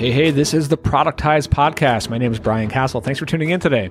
Hey, 0.00 0.12
hey, 0.12 0.30
this 0.30 0.54
is 0.54 0.68
the 0.68 0.78
Productize 0.78 1.46
Podcast. 1.46 2.08
My 2.08 2.16
name 2.16 2.32
is 2.32 2.38
Brian 2.38 2.70
Castle. 2.70 3.02
Thanks 3.02 3.20
for 3.20 3.26
tuning 3.26 3.50
in 3.50 3.60
today. 3.60 3.90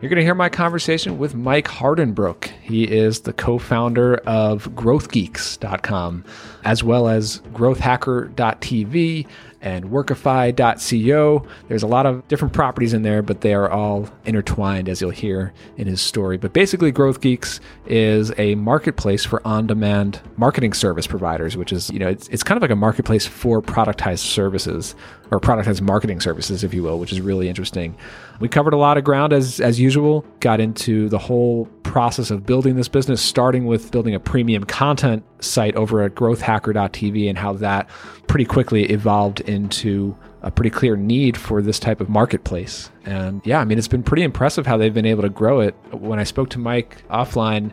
You're 0.00 0.08
going 0.08 0.16
to 0.16 0.22
hear 0.22 0.34
my 0.34 0.48
conversation 0.48 1.18
with 1.18 1.34
Mike 1.34 1.68
Hardenbrook. 1.68 2.46
He 2.62 2.84
is 2.84 3.20
the 3.20 3.34
co 3.34 3.58
founder 3.58 4.16
of 4.24 4.68
growthgeeks.com, 4.70 6.24
as 6.64 6.82
well 6.82 7.08
as 7.08 7.40
growthhacker.tv 7.52 9.26
and 9.62 9.86
workify.co. 9.86 11.46
There's 11.68 11.82
a 11.82 11.86
lot 11.86 12.06
of 12.06 12.26
different 12.28 12.54
properties 12.54 12.92
in 12.92 13.02
there, 13.02 13.22
but 13.22 13.42
they 13.42 13.54
are 13.54 13.70
all 13.70 14.08
intertwined, 14.24 14.88
as 14.88 15.00
you'll 15.00 15.10
hear 15.10 15.52
in 15.76 15.86
his 15.86 16.00
story. 16.00 16.36
But 16.36 16.52
basically, 16.52 16.90
Growth 16.90 17.20
Geeks 17.20 17.60
is 17.86 18.32
a 18.38 18.54
marketplace 18.54 19.24
for 19.24 19.46
on 19.46 19.66
demand 19.66 20.20
marketing 20.36 20.72
service 20.72 21.06
providers, 21.06 21.56
which 21.56 21.72
is, 21.72 21.90
you 21.90 21.98
know, 21.98 22.08
it's, 22.08 22.28
it's 22.28 22.42
kind 22.42 22.56
of 22.56 22.62
like 22.62 22.70
a 22.70 22.76
marketplace 22.76 23.26
for 23.26 23.60
productized 23.60 24.18
services 24.20 24.94
or 25.30 25.40
productized 25.40 25.80
marketing 25.80 26.20
services, 26.20 26.64
if 26.64 26.74
you 26.74 26.82
will, 26.82 26.98
which 26.98 27.12
is 27.12 27.20
really 27.20 27.48
interesting. 27.48 27.96
We 28.40 28.48
covered 28.48 28.72
a 28.72 28.78
lot 28.78 28.96
of 28.96 29.04
ground 29.04 29.34
as, 29.34 29.60
as 29.60 29.78
usual, 29.78 30.24
got 30.40 30.60
into 30.60 31.10
the 31.10 31.18
whole 31.18 31.66
process 31.82 32.30
of 32.30 32.46
building 32.46 32.74
this 32.74 32.88
business, 32.88 33.20
starting 33.20 33.66
with 33.66 33.90
building 33.90 34.14
a 34.14 34.20
premium 34.20 34.64
content 34.64 35.22
site 35.40 35.76
over 35.76 36.02
at 36.02 36.14
growthhacker.tv 36.14 37.28
and 37.28 37.36
how 37.36 37.52
that 37.54 37.88
pretty 38.28 38.46
quickly 38.46 38.84
evolved 38.84 39.40
into 39.40 40.16
a 40.40 40.50
pretty 40.50 40.70
clear 40.70 40.96
need 40.96 41.36
for 41.36 41.60
this 41.60 41.78
type 41.78 42.00
of 42.00 42.08
marketplace. 42.08 42.90
And 43.04 43.42
yeah, 43.44 43.60
I 43.60 43.66
mean, 43.66 43.76
it's 43.76 43.88
been 43.88 44.02
pretty 44.02 44.22
impressive 44.22 44.66
how 44.66 44.78
they've 44.78 44.94
been 44.94 45.04
able 45.04 45.22
to 45.22 45.28
grow 45.28 45.60
it. 45.60 45.74
When 45.92 46.18
I 46.18 46.24
spoke 46.24 46.48
to 46.50 46.58
Mike 46.58 47.06
offline, 47.10 47.72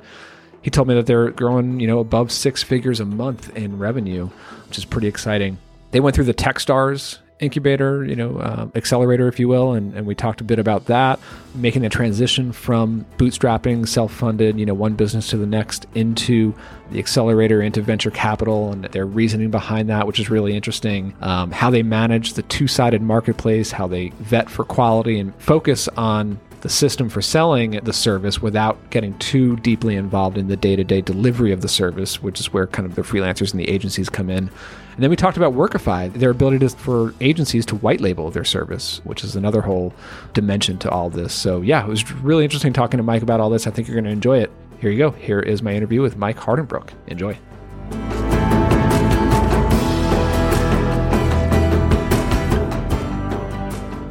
he 0.62 0.70
told 0.70 0.90
me 0.90 0.96
that 0.96 1.06
they're 1.06 1.32
growing, 1.32 1.80
you 1.80 1.88
know, 1.88 2.00
above 2.00 2.30
six 2.30 2.62
figures 2.62 3.00
a 3.00 3.06
month 3.06 3.56
in 3.56 3.80
revenue, 3.80 4.30
which 4.68 4.78
is 4.78 4.84
pretty 4.84 5.08
exciting. 5.08 5.60
They 5.92 6.02
went 6.02 6.14
through 6.14 6.26
the 6.26 6.34
Techstars 6.34 7.20
incubator, 7.40 8.04
you 8.04 8.16
know, 8.16 8.38
uh, 8.38 8.68
accelerator, 8.76 9.28
if 9.28 9.40
you 9.40 9.48
will, 9.48 9.74
and, 9.74 9.94
and 9.94 10.08
we 10.08 10.16
talked 10.16 10.42
a 10.42 10.44
bit 10.44 10.60
about 10.60 10.86
that, 10.86 11.20
making 11.54 11.82
the 11.82 11.90
transition 11.90 12.52
from 12.52 13.06
bootstrapping, 13.18 13.88
self-funded, 13.88 14.60
you 14.60 14.66
know, 14.66 14.74
one 14.74 14.94
business 14.94 15.30
to 15.30 15.38
the 15.38 15.46
next 15.46 15.86
into 15.94 16.54
the 16.92 17.00
accelerator, 17.00 17.62
into 17.62 17.82
venture 17.82 18.12
capital, 18.12 18.72
and 18.72 18.86
their 18.86 19.06
reasoning 19.06 19.52
behind 19.52 19.90
that, 19.90 20.08
which 20.08 20.20
is 20.20 20.30
really 20.30 20.56
interesting. 20.56 21.14
Um, 21.22 21.52
how 21.52 21.70
they 21.70 21.84
manage 21.84 22.34
the 22.34 22.44
two-sided 22.44 23.02
marketplace, 23.02 23.72
how 23.72 23.88
they 23.88 24.10
vet 24.20 24.50
for 24.50 24.64
quality 24.64 25.20
and 25.20 25.36
focus 25.36 25.88
on 25.90 26.40
the 26.62 26.70
system 26.70 27.08
for 27.08 27.22
selling 27.22 27.72
the 27.84 27.94
service 27.94 28.42
without 28.42 28.90
getting 28.90 29.18
too 29.20 29.58
deeply 29.58 29.96
involved 29.96 30.40
in 30.40 30.48
the 30.48 30.58
day-to-day 30.58 31.02
delivery 31.02 31.52
of 31.52 31.62
the 31.62 31.68
service, 31.68 32.24
which 32.24 32.40
is 32.40 32.52
where 32.52 32.66
kind 32.66 32.88
of 32.88 32.96
the 32.96 33.04
freelancers 33.04 33.52
and 33.52 33.60
the 33.60 33.70
agencies 33.70 34.10
come 34.10 34.30
in. 34.30 34.50
And 34.98 35.04
then 35.04 35.12
we 35.12 35.16
talked 35.16 35.38
about 35.38 35.54
Workify, 35.54 36.12
their 36.12 36.32
ability 36.32 36.58
to, 36.58 36.70
for 36.70 37.14
agencies 37.22 37.68
to 37.68 37.76
white 37.76 38.02
label 38.02 38.32
their 38.32 38.44
service, 38.44 39.00
which 39.04 39.24
is 39.24 39.36
another 39.36 39.62
whole 39.62 39.94
dimension 40.34 40.80
to 40.80 40.90
all 40.90 41.12
this. 41.12 41.36
So, 41.36 41.62
yeah, 41.62 41.86
it 41.86 41.88
was 41.88 42.12
really 42.14 42.44
interesting 42.44 42.74
talking 42.74 42.98
to 42.98 43.04
Mike 43.04 43.22
about 43.22 43.40
all 43.40 43.52
this. 43.52 43.68
I 43.68 43.70
think 43.70 43.88
you're 43.88 43.94
going 43.94 44.06
to 44.06 44.10
enjoy 44.10 44.40
it. 44.40 44.52
Here 44.80 44.90
you 44.90 44.98
go. 44.98 45.12
Here 45.12 45.40
is 45.40 45.62
my 45.62 45.74
interview 45.74 46.02
with 46.02 46.18
Mike 46.18 46.38
Hardenbrook. 46.38 46.90
Enjoy. 47.06 47.38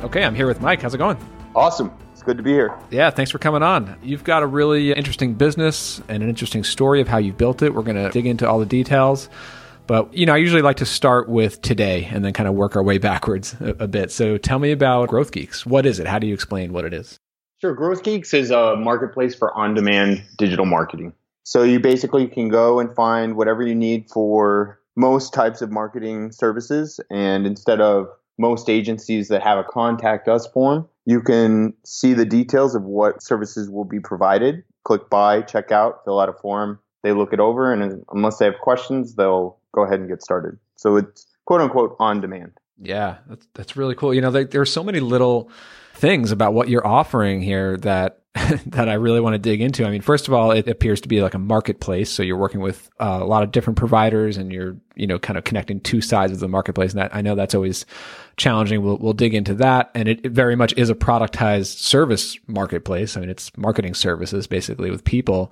Okay, 0.04 0.22
I'm 0.22 0.36
here 0.36 0.46
with 0.46 0.60
Mike. 0.60 0.82
How's 0.82 0.94
it 0.94 0.98
going? 0.98 1.16
Awesome. 1.56 1.90
It's 2.12 2.22
good 2.22 2.36
to 2.36 2.44
be 2.44 2.52
here. 2.52 2.78
Yeah, 2.92 3.10
thanks 3.10 3.32
for 3.32 3.38
coming 3.38 3.64
on. 3.64 3.96
You've 4.04 4.22
got 4.22 4.44
a 4.44 4.46
really 4.46 4.92
interesting 4.92 5.34
business 5.34 6.00
and 6.08 6.22
an 6.22 6.28
interesting 6.28 6.62
story 6.62 7.00
of 7.00 7.08
how 7.08 7.18
you 7.18 7.32
built 7.32 7.60
it. 7.62 7.74
We're 7.74 7.82
going 7.82 7.96
to 7.96 8.08
dig 8.10 8.26
into 8.26 8.48
all 8.48 8.60
the 8.60 8.66
details. 8.66 9.28
But, 9.86 10.12
you 10.14 10.26
know, 10.26 10.34
I 10.34 10.38
usually 10.38 10.62
like 10.62 10.76
to 10.78 10.86
start 10.86 11.28
with 11.28 11.62
today 11.62 12.08
and 12.10 12.24
then 12.24 12.32
kind 12.32 12.48
of 12.48 12.54
work 12.54 12.76
our 12.76 12.82
way 12.82 12.98
backwards 13.10 13.54
a, 13.60 13.84
a, 13.84 13.88
bit. 13.88 14.10
So 14.10 14.36
tell 14.38 14.58
me 14.58 14.72
about 14.72 15.08
Growth 15.08 15.32
Geeks. 15.32 15.66
What 15.66 15.86
is 15.86 15.98
it? 15.98 16.06
How 16.06 16.18
do 16.18 16.26
you 16.26 16.34
explain 16.34 16.72
what 16.72 16.84
it 16.84 16.92
is? 16.94 17.18
Sure. 17.60 17.74
Growth 17.74 18.02
Geeks 18.02 18.34
is 18.34 18.50
a 18.50 18.76
marketplace 18.76 19.34
for 19.34 19.54
on 19.56 19.74
demand 19.74 20.22
digital 20.36 20.66
marketing. 20.66 21.12
So 21.44 21.62
you 21.62 21.80
basically 21.80 22.26
can 22.26 22.48
go 22.48 22.80
and 22.80 22.94
find 22.94 23.36
whatever 23.36 23.66
you 23.66 23.74
need 23.74 24.10
for 24.10 24.80
most 24.96 25.32
types 25.32 25.62
of 25.62 25.70
marketing 25.70 26.32
services. 26.32 27.00
And 27.10 27.46
instead 27.46 27.80
of 27.80 28.08
most 28.38 28.68
agencies 28.68 29.28
that 29.28 29.42
have 29.42 29.58
a 29.58 29.64
contact 29.64 30.28
us 30.28 30.46
form, 30.46 30.88
you 31.04 31.20
can 31.20 31.72
see 31.84 32.14
the 32.14 32.24
details 32.24 32.74
of 32.74 32.82
what 32.82 33.22
services 33.22 33.70
will 33.70 33.84
be 33.84 34.00
provided. 34.00 34.64
Click 34.84 35.08
buy, 35.08 35.42
check 35.42 35.70
out, 35.70 36.04
fill 36.04 36.20
out 36.20 36.28
a 36.28 36.32
form. 36.32 36.80
They 37.02 37.12
look 37.12 37.32
it 37.32 37.38
over, 37.38 37.72
and 37.72 38.04
unless 38.12 38.38
they 38.38 38.46
have 38.46 38.58
questions, 38.60 39.14
they'll 39.14 39.58
go 39.76 39.84
ahead 39.84 40.00
and 40.00 40.08
get 40.08 40.22
started. 40.22 40.58
So 40.74 40.96
it's 40.96 41.26
quote 41.44 41.60
unquote 41.60 41.94
on 42.00 42.20
demand. 42.20 42.52
Yeah, 42.82 43.18
that's 43.28 43.46
that's 43.54 43.76
really 43.76 43.94
cool. 43.94 44.12
You 44.12 44.20
know, 44.20 44.30
there 44.30 44.60
are 44.60 44.66
so 44.66 44.82
many 44.82 44.98
little 44.98 45.50
things 45.94 46.32
about 46.32 46.52
what 46.52 46.68
you're 46.68 46.86
offering 46.86 47.40
here 47.40 47.76
that 47.78 48.18
that 48.66 48.88
I 48.88 48.94
really 48.94 49.20
want 49.20 49.34
to 49.34 49.38
dig 49.38 49.62
into. 49.62 49.86
I 49.86 49.90
mean, 49.90 50.02
first 50.02 50.28
of 50.28 50.34
all, 50.34 50.50
it 50.50 50.68
appears 50.68 51.00
to 51.02 51.08
be 51.08 51.22
like 51.22 51.32
a 51.32 51.38
marketplace, 51.38 52.10
so 52.10 52.22
you're 52.22 52.36
working 52.36 52.60
with 52.60 52.90
uh, 53.00 53.18
a 53.22 53.24
lot 53.24 53.42
of 53.42 53.52
different 53.52 53.78
providers, 53.78 54.36
and 54.36 54.52
you're 54.52 54.76
you 54.94 55.06
know 55.06 55.18
kind 55.18 55.38
of 55.38 55.44
connecting 55.44 55.80
two 55.80 56.00
sides 56.00 56.32
of 56.32 56.40
the 56.40 56.48
marketplace. 56.48 56.92
And 56.92 57.00
that, 57.00 57.14
I 57.14 57.22
know 57.22 57.34
that's 57.34 57.54
always 57.54 57.86
challenging. 58.36 58.82
We'll 58.82 58.98
we'll 58.98 59.14
dig 59.14 59.34
into 59.34 59.54
that, 59.54 59.90
and 59.94 60.06
it, 60.08 60.20
it 60.24 60.32
very 60.32 60.56
much 60.56 60.74
is 60.76 60.90
a 60.90 60.94
productized 60.94 61.78
service 61.78 62.38
marketplace. 62.46 63.16
I 63.16 63.20
mean, 63.20 63.30
it's 63.30 63.56
marketing 63.56 63.94
services 63.94 64.46
basically 64.46 64.90
with 64.90 65.04
people. 65.04 65.50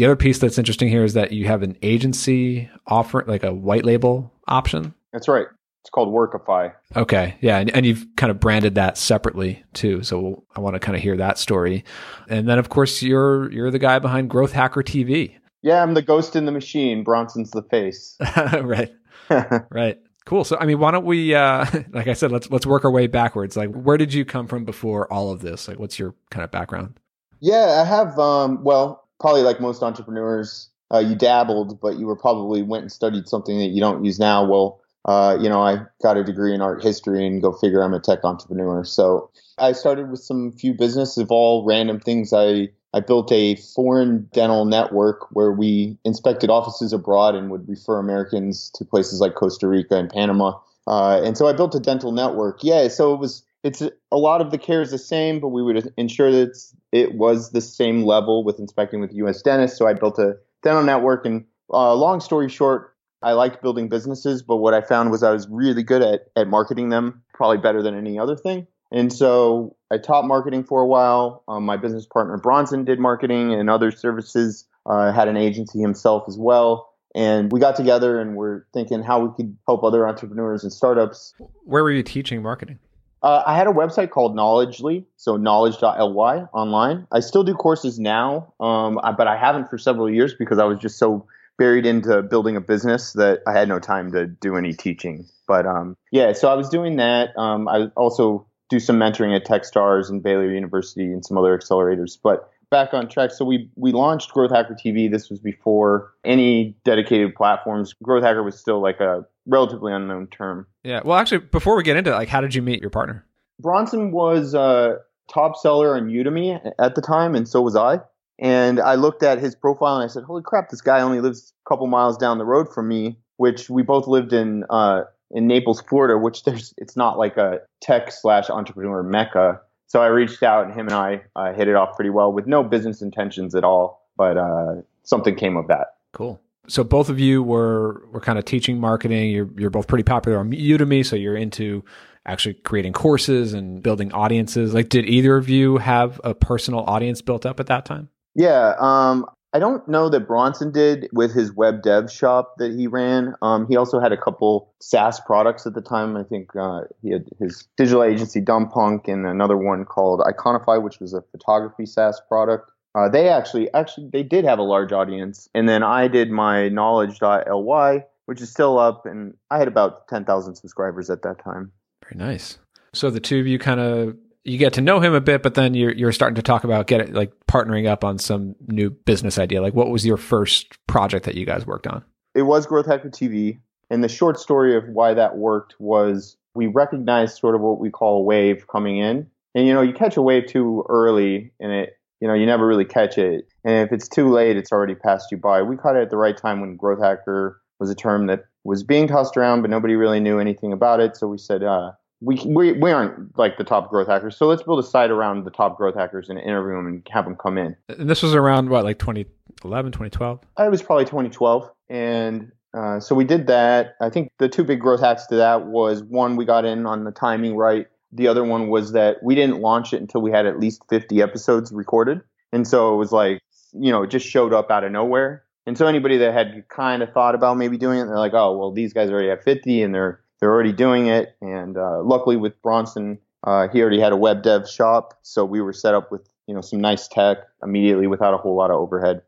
The 0.00 0.06
other 0.06 0.16
piece 0.16 0.38
that's 0.38 0.56
interesting 0.56 0.88
here 0.88 1.04
is 1.04 1.12
that 1.12 1.32
you 1.32 1.44
have 1.44 1.62
an 1.62 1.76
agency 1.82 2.70
offer, 2.86 3.22
like 3.26 3.44
a 3.44 3.52
white 3.52 3.84
label 3.84 4.32
option. 4.48 4.94
That's 5.12 5.28
right. 5.28 5.44
It's 5.82 5.90
called 5.90 6.08
Workify. 6.08 6.72
Okay, 6.96 7.36
yeah, 7.42 7.58
and, 7.58 7.68
and 7.76 7.84
you've 7.84 8.06
kind 8.16 8.30
of 8.30 8.40
branded 8.40 8.76
that 8.76 8.96
separately 8.96 9.62
too. 9.74 10.02
So 10.02 10.42
I 10.56 10.60
want 10.60 10.72
to 10.74 10.80
kind 10.80 10.96
of 10.96 11.02
hear 11.02 11.18
that 11.18 11.36
story. 11.36 11.84
And 12.30 12.48
then, 12.48 12.58
of 12.58 12.70
course, 12.70 13.02
you're 13.02 13.52
you're 13.52 13.70
the 13.70 13.78
guy 13.78 13.98
behind 13.98 14.30
Growth 14.30 14.52
Hacker 14.52 14.82
TV. 14.82 15.34
Yeah, 15.60 15.82
I'm 15.82 15.92
the 15.92 16.00
ghost 16.00 16.34
in 16.34 16.46
the 16.46 16.52
machine. 16.52 17.04
Bronson's 17.04 17.50
the 17.50 17.64
face. 17.64 18.16
right, 18.62 18.94
right. 19.70 19.98
Cool. 20.24 20.44
So, 20.44 20.56
I 20.58 20.64
mean, 20.64 20.78
why 20.78 20.92
don't 20.92 21.04
we, 21.04 21.34
uh, 21.34 21.66
like 21.90 22.08
I 22.08 22.14
said, 22.14 22.32
let's 22.32 22.50
let's 22.50 22.64
work 22.64 22.86
our 22.86 22.90
way 22.90 23.06
backwards. 23.06 23.54
Like, 23.54 23.68
where 23.68 23.98
did 23.98 24.14
you 24.14 24.24
come 24.24 24.46
from 24.46 24.64
before 24.64 25.12
all 25.12 25.30
of 25.30 25.42
this? 25.42 25.68
Like, 25.68 25.78
what's 25.78 25.98
your 25.98 26.14
kind 26.30 26.42
of 26.42 26.50
background? 26.50 26.98
Yeah, 27.40 27.82
I 27.82 27.84
have. 27.84 28.18
Um, 28.18 28.64
well, 28.64 28.99
probably 29.20 29.42
like 29.42 29.60
most 29.60 29.82
entrepreneurs, 29.82 30.70
uh, 30.92 30.98
you 30.98 31.14
dabbled, 31.14 31.80
but 31.80 31.98
you 31.98 32.06
were 32.06 32.16
probably 32.16 32.62
went 32.62 32.82
and 32.82 32.92
studied 32.92 33.28
something 33.28 33.58
that 33.58 33.68
you 33.68 33.80
don't 33.80 34.04
use 34.04 34.18
now. 34.18 34.44
Well, 34.44 34.80
uh, 35.04 35.38
you 35.40 35.48
know, 35.48 35.62
I 35.62 35.82
got 36.02 36.16
a 36.16 36.24
degree 36.24 36.54
in 36.54 36.60
art 36.60 36.82
history 36.82 37.26
and 37.26 37.40
go 37.40 37.52
figure 37.52 37.82
I'm 37.82 37.94
a 37.94 38.00
tech 38.00 38.24
entrepreneur. 38.24 38.84
So 38.84 39.30
I 39.58 39.72
started 39.72 40.10
with 40.10 40.20
some 40.20 40.52
few 40.52 40.74
businesses 40.74 41.18
of 41.18 41.30
all 41.30 41.64
random 41.64 42.00
things. 42.00 42.32
I, 42.32 42.70
I 42.92 43.00
built 43.00 43.30
a 43.30 43.56
foreign 43.56 44.28
dental 44.32 44.64
network 44.64 45.30
where 45.30 45.52
we 45.52 45.96
inspected 46.04 46.50
offices 46.50 46.92
abroad 46.92 47.34
and 47.34 47.50
would 47.50 47.68
refer 47.68 47.98
Americans 47.98 48.70
to 48.74 48.84
places 48.84 49.20
like 49.20 49.36
Costa 49.36 49.68
Rica 49.68 49.96
and 49.96 50.10
Panama. 50.10 50.58
Uh, 50.86 51.20
and 51.22 51.36
so 51.38 51.46
I 51.46 51.52
built 51.52 51.74
a 51.74 51.80
dental 51.80 52.12
network. 52.12 52.60
Yeah. 52.62 52.88
So 52.88 53.14
it 53.14 53.20
was, 53.20 53.42
it's 53.62 53.82
a 53.82 54.16
lot 54.16 54.40
of 54.40 54.50
the 54.50 54.58
care 54.58 54.82
is 54.82 54.90
the 54.90 54.98
same, 54.98 55.40
but 55.40 55.48
we 55.48 55.62
would 55.62 55.92
ensure 55.96 56.30
that 56.30 56.58
it 56.92 57.14
was 57.14 57.50
the 57.50 57.60
same 57.60 58.04
level 58.04 58.42
with 58.44 58.58
inspecting 58.58 59.00
with 59.00 59.12
U.S. 59.14 59.42
dentists. 59.42 59.78
So 59.78 59.86
I 59.86 59.92
built 59.92 60.18
a 60.18 60.36
dental 60.62 60.82
network. 60.82 61.26
And 61.26 61.44
uh, 61.72 61.94
long 61.94 62.20
story 62.20 62.48
short, 62.48 62.96
I 63.22 63.32
liked 63.32 63.62
building 63.62 63.88
businesses, 63.88 64.42
but 64.42 64.56
what 64.56 64.72
I 64.72 64.80
found 64.80 65.10
was 65.10 65.22
I 65.22 65.30
was 65.30 65.46
really 65.48 65.82
good 65.82 66.02
at 66.02 66.28
at 66.36 66.48
marketing 66.48 66.88
them, 66.88 67.22
probably 67.34 67.58
better 67.58 67.82
than 67.82 67.96
any 67.96 68.18
other 68.18 68.36
thing. 68.36 68.66
And 68.90 69.12
so 69.12 69.76
I 69.90 69.98
taught 69.98 70.26
marketing 70.26 70.64
for 70.64 70.80
a 70.80 70.86
while. 70.86 71.44
Um, 71.46 71.64
my 71.64 71.76
business 71.76 72.06
partner 72.06 72.38
Bronson 72.38 72.84
did 72.84 72.98
marketing 72.98 73.52
and 73.52 73.68
other 73.68 73.90
services. 73.90 74.66
Uh, 74.86 75.12
had 75.12 75.28
an 75.28 75.36
agency 75.36 75.78
himself 75.78 76.24
as 76.26 76.38
well. 76.38 76.94
And 77.14 77.52
we 77.52 77.60
got 77.60 77.76
together 77.76 78.18
and 78.18 78.34
we're 78.34 78.64
thinking 78.72 79.02
how 79.02 79.20
we 79.20 79.34
could 79.36 79.56
help 79.66 79.84
other 79.84 80.08
entrepreneurs 80.08 80.62
and 80.62 80.72
startups. 80.72 81.34
Where 81.64 81.82
were 81.82 81.92
you 81.92 82.02
teaching 82.02 82.42
marketing? 82.42 82.78
Uh, 83.22 83.42
I 83.46 83.54
had 83.54 83.66
a 83.66 83.72
website 83.72 84.10
called 84.10 84.34
Knowledgely, 84.34 85.06
so 85.16 85.36
knowledge.ly 85.36 86.46
online. 86.52 87.06
I 87.12 87.20
still 87.20 87.44
do 87.44 87.54
courses 87.54 87.98
now, 87.98 88.54
um, 88.60 88.98
but 89.16 89.26
I 89.26 89.36
haven't 89.36 89.68
for 89.68 89.76
several 89.76 90.10
years 90.10 90.34
because 90.34 90.58
I 90.58 90.64
was 90.64 90.78
just 90.78 90.98
so 90.98 91.26
buried 91.58 91.84
into 91.84 92.22
building 92.22 92.56
a 92.56 92.60
business 92.60 93.12
that 93.12 93.40
I 93.46 93.52
had 93.52 93.68
no 93.68 93.78
time 93.78 94.12
to 94.12 94.26
do 94.26 94.56
any 94.56 94.72
teaching. 94.72 95.26
But 95.46 95.66
um, 95.66 95.96
yeah, 96.10 96.32
so 96.32 96.48
I 96.48 96.54
was 96.54 96.70
doing 96.70 96.96
that. 96.96 97.36
Um, 97.36 97.68
I 97.68 97.88
also 97.96 98.46
do 98.70 98.80
some 98.80 98.98
mentoring 98.98 99.36
at 99.36 99.44
TechStars 99.44 100.08
and 100.08 100.22
Baylor 100.22 100.50
University 100.50 101.12
and 101.12 101.24
some 101.24 101.36
other 101.36 101.56
accelerators. 101.56 102.16
But 102.22 102.48
back 102.70 102.94
on 102.94 103.08
track. 103.08 103.32
So 103.32 103.44
we 103.44 103.68
we 103.76 103.92
launched 103.92 104.30
Growth 104.30 104.50
Hacker 104.50 104.74
TV. 104.74 105.10
This 105.10 105.28
was 105.28 105.38
before 105.38 106.12
any 106.24 106.76
dedicated 106.84 107.34
platforms. 107.34 107.94
Growth 108.02 108.22
Hacker 108.22 108.42
was 108.42 108.58
still 108.58 108.80
like 108.80 109.00
a 109.00 109.24
relatively 109.46 109.92
unknown 109.92 110.28
term. 110.28 110.66
Yeah. 110.84 111.00
Well, 111.04 111.18
actually, 111.18 111.38
before 111.38 111.76
we 111.76 111.82
get 111.82 111.96
into 111.96 112.10
it, 112.10 112.14
like, 112.14 112.28
how 112.28 112.40
did 112.40 112.54
you 112.54 112.62
meet 112.62 112.80
your 112.80 112.90
partner? 112.90 113.26
Bronson 113.60 114.12
was 114.12 114.54
a 114.54 114.98
top 115.32 115.56
seller 115.56 115.96
on 115.96 116.08
Udemy 116.08 116.72
at 116.78 116.94
the 116.94 117.02
time, 117.02 117.34
and 117.34 117.46
so 117.46 117.60
was 117.60 117.76
I. 117.76 118.00
And 118.38 118.80
I 118.80 118.94
looked 118.94 119.22
at 119.22 119.38
his 119.38 119.54
profile 119.54 119.96
and 119.96 120.04
I 120.04 120.06
said, 120.06 120.24
"Holy 120.24 120.42
crap! 120.42 120.70
This 120.70 120.80
guy 120.80 121.00
only 121.00 121.20
lives 121.20 121.52
a 121.66 121.68
couple 121.68 121.86
miles 121.88 122.16
down 122.16 122.38
the 122.38 122.46
road 122.46 122.72
from 122.72 122.88
me." 122.88 123.18
Which 123.36 123.70
we 123.70 123.82
both 123.82 124.06
lived 124.06 124.32
in 124.32 124.64
uh, 124.70 125.02
in 125.30 125.46
Naples, 125.46 125.80
Florida, 125.82 126.18
which 126.18 126.44
there's 126.44 126.72
it's 126.78 126.96
not 126.96 127.18
like 127.18 127.36
a 127.36 127.60
tech 127.80 128.10
slash 128.12 128.48
entrepreneur 128.48 129.02
mecca. 129.02 129.60
So 129.90 130.00
I 130.00 130.06
reached 130.06 130.44
out, 130.44 130.66
and 130.66 130.72
him 130.72 130.86
and 130.86 130.94
I 130.94 131.22
uh, 131.34 131.52
hit 131.52 131.66
it 131.66 131.74
off 131.74 131.96
pretty 131.96 132.10
well 132.10 132.32
with 132.32 132.46
no 132.46 132.62
business 132.62 133.02
intentions 133.02 133.56
at 133.56 133.64
all, 133.64 134.06
but 134.16 134.36
uh, 134.36 134.82
something 135.02 135.34
came 135.34 135.56
of 135.56 135.66
that. 135.66 135.96
Cool. 136.12 136.40
So 136.68 136.84
both 136.84 137.08
of 137.08 137.18
you 137.18 137.42
were 137.42 138.06
were 138.12 138.20
kind 138.20 138.38
of 138.38 138.44
teaching 138.44 138.78
marketing. 138.78 139.32
You're 139.32 139.50
you're 139.56 139.68
both 139.68 139.88
pretty 139.88 140.04
popular 140.04 140.38
on 140.38 140.52
Udemy, 140.52 141.04
so 141.04 141.16
you're 141.16 141.34
into 141.34 141.82
actually 142.24 142.54
creating 142.54 142.92
courses 142.92 143.52
and 143.52 143.82
building 143.82 144.12
audiences. 144.12 144.72
Like, 144.72 144.90
did 144.90 145.06
either 145.06 145.36
of 145.36 145.48
you 145.48 145.78
have 145.78 146.20
a 146.22 146.36
personal 146.36 146.84
audience 146.86 147.20
built 147.20 147.44
up 147.44 147.58
at 147.58 147.66
that 147.66 147.84
time? 147.84 148.10
Yeah, 148.36 148.76
um, 148.78 149.26
I 149.52 149.58
don't 149.58 149.86
know 149.88 150.08
that 150.08 150.28
Bronson 150.28 150.70
did 150.70 151.08
with 151.12 151.34
his 151.34 151.52
web 151.52 151.82
dev 151.82 152.10
shop 152.10 152.54
that 152.58 152.72
he 152.72 152.86
ran. 152.86 153.34
Um, 153.42 153.66
he 153.66 153.76
also 153.76 153.98
had 153.98 154.12
a 154.12 154.16
couple 154.16 154.72
SaaS 154.80 155.18
products 155.20 155.66
at 155.66 155.74
the 155.74 155.80
time. 155.80 156.16
I 156.16 156.22
think 156.22 156.54
uh, 156.54 156.82
he 157.02 157.10
had 157.10 157.28
his 157.40 157.66
digital 157.76 158.04
agency 158.04 158.40
Dumpunk 158.40 159.08
and 159.08 159.26
another 159.26 159.56
one 159.56 159.84
called 159.84 160.20
Iconify, 160.20 160.80
which 160.82 161.00
was 161.00 161.14
a 161.14 161.22
photography 161.32 161.84
SaaS 161.84 162.20
product. 162.28 162.70
Uh, 162.94 163.08
they 163.08 163.28
actually 163.28 163.72
actually 163.72 164.08
they 164.12 164.22
did 164.22 164.44
have 164.44 164.58
a 164.58 164.62
large 164.62 164.92
audience, 164.92 165.48
and 165.54 165.68
then 165.68 165.82
I 165.82 166.08
did 166.08 166.30
my 166.30 166.68
knowledge.ly, 166.68 168.04
which 168.26 168.40
is 168.40 168.50
still 168.50 168.78
up, 168.78 169.06
and 169.06 169.34
I 169.50 169.58
had 169.58 169.68
about 169.68 170.08
ten 170.08 170.24
thousand 170.24 170.56
subscribers 170.56 171.08
at 171.08 171.22
that 171.22 171.42
time. 171.42 171.72
Very 172.04 172.18
nice. 172.18 172.58
So 172.92 173.10
the 173.10 173.20
two 173.20 173.38
of 173.38 173.46
you 173.46 173.58
kind 173.58 173.78
of 173.78 174.16
you 174.44 174.58
get 174.58 174.72
to 174.74 174.80
know 174.80 175.00
him 175.00 175.14
a 175.14 175.20
bit, 175.20 175.42
but 175.42 175.54
then 175.54 175.74
you're 175.74 175.92
you're 175.92 176.12
starting 176.12 176.36
to 176.36 176.42
talk 176.42 176.64
about 176.64 176.86
get 176.86 177.00
it 177.00 177.12
like 177.12 177.32
partnering 177.46 177.86
up 177.86 178.04
on 178.04 178.18
some 178.18 178.56
new 178.66 178.90
business 178.90 179.38
idea. 179.38 179.60
Like, 179.60 179.74
what 179.74 179.90
was 179.90 180.06
your 180.06 180.16
first 180.16 180.78
project 180.86 181.26
that 181.26 181.34
you 181.34 181.44
guys 181.44 181.66
worked 181.66 181.86
on? 181.86 182.04
It 182.34 182.42
was 182.42 182.66
Growth 182.66 182.86
Hacker 182.86 183.10
TV, 183.10 183.58
and 183.90 184.02
the 184.02 184.08
short 184.08 184.38
story 184.38 184.76
of 184.76 184.88
why 184.88 185.14
that 185.14 185.36
worked 185.36 185.74
was 185.78 186.36
we 186.54 186.66
recognized 186.66 187.38
sort 187.38 187.54
of 187.54 187.60
what 187.60 187.80
we 187.80 187.90
call 187.90 188.18
a 188.18 188.22
wave 188.22 188.66
coming 188.68 188.98
in, 188.98 189.26
and 189.54 189.66
you 189.66 189.74
know 189.74 189.82
you 189.82 189.92
catch 189.92 190.16
a 190.16 190.22
wave 190.22 190.46
too 190.46 190.84
early, 190.88 191.52
and 191.60 191.72
it 191.72 191.98
you 192.20 192.28
know 192.28 192.34
you 192.34 192.46
never 192.46 192.66
really 192.66 192.86
catch 192.86 193.18
it, 193.18 193.46
and 193.64 193.86
if 193.86 193.92
it's 193.92 194.08
too 194.08 194.30
late, 194.30 194.56
it's 194.56 194.72
already 194.72 194.94
passed 194.94 195.30
you 195.30 195.36
by. 195.36 195.62
We 195.62 195.76
caught 195.76 195.96
it 195.96 196.02
at 196.02 196.10
the 196.10 196.16
right 196.16 196.36
time 196.36 196.60
when 196.60 196.76
Growth 196.76 197.02
Hacker 197.02 197.60
was 197.78 197.90
a 197.90 197.94
term 197.94 198.26
that 198.26 198.44
was 198.64 198.82
being 198.84 199.08
tossed 199.08 199.36
around, 199.36 199.62
but 199.62 199.70
nobody 199.70 199.96
really 199.96 200.20
knew 200.20 200.38
anything 200.38 200.72
about 200.72 201.00
it. 201.00 201.16
So 201.16 201.26
we 201.26 201.38
said, 201.38 201.62
uh, 201.62 201.92
we, 202.20 202.40
we 202.46 202.72
we 202.72 202.90
aren't 202.90 203.36
like 203.38 203.56
the 203.56 203.64
top 203.64 203.88
growth 203.88 204.08
hackers, 204.08 204.36
so 204.36 204.46
let's 204.46 204.62
build 204.62 204.78
a 204.78 204.82
site 204.82 205.10
around 205.10 205.44
the 205.44 205.50
top 205.50 205.76
growth 205.76 205.94
hackers 205.94 206.28
and 206.28 206.38
interview 206.38 206.76
them 206.76 206.86
and 206.86 207.08
have 207.10 207.24
them 207.24 207.34
come 207.34 207.56
in. 207.56 207.76
And 207.88 208.10
this 208.10 208.22
was 208.22 208.34
around 208.34 208.68
what, 208.68 208.84
like 208.84 208.98
2011, 208.98 209.92
2012? 209.92 210.40
It 210.58 210.70
was 210.70 210.82
probably 210.82 211.06
2012, 211.06 211.70
and 211.88 212.52
uh, 212.74 213.00
so 213.00 213.14
we 213.14 213.24
did 213.24 213.46
that. 213.46 213.94
I 214.00 214.10
think 214.10 214.32
the 214.38 214.48
two 214.48 214.64
big 214.64 214.80
growth 214.80 215.00
hacks 215.00 215.26
to 215.26 215.36
that 215.36 215.66
was 215.66 216.02
one, 216.02 216.36
we 216.36 216.44
got 216.44 216.64
in 216.64 216.86
on 216.86 217.04
the 217.04 217.10
timing 217.10 217.56
right. 217.56 217.86
The 218.12 218.28
other 218.28 218.44
one 218.44 218.68
was 218.68 218.92
that 218.92 219.22
we 219.22 219.34
didn't 219.34 219.60
launch 219.60 219.92
it 219.92 220.00
until 220.00 220.20
we 220.20 220.30
had 220.30 220.44
at 220.44 220.60
least 220.60 220.82
50 220.90 221.22
episodes 221.22 221.72
recorded, 221.72 222.20
and 222.52 222.68
so 222.68 222.92
it 222.92 222.96
was 222.96 223.12
like 223.12 223.40
you 223.72 223.90
know 223.90 224.02
it 224.02 224.10
just 224.10 224.26
showed 224.26 224.52
up 224.52 224.70
out 224.70 224.84
of 224.84 224.92
nowhere. 224.92 225.44
And 225.66 225.78
so 225.78 225.86
anybody 225.86 226.16
that 226.18 226.32
had 226.34 226.68
kind 226.68 227.02
of 227.02 227.12
thought 227.12 227.34
about 227.34 227.56
maybe 227.56 227.78
doing 227.78 227.98
it, 227.98 228.06
they're 228.06 228.18
like, 228.18 228.34
oh 228.34 228.58
well, 228.58 228.72
these 228.72 228.92
guys 228.92 229.08
already 229.08 229.28
have 229.28 229.42
50, 229.42 229.82
and 229.82 229.94
they're 229.94 230.20
they're 230.40 230.52
already 230.52 230.72
doing 230.72 231.06
it. 231.06 231.36
And 231.40 231.76
uh, 231.76 232.02
luckily 232.02 232.36
with 232.36 232.60
Bronson, 232.62 233.18
uh, 233.44 233.68
he 233.68 233.80
already 233.80 234.00
had 234.00 234.12
a 234.12 234.16
web 234.16 234.42
dev 234.42 234.68
shop, 234.68 235.18
so 235.22 235.44
we 235.44 235.60
were 235.60 235.72
set 235.72 235.94
up 235.94 236.10
with 236.10 236.28
you 236.46 236.54
know 236.54 236.60
some 236.60 236.80
nice 236.80 237.08
tech 237.08 237.38
immediately 237.62 238.06
without 238.06 238.34
a 238.34 238.36
whole 238.36 238.56
lot 238.56 238.70
of 238.70 238.76
overhead. 238.76 239.22